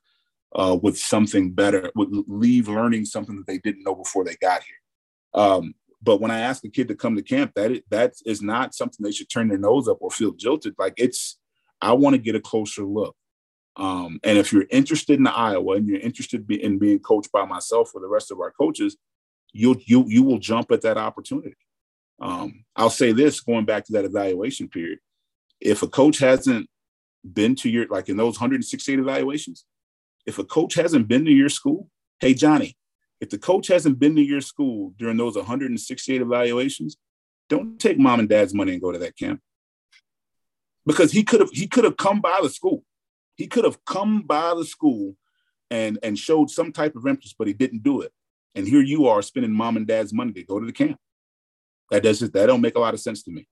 uh, 0.55 0.77
with 0.81 0.97
something 0.97 1.51
better, 1.51 1.91
would 1.95 2.09
leave 2.27 2.67
learning 2.67 3.05
something 3.05 3.35
that 3.37 3.47
they 3.47 3.59
didn't 3.59 3.83
know 3.83 3.95
before 3.95 4.23
they 4.23 4.35
got 4.41 4.63
here. 4.63 5.43
Um, 5.43 5.75
but 6.01 6.19
when 6.19 6.31
I 6.31 6.39
ask 6.39 6.63
a 6.65 6.69
kid 6.69 6.87
to 6.87 6.95
come 6.95 7.15
to 7.15 7.21
camp, 7.21 7.53
that 7.55 7.71
it, 7.71 7.83
that 7.89 8.13
is 8.25 8.41
not 8.41 8.73
something 8.73 9.03
they 9.03 9.11
should 9.11 9.29
turn 9.29 9.47
their 9.47 9.57
nose 9.57 9.87
up 9.87 9.97
or 10.01 10.09
feel 10.09 10.31
jilted. 10.31 10.73
Like 10.77 10.93
it's, 10.97 11.37
I 11.79 11.93
want 11.93 12.15
to 12.15 12.21
get 12.21 12.35
a 12.35 12.41
closer 12.41 12.83
look. 12.83 13.15
Um, 13.77 14.19
and 14.23 14.37
if 14.37 14.51
you're 14.51 14.65
interested 14.69 15.19
in 15.19 15.27
Iowa 15.27 15.75
and 15.75 15.87
you're 15.87 15.99
interested 15.99 16.49
in 16.51 16.79
being 16.79 16.99
coached 16.99 17.31
by 17.31 17.45
myself 17.45 17.91
or 17.93 18.01
the 18.01 18.09
rest 18.09 18.31
of 18.31 18.39
our 18.39 18.51
coaches, 18.51 18.97
you'll 19.53 19.77
you 19.85 20.05
you 20.07 20.23
will 20.23 20.39
jump 20.39 20.71
at 20.71 20.81
that 20.81 20.97
opportunity. 20.97 21.55
Um, 22.21 22.65
I'll 22.75 22.89
say 22.89 23.11
this, 23.11 23.41
going 23.41 23.65
back 23.65 23.85
to 23.85 23.93
that 23.93 24.05
evaluation 24.05 24.69
period, 24.69 24.99
if 25.59 25.81
a 25.83 25.87
coach 25.87 26.19
hasn't 26.19 26.69
been 27.33 27.55
to 27.55 27.69
your 27.69 27.87
like 27.87 28.09
in 28.09 28.17
those 28.17 28.35
168 28.35 28.99
evaluations, 28.99 29.65
if 30.25 30.39
a 30.39 30.43
coach 30.43 30.75
hasn't 30.75 31.07
been 31.07 31.25
to 31.25 31.31
your 31.31 31.49
school, 31.49 31.89
hey 32.19 32.33
Johnny, 32.33 32.77
if 33.19 33.29
the 33.29 33.37
coach 33.37 33.67
hasn't 33.67 33.99
been 33.99 34.15
to 34.15 34.21
your 34.21 34.41
school 34.41 34.93
during 34.97 35.17
those 35.17 35.35
168 35.35 36.21
evaluations, 36.21 36.97
don't 37.49 37.79
take 37.79 37.97
mom 37.97 38.19
and 38.19 38.29
dad's 38.29 38.53
money 38.53 38.73
and 38.73 38.81
go 38.81 38.91
to 38.91 38.99
that 38.99 39.17
camp 39.17 39.41
because 40.85 41.11
he 41.11 41.23
could 41.23 41.39
have 41.39 41.49
he 41.51 41.67
could 41.67 41.83
have 41.83 41.97
come 41.97 42.21
by 42.21 42.39
the 42.41 42.49
school 42.49 42.83
he 43.35 43.47
could 43.47 43.65
have 43.65 43.83
come 43.85 44.21
by 44.21 44.53
the 44.55 44.65
school 44.65 45.15
and 45.71 45.97
and 46.03 46.19
showed 46.19 46.51
some 46.51 46.71
type 46.71 46.95
of 46.95 47.07
interest, 47.07 47.35
but 47.39 47.47
he 47.47 47.53
didn't 47.53 47.83
do 47.83 48.01
it. 48.01 48.11
And 48.53 48.67
here 48.67 48.81
you 48.81 49.07
are 49.07 49.21
spending 49.21 49.51
mom 49.51 49.77
and 49.77 49.87
dad's 49.87 50.13
money 50.13 50.33
to 50.33 50.43
go 50.43 50.59
to 50.59 50.65
the 50.65 50.71
camp. 50.71 50.99
That 51.91 52.03
doesn't 52.03 52.33
that 52.33 52.45
don't 52.47 52.61
make 52.61 52.75
a 52.75 52.79
lot 52.79 52.93
of 52.93 53.01
sense 53.01 53.21
to 53.23 53.31
me. 53.31 53.47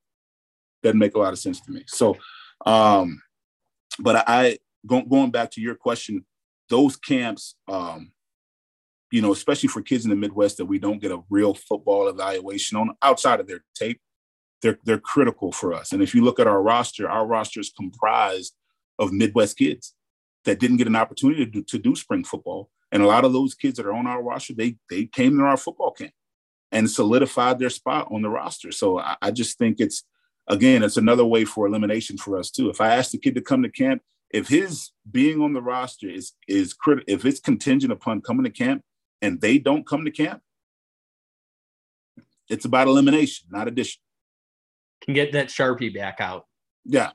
Doesn't 0.82 0.98
make 0.98 1.14
a 1.14 1.20
lot 1.20 1.34
of 1.34 1.40
sense 1.40 1.60
to 1.62 1.72
me. 1.72 1.84
So, 1.88 2.18
um, 2.66 3.22
but 4.00 4.24
I 4.28 4.58
going 4.88 5.08
going 5.10 5.30
back 5.30 5.52
to 5.52 5.62
your 5.62 5.76
question, 5.76 6.26
those 6.70 6.96
camps, 6.96 7.56
um, 7.68 8.14
you 9.12 9.22
know, 9.22 9.34
especially 9.34 9.68
for 9.68 9.82
kids 9.82 10.06
in 10.06 10.10
the 10.10 10.16
Midwest 10.16 10.58
that 10.58 10.66
we 10.66 10.80
don't 10.80 11.02
get 11.02 11.12
a 11.12 11.22
real 11.30 11.54
football 11.54 12.08
evaluation 12.08 12.78
on 12.78 12.96
outside 13.02 13.42
of 13.42 13.48
their 13.48 13.64
tape, 13.76 14.00
they're 14.62 14.80
they're 14.86 15.00
critical 15.00 15.52
for 15.52 15.74
us. 15.74 15.92
And 15.92 16.02
if 16.02 16.16
you 16.16 16.24
look 16.24 16.40
at 16.40 16.48
our 16.48 16.62
roster, 16.62 17.10
our 17.10 17.28
roster 17.28 17.60
is 17.60 17.74
comprised 17.76 18.56
of 18.98 19.12
Midwest 19.12 19.58
kids 19.58 19.96
that 20.46 20.60
didn't 20.60 20.78
get 20.78 20.88
an 20.88 20.96
opportunity 20.96 21.44
to 21.44 21.52
do, 21.52 21.64
to 21.64 21.78
do 21.78 21.96
spring 21.96 22.24
football. 22.24 22.70
And 22.92 23.04
a 23.04 23.08
lot 23.08 23.26
of 23.26 23.34
those 23.34 23.54
kids 23.54 23.78
that 23.78 23.86
are 23.86 23.94
on 23.94 24.08
our 24.08 24.24
roster, 24.24 24.54
they 24.54 24.78
they 24.90 25.08
came 25.08 25.38
to 25.38 25.44
our 25.44 25.58
football 25.58 25.92
camp 25.92 26.14
and 26.72 26.90
solidified 26.90 27.60
their 27.60 27.70
spot 27.70 28.08
on 28.12 28.22
the 28.22 28.30
roster. 28.30 28.72
So 28.72 29.00
I, 29.00 29.16
I 29.22 29.32
just 29.32 29.58
think 29.58 29.80
it's 29.80 30.04
again, 30.48 30.84
it's 30.84 30.98
another 30.98 31.26
way 31.26 31.46
for 31.46 31.68
elimination 31.68 32.18
for 32.18 32.38
us 32.38 32.50
too. 32.52 32.70
If 32.70 32.82
I 32.82 32.96
ask 32.96 33.12
the 33.12 33.18
kid 33.18 33.36
to 33.36 33.42
come 33.42 33.64
to 33.64 33.70
camp, 33.70 34.02
if 34.32 34.48
his 34.48 34.92
being 35.10 35.42
on 35.42 35.54
the 35.54 35.62
roster 35.62 36.10
is 36.10 36.34
is 36.48 36.74
critical, 36.74 37.14
if 37.14 37.26
it's 37.26 37.40
contingent 37.40 37.92
upon 37.92 38.22
coming 38.22 38.44
to 38.44 38.52
camp 38.52 38.84
and 39.22 39.42
they 39.42 39.58
don't 39.58 39.88
come 39.88 40.06
to 40.06 40.12
camp, 40.12 40.42
it's 42.50 42.66
about 42.66 42.88
elimination, 42.88 43.48
not 43.52 43.68
addition. 43.68 44.02
Can 45.02 45.14
get 45.14 45.32
that 45.32 45.48
sharpie 45.48 45.94
back 45.94 46.20
out. 46.20 46.46
Yeah, 46.86 47.12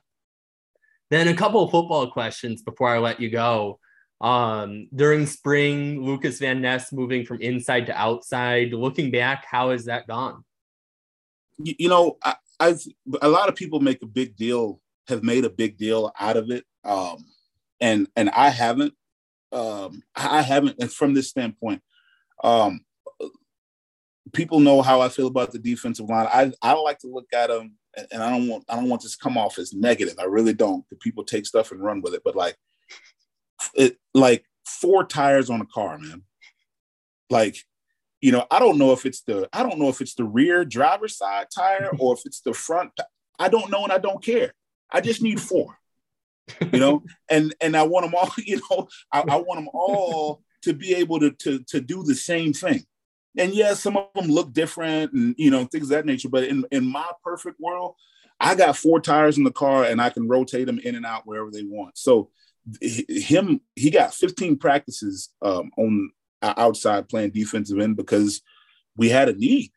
then 1.11 1.29
a 1.29 1.35
couple 1.35 1.63
of 1.63 1.71
football 1.71 2.11
questions 2.11 2.63
before 2.63 2.89
I 2.89 2.99
let 2.99 3.21
you 3.21 3.31
go. 3.31 3.79
Um, 4.25 4.89
during 4.95 5.27
spring, 5.27 6.03
Lucas 6.03 6.39
Van 6.39 6.63
Ness 6.63 6.95
moving 6.95 7.27
from 7.27 7.43
inside 7.43 7.85
to 7.87 7.93
outside. 7.93 8.73
Looking 8.73 9.11
back, 9.11 9.45
how 9.45 9.71
has 9.71 9.85
that 9.85 10.07
gone? 10.07 10.43
You, 11.59 11.75
you 11.79 11.89
know, 11.91 12.17
I, 12.25 12.37
I've 12.59 12.81
a 13.21 13.29
lot 13.29 13.51
of 13.51 13.55
people 13.55 13.81
make 13.81 14.03
a 14.03 14.07
big 14.07 14.35
deal, 14.35 14.81
have 15.09 15.23
made 15.23 15.45
a 15.45 15.51
big 15.51 15.77
deal 15.77 16.11
out 16.19 16.39
of 16.39 16.51
it, 16.51 16.65
um, 16.85 17.27
and 17.83 18.09
and 18.17 18.31
I 18.31 18.49
haven't. 18.49 18.95
Um, 19.53 20.03
I 20.17 20.41
haven't, 20.41 20.77
and 20.81 20.91
from 20.91 21.13
this 21.13 21.29
standpoint, 21.29 21.83
um, 22.43 22.81
people 24.33 24.59
know 24.59 24.81
how 24.81 25.03
I 25.03 25.11
feel 25.11 25.27
about 25.27 25.53
the 25.53 25.59
defensive 25.59 26.09
line. 26.09 26.29
I 26.33 26.51
I 26.63 26.73
like 26.73 26.99
to 27.01 27.09
look 27.09 27.27
at 27.35 27.49
them 27.49 27.75
and 28.11 28.23
I 28.23 28.31
don't 28.31 28.49
want 28.49 28.65
I 28.71 28.77
don't 28.77 28.89
want 28.89 29.03
this 29.03 29.19
to 29.19 29.23
come 29.23 29.37
off 29.37 29.59
as 29.59 29.75
negative. 29.75 30.15
I 30.19 30.25
really 30.25 30.55
don't. 30.55 30.89
The 30.89 30.97
people 30.97 31.25
take 31.25 31.45
stuff 31.45 31.73
and 31.73 31.83
run 31.83 32.01
with 32.01 32.15
it, 32.15 32.23
but 32.25 32.35
like 32.35 32.57
it 33.75 33.99
like 34.13 34.45
four 34.65 35.05
tires 35.05 35.51
on 35.51 35.61
a 35.61 35.67
car, 35.67 35.99
man. 35.99 36.23
Like, 37.31 37.57
you 38.21 38.33
know, 38.33 38.47
I 38.51 38.59
don't 38.59 38.79
know 38.79 38.93
if 38.93 39.07
it's 39.07 39.23
the 39.23 39.49
I 39.53 39.63
don't 39.63 39.79
know 39.79 39.89
if 39.89 40.01
it's 40.01 40.15
the 40.15 40.25
rear 40.25 40.65
driver's 40.65 41.17
side 41.17 41.47
tire 41.55 41.91
or 41.99 42.15
if 42.15 42.21
it's 42.25 42.41
the 42.41 42.55
front. 42.55 42.93
I 43.39 43.49
don't 43.49 43.71
know 43.71 43.85
and 43.85 43.93
I 43.93 43.99
don't 43.99 44.25
care. 44.25 44.53
I 44.91 45.01
just 45.01 45.23
need 45.23 45.41
four. 45.41 45.79
You 46.73 46.79
know, 46.79 47.03
and 47.31 47.55
and 47.61 47.77
I 47.77 47.83
want 47.85 48.07
them 48.07 48.15
all, 48.15 48.31
you 48.39 48.61
know, 48.71 48.89
I, 49.13 49.21
I 49.21 49.37
want 49.37 49.59
them 49.59 49.69
all 49.73 50.43
to 50.63 50.73
be 50.73 50.95
able 50.95 51.21
to 51.21 51.31
to 51.31 51.59
to 51.69 51.81
do 51.81 52.03
the 52.03 52.15
same 52.15 52.53
thing 52.53 52.85
and 53.37 53.53
yes, 53.53 53.81
some 53.81 53.97
of 53.97 54.09
them 54.15 54.27
look 54.27 54.53
different 54.53 55.13
and 55.13 55.35
you 55.39 55.51
know 55.51 55.65
things 55.65 55.85
of 55.85 55.91
that 55.91 56.07
nature. 56.07 56.29
But 56.29 56.45
in 56.45 56.65
in 56.71 56.87
my 56.87 57.11
perfect 57.23 57.61
world, 57.61 57.95
I 58.39 58.55
got 58.55 58.77
four 58.77 59.01
tires 59.01 59.39
in 59.39 59.45
the 59.45 59.53
car 59.53 59.85
and 59.85 60.01
I 60.01 60.11
can 60.11 60.29
rotate 60.29 60.67
them 60.67 60.79
in 60.79 60.95
and 60.95 61.07
out 61.07 61.27
wherever 61.27 61.51
they 61.51 61.65
want. 61.65 61.99
So 61.99 62.31
him, 62.81 63.61
he 63.75 63.91
got 63.91 64.15
15 64.15 64.59
practices 64.59 65.31
um, 65.43 65.71
on 65.77 66.11
outside 66.43 67.09
playing 67.09 67.31
defensive 67.31 67.79
end 67.79 67.97
because 67.97 68.43
we 68.97 69.09
had 69.09 69.29
a 69.29 69.35
need. 69.35 69.71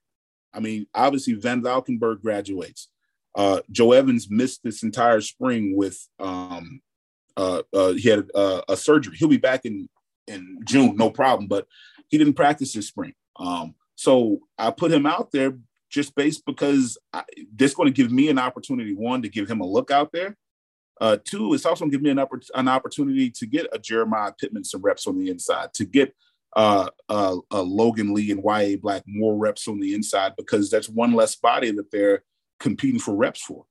I 0.53 0.59
mean, 0.59 0.87
obviously 0.93 1.33
Van 1.33 1.61
Valkenburg 1.61 2.21
graduates. 2.21 2.89
Uh, 3.35 3.61
Joe 3.69 3.91
Evans 3.91 4.29
missed 4.29 4.61
this 4.63 4.83
entire 4.83 5.21
spring 5.21 5.75
with 5.75 6.07
um, 6.19 6.81
uh, 7.35 7.61
uh, 7.71 7.93
he 7.93 8.09
had 8.09 8.25
uh, 8.33 8.61
a 8.67 8.75
surgery. 8.75 9.15
He'll 9.15 9.27
be 9.27 9.37
back 9.37 9.65
in 9.65 9.87
in 10.27 10.59
June, 10.65 10.97
no 10.97 11.11
problem. 11.11 11.47
But 11.47 11.67
he 12.09 12.17
didn't 12.17 12.33
practice 12.33 12.73
this 12.73 12.87
spring. 12.87 13.13
Um, 13.37 13.75
so 13.95 14.39
I 14.57 14.71
put 14.71 14.91
him 14.91 15.05
out 15.05 15.31
there 15.31 15.57
just 15.89 16.15
based 16.15 16.45
because 16.45 16.97
I, 17.13 17.23
this 17.53 17.75
going 17.75 17.87
to 17.87 17.95
give 17.95 18.11
me 18.11 18.29
an 18.29 18.39
opportunity. 18.39 18.93
One 18.93 19.21
to 19.21 19.29
give 19.29 19.49
him 19.49 19.61
a 19.61 19.67
look 19.67 19.91
out 19.91 20.11
there. 20.11 20.35
Uh, 20.99 21.17
two, 21.23 21.53
it's 21.53 21.65
also 21.65 21.85
give 21.85 22.01
me 22.01 22.09
an, 22.09 22.17
oppor- 22.17 22.49
an 22.55 22.67
opportunity 22.67 23.29
to 23.29 23.45
get 23.45 23.67
a 23.71 23.79
Jeremiah 23.79 24.31
Pittman 24.39 24.63
some 24.63 24.81
reps 24.81 25.07
on 25.07 25.17
the 25.17 25.29
inside, 25.29 25.73
to 25.75 25.85
get 25.85 26.15
uh, 26.55 26.89
uh, 27.09 27.37
Logan 27.51 28.13
Lee 28.13 28.31
and 28.31 28.43
Yahya 28.43 28.79
Black 28.79 29.03
more 29.05 29.35
reps 29.37 29.67
on 29.67 29.79
the 29.79 29.93
inside 29.93 30.33
because 30.37 30.71
that's 30.71 30.89
one 30.89 31.13
less 31.13 31.35
body 31.35 31.71
that 31.71 31.91
they're 31.91 32.23
competing 32.59 32.99
for 32.99 33.15
reps 33.15 33.43
for. 33.43 33.65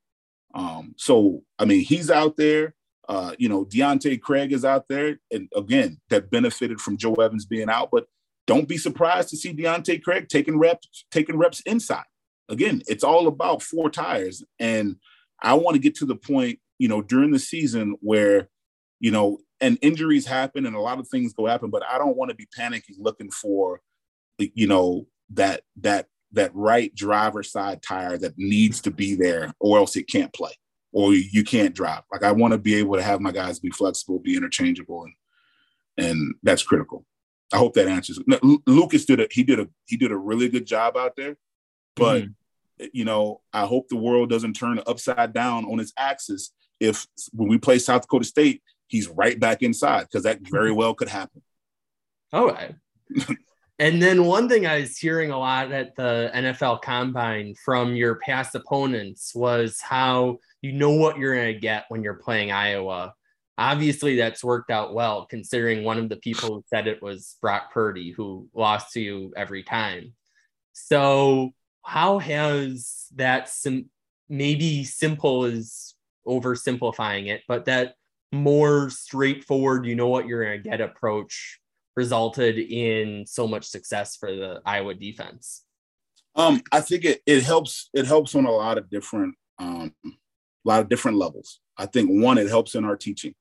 Um, 0.55 0.95
so, 0.97 1.43
I 1.59 1.65
mean, 1.65 1.85
he's 1.85 2.11
out 2.11 2.37
there. 2.37 2.75
Uh, 3.09 3.33
you 3.39 3.49
know, 3.49 3.65
Deontae 3.65 4.21
Craig 4.21 4.53
is 4.53 4.65
out 4.65 4.89
there. 4.89 5.19
And 5.31 5.49
again, 5.55 6.01
that 6.11 6.31
benefited 6.31 6.81
from 6.81 6.97
Joe 6.97 7.15
Evans 7.15 7.45
being 7.45 7.69
out. 7.69 7.91
But 7.93 8.07
don't 8.47 8.69
be 8.69 8.79
surprised 8.79 9.29
to 9.31 9.37
see 9.37 9.53
Deontae 9.53 10.03
Craig 10.03 10.29
taking 10.29 10.59
reps, 10.59 11.05
taking 11.11 11.37
reps 11.37 11.61
inside. 11.61 12.05
Again, 12.49 12.83
it's 12.87 13.05
all 13.05 13.27
about 13.27 13.63
four 13.63 13.91
tires. 13.91 14.45
And 14.59 14.97
I 15.43 15.55
want 15.55 15.75
to 15.75 15.81
get 15.81 15.97
to 15.97 16.07
the 16.07 16.17
point, 16.17 16.59
you 16.79 16.89
know, 16.89 17.03
during 17.03 17.31
the 17.31 17.39
season 17.39 17.97
where, 18.01 18.49
you 19.01 19.11
know, 19.11 19.39
and 19.61 19.79
injuries 19.83 20.27
happen 20.27 20.67
and 20.67 20.77
a 20.77 20.81
lot 20.81 20.99
of 20.99 21.09
things 21.09 21.33
go 21.33 21.47
happen, 21.47 21.71
but 21.71 21.83
I 21.91 21.99
don't 21.99 22.17
want 22.17 22.31
to 22.31 22.37
be 22.37 22.47
panicking 22.59 22.97
looking 22.99 23.31
for, 23.31 23.81
you 24.39 24.67
know, 24.67 25.07
that 25.31 25.63
that 25.77 26.07
that 26.33 26.55
right 26.55 26.95
driver 26.95 27.43
side 27.43 27.83
tire 27.83 28.19
that 28.19 28.37
needs 28.37 28.81
to 28.83 28.91
be 28.91 29.15
there 29.15 29.53
or 29.61 29.79
else 29.79 29.97
it 29.97 30.09
can't 30.09 30.33
play 30.33 30.53
or 30.93 31.13
you 31.13 31.45
can't 31.45 31.75
drive. 31.75 32.03
Like 32.13 32.23
I 32.23 32.33
want 32.33 32.53
to 32.53 32.59
be 32.59 32.75
able 32.77 32.97
to 32.97 33.03
have 33.03 33.21
my 33.21 33.33
guys 33.33 33.59
be 33.59 33.71
flexible, 33.71 34.19
be 34.19 34.37
interchangeable, 34.37 35.05
and 35.05 35.15
and 35.99 36.35
that's 36.43 36.63
critical. 36.63 37.05
I 37.53 37.59
hope 37.59 37.75
that 37.75 37.89
answers. 37.89 38.19
Lucas 38.67 39.05
did 39.05 39.21
a 39.21 39.29
he 39.31 39.43
did 39.43 39.61
a 39.61 39.69
he 39.87 39.97
did 39.97 40.13
a 40.13 40.17
really 40.17 40.49
good 40.49 40.67
job 40.67 40.97
out 40.97 41.13
there, 41.17 41.37
but 41.95 42.23
mm-hmm. 42.23 42.87
you 42.93 43.05
know 43.05 43.41
I 43.53 43.67
hope 43.67 43.89
the 43.89 43.97
world 43.97 44.31
doesn't 44.31 44.55
turn 44.55 44.81
upside 44.87 45.33
down 45.33 45.65
on 45.67 45.81
its 45.81 45.93
axis 45.99 46.53
if 46.81 47.07
when 47.33 47.49
we 47.49 47.59
play 47.59 47.79
South 47.79 48.03
Dakota 48.03 48.25
State 48.25 48.63
he's 48.89 49.09
right 49.09 49.39
back 49.39 49.63
inside 49.63 50.03
because 50.03 50.25
that 50.25 50.41
very 50.43 50.73
well 50.73 50.95
could 50.95 51.09
happen. 51.09 51.43
All 52.33 52.47
right. 52.47 52.75
and 53.79 54.03
then 54.03 54.25
one 54.25 54.49
thing 54.49 54.67
I 54.67 54.81
was 54.81 54.99
hearing 54.99 55.31
a 55.31 55.39
lot 55.39 55.73
at 55.73 55.95
the 55.97 56.31
NFL 56.35 56.83
Combine 56.83 57.55
from 57.65 57.95
your 57.95 58.17
past 58.17 58.55
opponents 58.55 59.35
was 59.35 59.81
how 59.81 60.39
you 60.63 60.73
know 60.73 60.93
what 60.93 61.19
you're 61.19 61.35
going 61.35 61.55
to 61.55 61.61
get 61.61 61.85
when 61.89 62.03
you're 62.03 62.15
playing 62.15 62.51
Iowa. 62.51 63.15
Obviously, 63.59 64.17
that's 64.17 64.45
worked 64.45 64.71
out 64.71 64.93
well, 64.93 65.25
considering 65.25 65.83
one 65.83 65.99
of 65.99 66.11
the 66.11 66.17
people 66.17 66.49
who 66.49 66.65
said 66.69 66.87
it 66.87 67.03
was 67.03 67.37
Brock 67.41 67.73
Purdy, 67.73 68.11
who 68.11 68.49
lost 68.55 68.93
to 68.93 69.01
you 69.01 69.33
every 69.35 69.63
time. 69.63 70.13
So, 70.75 71.55
how 71.83 72.19
has 72.19 73.07
that 73.15 73.49
sim- 73.49 73.89
maybe 74.29 74.85
simple 74.85 75.47
is 75.47 75.96
oversimplifying 76.27 77.29
it, 77.29 77.43
but 77.49 77.65
that 77.67 77.95
more 78.33 78.91
straightforward, 78.91 79.87
you 79.87 79.95
know 79.95 80.09
what 80.09 80.27
you're 80.27 80.45
going 80.45 80.63
to 80.63 80.69
get 80.69 80.81
approach 80.81 81.61
resulted 81.97 82.59
in 82.59 83.25
so 83.27 83.47
much 83.49 83.65
success 83.65 84.17
for 84.17 84.35
the 84.35 84.61
Iowa 84.65 84.95
defense? 84.95 85.65
Um, 86.35 86.63
I 86.71 86.81
think 86.81 87.05
it, 87.05 87.23
it 87.25 87.43
helps. 87.43 87.89
It 87.95 88.07
helps 88.07 88.35
on 88.35 88.45
a 88.45 88.51
lot 88.51 88.77
of 88.77 88.91
different, 88.91 89.35
um, 89.59 89.95
a 90.05 90.11
lot 90.65 90.81
of 90.81 90.89
different 90.89 91.17
levels. 91.17 91.61
I 91.79 91.87
think 91.87 92.11
one, 92.11 92.39
it 92.39 92.49
helps 92.49 92.75
in 92.75 92.85
our 92.85 92.97
teaching. 92.97 93.35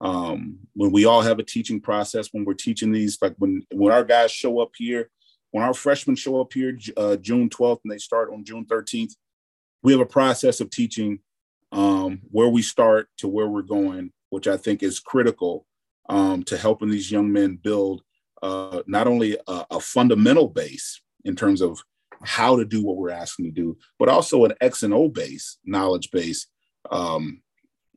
Um, 0.00 0.60
when 0.74 0.92
we 0.92 1.04
all 1.04 1.20
have 1.20 1.38
a 1.38 1.44
teaching 1.44 1.80
process, 1.80 2.28
when 2.32 2.44
we're 2.44 2.54
teaching 2.54 2.90
these, 2.90 3.18
like 3.20 3.34
when 3.38 3.62
when 3.72 3.92
our 3.92 4.02
guys 4.02 4.32
show 4.32 4.58
up 4.58 4.70
here, 4.76 5.10
when 5.50 5.62
our 5.62 5.74
freshmen 5.74 6.16
show 6.16 6.40
up 6.40 6.52
here 6.52 6.76
uh, 6.96 7.16
June 7.16 7.48
12th 7.48 7.80
and 7.84 7.92
they 7.92 7.98
start 7.98 8.32
on 8.32 8.44
June 8.44 8.64
13th, 8.64 9.12
we 9.82 9.92
have 9.92 10.00
a 10.00 10.06
process 10.06 10.60
of 10.60 10.70
teaching 10.70 11.20
um, 11.72 12.20
where 12.30 12.48
we 12.48 12.62
start 12.62 13.08
to 13.18 13.28
where 13.28 13.48
we're 13.48 13.62
going, 13.62 14.12
which 14.30 14.48
I 14.48 14.56
think 14.56 14.82
is 14.82 15.00
critical 15.00 15.66
um, 16.08 16.42
to 16.44 16.56
helping 16.56 16.90
these 16.90 17.10
young 17.10 17.32
men 17.32 17.56
build 17.56 18.02
uh, 18.42 18.82
not 18.86 19.06
only 19.06 19.38
a, 19.46 19.66
a, 19.70 19.80
fundamental 19.80 20.48
base 20.48 21.00
in 21.24 21.36
terms 21.36 21.60
of 21.60 21.78
how 22.22 22.56
to 22.56 22.64
do 22.64 22.82
what 22.82 22.96
we're 22.96 23.10
asking 23.10 23.44
to 23.44 23.50
do, 23.50 23.76
but 23.98 24.08
also 24.08 24.44
an 24.44 24.54
X 24.60 24.82
and 24.82 24.94
O 24.94 25.08
base, 25.08 25.58
knowledge 25.64 26.10
base. 26.10 26.46
Um, 26.90 27.42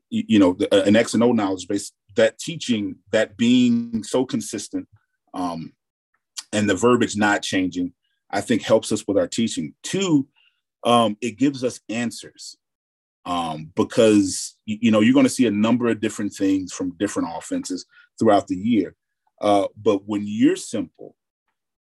you, 0.09 0.23
you, 0.27 0.39
know, 0.39 0.53
the, 0.53 0.83
an 0.85 0.95
X 0.95 1.13
and 1.13 1.23
O 1.23 1.31
knowledge 1.31 1.67
base. 1.67 1.91
That 2.15 2.37
teaching, 2.37 2.97
that 3.11 3.37
being 3.37 4.03
so 4.03 4.23
consistent, 4.23 4.87
um, 5.33 5.73
and 6.51 6.69
the 6.69 6.75
verbiage 6.75 7.17
not 7.17 7.41
changing, 7.41 7.93
I 8.29 8.41
think 8.41 8.61
helps 8.61 8.91
us 8.91 9.07
with 9.07 9.17
our 9.17 9.27
teaching. 9.27 9.73
Two, 9.81 10.27
um, 10.83 11.17
it 11.21 11.39
gives 11.39 11.63
us 11.63 11.79
answers 11.89 12.57
um, 13.25 13.71
because 13.75 14.57
you 14.65 14.91
know 14.91 14.99
you're 14.99 15.13
going 15.13 15.25
to 15.25 15.29
see 15.29 15.47
a 15.47 15.51
number 15.51 15.87
of 15.87 16.01
different 16.01 16.33
things 16.33 16.73
from 16.73 16.95
different 16.97 17.29
offenses 17.35 17.85
throughout 18.19 18.47
the 18.47 18.55
year. 18.55 18.95
Uh, 19.41 19.67
but 19.75 20.07
when 20.07 20.23
you're 20.25 20.55
simple, 20.55 21.15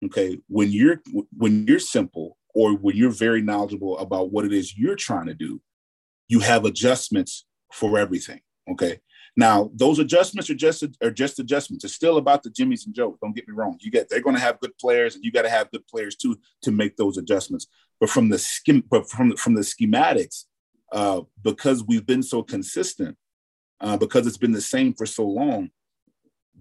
okay, 0.04 0.38
when 0.48 0.70
you're 0.70 1.00
when 1.36 1.66
you're 1.66 1.78
simple 1.78 2.36
or 2.54 2.74
when 2.74 2.96
you're 2.96 3.10
very 3.10 3.42
knowledgeable 3.42 3.98
about 3.98 4.32
what 4.32 4.44
it 4.44 4.52
is 4.52 4.76
you're 4.76 4.96
trying 4.96 5.26
to 5.26 5.34
do, 5.34 5.60
you 6.28 6.40
have 6.40 6.64
adjustments 6.64 7.46
for 7.72 7.98
everything. 7.98 8.40
Okay. 8.70 9.00
Now 9.36 9.70
those 9.74 9.98
adjustments 9.98 10.50
are 10.50 10.54
just 10.54 10.84
are 11.02 11.10
just 11.10 11.38
adjustments. 11.38 11.84
It's 11.84 11.94
still 11.94 12.16
about 12.18 12.42
the 12.42 12.50
Jimmys 12.50 12.86
and 12.86 12.94
Joes. 12.94 13.16
Don't 13.22 13.34
get 13.34 13.48
me 13.48 13.54
wrong. 13.54 13.78
You 13.80 13.90
get 13.90 14.08
they're 14.08 14.20
going 14.20 14.36
to 14.36 14.42
have 14.42 14.60
good 14.60 14.76
players, 14.78 15.14
and 15.14 15.24
you 15.24 15.32
got 15.32 15.42
to 15.42 15.50
have 15.50 15.70
good 15.70 15.86
players 15.86 16.16
too 16.16 16.38
to 16.62 16.72
make 16.72 16.96
those 16.96 17.16
adjustments. 17.16 17.66
But 18.00 18.10
from 18.10 18.28
the 18.28 18.38
skim, 18.38 18.82
but 18.90 19.08
from 19.08 19.36
from 19.36 19.54
the 19.54 19.62
schematics, 19.62 20.44
uh, 20.92 21.22
because 21.42 21.84
we've 21.84 22.06
been 22.06 22.22
so 22.22 22.42
consistent, 22.42 23.16
uh, 23.80 23.96
because 23.96 24.26
it's 24.26 24.36
been 24.36 24.52
the 24.52 24.60
same 24.60 24.94
for 24.94 25.06
so 25.06 25.24
long, 25.24 25.70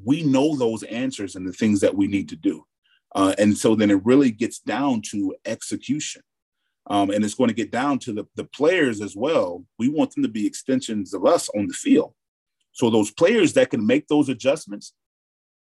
we 0.04 0.24
know 0.24 0.56
those 0.56 0.84
answers 0.84 1.36
and 1.36 1.48
the 1.48 1.54
things 1.54 1.82
that 1.82 1.96
we 1.96 2.08
need 2.08 2.30
to 2.30 2.36
do. 2.36 2.66
Uh, 3.16 3.34
and 3.38 3.58
so 3.58 3.76
then 3.76 3.90
it 3.90 4.06
really 4.06 4.32
gets 4.32 4.60
down 4.60 5.02
to 5.02 5.36
execution. 5.46 6.22
Um, 6.88 7.12
and 7.12 7.24
it's 7.24 7.36
going 7.36 7.50
to 7.50 7.54
get 7.56 7.72
down 7.72 8.00
to 8.00 8.14
the, 8.14 8.26
the 8.36 8.46
players 8.46 9.02
as 9.02 9.16
well. 9.16 9.64
We 9.78 9.90
want 9.90 10.14
them 10.14 10.24
to 10.24 10.30
be 10.30 10.48
extensions 10.48 11.14
of 11.14 11.26
us 11.26 11.50
on 11.50 11.68
the 11.68 11.74
field. 11.74 12.14
So 12.72 12.90
those 12.90 13.12
players 13.12 13.54
that 13.54 13.70
can 13.70 13.86
make 13.86 14.08
those 14.08 14.30
adjustments 14.30 14.94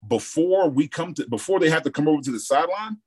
before 0.07 0.69
we 0.69 0.87
come 0.87 1.13
to 1.15 1.27
before 1.27 1.59
they 1.59 1.69
have 1.69 1.83
to 1.83 1.91
come 1.91 2.07
over 2.07 2.21
to 2.21 2.31
the 2.31 2.39
sideline, 2.39 2.97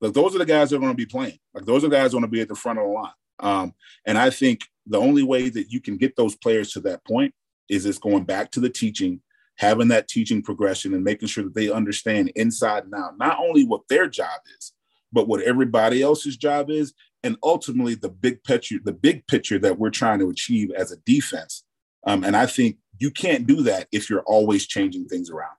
like 0.00 0.12
those 0.12 0.34
are 0.34 0.38
the 0.38 0.46
guys 0.46 0.70
that 0.70 0.76
are 0.76 0.80
going 0.80 0.92
to 0.92 0.96
be 0.96 1.06
playing. 1.06 1.38
Like 1.54 1.64
those 1.64 1.84
are 1.84 1.88
the 1.88 1.96
guys 1.96 2.12
going 2.12 2.22
to 2.22 2.28
be 2.28 2.40
at 2.40 2.48
the 2.48 2.54
front 2.54 2.78
of 2.78 2.86
the 2.86 2.90
line. 2.90 3.12
Um, 3.40 3.74
and 4.06 4.18
I 4.18 4.30
think 4.30 4.62
the 4.86 4.98
only 4.98 5.22
way 5.22 5.48
that 5.48 5.70
you 5.70 5.80
can 5.80 5.96
get 5.96 6.16
those 6.16 6.36
players 6.36 6.72
to 6.72 6.80
that 6.80 7.04
point 7.04 7.34
is 7.68 7.86
it's 7.86 7.98
going 7.98 8.24
back 8.24 8.50
to 8.52 8.60
the 8.60 8.70
teaching, 8.70 9.20
having 9.56 9.88
that 9.88 10.08
teaching 10.08 10.42
progression 10.42 10.94
and 10.94 11.04
making 11.04 11.28
sure 11.28 11.44
that 11.44 11.54
they 11.54 11.70
understand 11.70 12.32
inside 12.36 12.84
and 12.84 12.94
out, 12.94 13.18
not 13.18 13.38
only 13.38 13.64
what 13.64 13.82
their 13.88 14.08
job 14.08 14.40
is, 14.58 14.72
but 15.12 15.28
what 15.28 15.42
everybody 15.42 16.02
else's 16.02 16.36
job 16.36 16.70
is, 16.70 16.94
and 17.22 17.36
ultimately 17.42 17.94
the 17.94 18.08
big 18.08 18.42
picture, 18.42 18.76
the 18.82 18.92
big 18.92 19.26
picture 19.26 19.58
that 19.58 19.78
we're 19.78 19.90
trying 19.90 20.18
to 20.18 20.30
achieve 20.30 20.70
as 20.72 20.90
a 20.90 20.96
defense. 21.06 21.64
Um, 22.06 22.24
and 22.24 22.36
I 22.36 22.46
think 22.46 22.78
you 22.98 23.10
can't 23.10 23.46
do 23.46 23.62
that 23.62 23.88
if 23.92 24.10
you're 24.10 24.24
always 24.24 24.66
changing 24.66 25.06
things 25.06 25.30
around. 25.30 25.56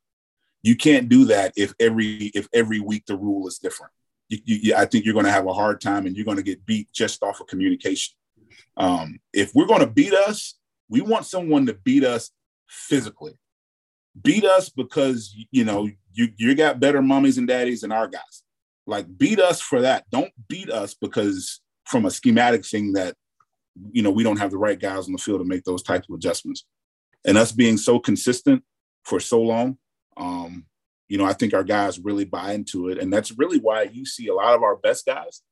You 0.62 0.76
can't 0.76 1.10
do 1.10 1.26
that 1.26 1.54
if 1.56 1.74
every 1.80 2.32
if 2.34 2.48
every 2.54 2.80
week 2.80 3.06
the 3.06 3.18
rule 3.18 3.48
is 3.48 3.58
different. 3.58 3.92
You, 4.30 4.40
you, 4.46 4.76
I 4.76 4.86
think 4.86 5.06
you're 5.06 5.14
going 5.14 5.26
to 5.26 5.32
have 5.32 5.48
a 5.48 5.54
hard 5.54 5.82
time, 5.82 6.06
and 6.06 6.16
you're 6.16 6.26
going 6.26 6.38
to 6.38 6.44
get 6.44 6.66
beat 6.66 6.92
just 6.92 7.22
off 7.24 7.42
of 7.42 7.48
communication. 7.48 8.16
Um, 8.78 9.20
if 9.34 9.54
we're 9.54 9.68
going 9.68 9.82
to 9.82 9.88
beat 9.88 10.14
us, 10.14 10.56
we 10.90 11.02
want 11.02 11.26
someone 11.26 11.66
to 11.68 11.74
beat 11.74 12.04
us 12.04 12.32
physically. 12.68 13.34
Beat 14.22 14.46
us 14.46 14.70
because 14.70 15.36
you 15.52 15.66
know 15.66 15.90
you 16.14 16.30
you 16.38 16.54
got 16.56 16.80
better 16.80 17.02
mummies 17.02 17.38
and 17.38 17.48
daddies 17.48 17.82
than 17.82 17.92
our 17.92 18.08
guys. 18.08 18.44
Like 18.86 19.18
beat 19.18 19.40
us 19.40 19.60
for 19.60 19.82
that. 19.82 20.10
Don't 20.12 20.32
beat 20.48 20.70
us 20.70 20.94
because 20.94 21.62
from 21.86 22.06
a 22.06 22.12
schematic 22.12 22.66
thing 22.66 22.94
that 22.94 23.16
you 23.92 24.04
know 24.04 24.12
we 24.12 24.24
don't 24.24 24.38
have 24.38 24.52
the 24.52 24.58
right 24.58 24.80
guys 24.80 25.08
on 25.08 25.14
the 25.14 25.18
field 25.18 25.42
to 25.42 25.46
make 25.46 25.64
those 25.64 25.84
types 25.84 26.08
of 26.10 26.16
adjustments. 26.16 26.66
And 27.26 27.38
us 27.38 27.52
being 27.52 27.78
so 27.78 28.00
consistent 28.00 28.64
for 29.04 29.20
so 29.20 29.42
long, 29.42 29.78
um, 30.18 30.66
you 31.14 31.20
know, 31.20 31.26
I 31.26 31.34
think 31.34 31.54
our 31.54 31.64
guys 31.64 32.00
really 32.00 32.26
buy 32.26 32.54
into 32.54 32.90
it, 32.90 32.98
and 32.98 33.14
that's 33.14 33.38
really 33.38 33.60
why 33.60 33.84
you 33.84 34.04
see 34.04 34.28
a 34.28 34.34
lot 34.34 34.56
of 34.56 34.64
our 34.64 34.78
best 34.78 35.06
guys 35.06 35.44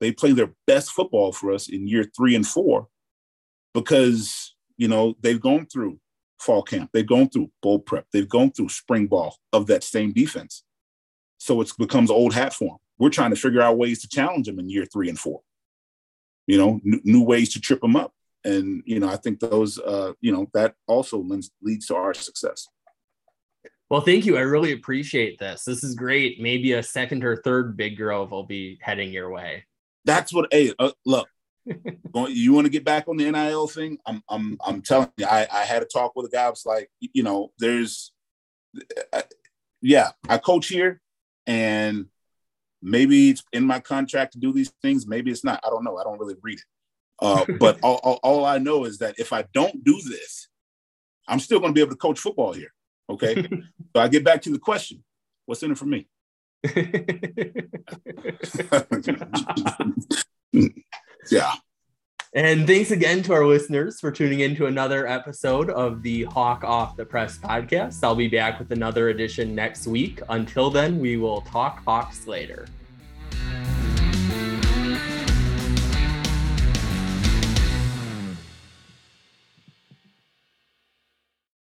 they 0.00 0.10
play 0.10 0.32
their 0.32 0.52
best 0.66 0.90
football 0.90 1.32
for 1.32 1.52
us 1.52 1.68
in 1.68 1.86
year 1.86 2.04
three 2.16 2.34
and 2.34 2.46
four 2.46 2.88
because, 3.74 4.54
you 4.76 4.88
know, 4.88 5.14
they've 5.20 5.40
gone 5.40 5.66
through 5.66 6.00
fall 6.38 6.62
camp, 6.62 6.90
they've 6.92 7.06
gone 7.06 7.28
through 7.28 7.50
bowl 7.62 7.78
prep, 7.78 8.06
they've 8.12 8.28
gone 8.28 8.50
through 8.50 8.70
spring 8.70 9.06
ball 9.06 9.36
of 9.52 9.66
that 9.66 9.84
same 9.84 10.12
defense. 10.12 10.64
So 11.38 11.60
it 11.60 11.70
becomes 11.78 12.10
old 12.10 12.34
hat 12.34 12.54
for 12.54 12.70
them. 12.70 12.78
we're 12.98 13.10
trying 13.10 13.30
to 13.30 13.36
figure 13.36 13.60
out 13.60 13.78
ways 13.78 14.00
to 14.00 14.08
challenge 14.08 14.46
them 14.46 14.58
in 14.58 14.68
year 14.68 14.86
three 14.86 15.08
and 15.08 15.18
four. 15.18 15.40
You 16.46 16.58
know, 16.58 16.80
n- 16.84 17.02
new 17.04 17.22
ways 17.22 17.52
to 17.52 17.60
trip 17.60 17.80
them 17.80 17.96
up, 17.96 18.12
and 18.44 18.82
you 18.84 18.98
know, 18.98 19.08
I 19.08 19.16
think 19.16 19.38
those, 19.38 19.78
uh, 19.78 20.12
you 20.20 20.32
know, 20.32 20.48
that 20.54 20.74
also 20.88 21.18
leads 21.18 21.50
leads 21.62 21.86
to 21.86 21.94
our 21.94 22.12
success. 22.12 22.66
Well, 23.90 24.00
thank 24.00 24.24
you. 24.24 24.36
I 24.36 24.42
really 24.42 24.72
appreciate 24.72 25.40
this. 25.40 25.64
This 25.64 25.82
is 25.82 25.96
great. 25.96 26.40
Maybe 26.40 26.74
a 26.74 26.82
second 26.82 27.24
or 27.24 27.36
third 27.36 27.76
Big 27.76 27.96
Grove 27.96 28.30
will 28.30 28.44
be 28.44 28.78
heading 28.80 29.12
your 29.12 29.30
way. 29.30 29.64
That's 30.04 30.32
what. 30.32 30.48
Hey, 30.52 30.72
uh, 30.78 30.92
look, 31.04 31.28
you 32.28 32.52
want 32.52 32.66
to 32.66 32.70
get 32.70 32.84
back 32.84 33.08
on 33.08 33.16
the 33.16 33.28
NIL 33.28 33.66
thing? 33.66 33.98
I'm, 34.06 34.22
I'm, 34.28 34.56
I'm 34.64 34.80
telling 34.80 35.10
you. 35.16 35.26
I, 35.26 35.48
I 35.52 35.64
had 35.64 35.82
a 35.82 35.86
talk 35.86 36.14
with 36.14 36.26
a 36.26 36.28
guy. 36.30 36.44
I 36.44 36.50
was 36.50 36.64
like, 36.64 36.88
you 37.00 37.24
know, 37.24 37.50
there's, 37.58 38.12
uh, 39.12 39.22
yeah, 39.82 40.10
I 40.28 40.38
coach 40.38 40.68
here, 40.68 41.00
and 41.48 42.06
maybe 42.80 43.30
it's 43.30 43.42
in 43.52 43.64
my 43.64 43.80
contract 43.80 44.34
to 44.34 44.38
do 44.38 44.52
these 44.52 44.72
things. 44.82 45.04
Maybe 45.04 45.32
it's 45.32 45.42
not. 45.42 45.58
I 45.66 45.68
don't 45.68 45.82
know. 45.82 45.98
I 45.98 46.04
don't 46.04 46.20
really 46.20 46.36
read 46.42 46.58
it. 46.58 46.64
Uh, 47.18 47.44
but 47.58 47.80
all, 47.82 47.96
all, 48.04 48.20
all 48.22 48.44
I 48.44 48.58
know 48.58 48.84
is 48.84 48.98
that 48.98 49.18
if 49.18 49.32
I 49.32 49.46
don't 49.52 49.82
do 49.82 50.00
this, 50.00 50.46
I'm 51.26 51.40
still 51.40 51.58
going 51.58 51.70
to 51.72 51.74
be 51.74 51.80
able 51.80 51.90
to 51.90 51.96
coach 51.96 52.20
football 52.20 52.52
here. 52.52 52.72
Okay. 53.10 53.48
so 53.94 54.00
I 54.00 54.08
get 54.08 54.24
back 54.24 54.42
to 54.42 54.50
the 54.50 54.58
question 54.58 55.04
what's 55.46 55.62
in 55.62 55.72
it 55.72 55.78
for 55.78 55.86
me? 55.86 56.06
yeah. 61.30 61.52
And 62.32 62.64
thanks 62.64 62.92
again 62.92 63.24
to 63.24 63.32
our 63.32 63.44
listeners 63.44 63.98
for 63.98 64.12
tuning 64.12 64.40
in 64.40 64.54
to 64.54 64.66
another 64.66 65.08
episode 65.08 65.68
of 65.70 66.02
the 66.02 66.24
Hawk 66.24 66.62
Off 66.62 66.96
the 66.96 67.04
Press 67.04 67.38
podcast. 67.38 68.04
I'll 68.04 68.14
be 68.14 68.28
back 68.28 68.60
with 68.60 68.70
another 68.70 69.08
edition 69.08 69.56
next 69.56 69.88
week. 69.88 70.20
Until 70.28 70.70
then, 70.70 71.00
we 71.00 71.16
will 71.16 71.40
talk 71.40 71.82
Hawks 71.84 72.28
later. 72.28 72.66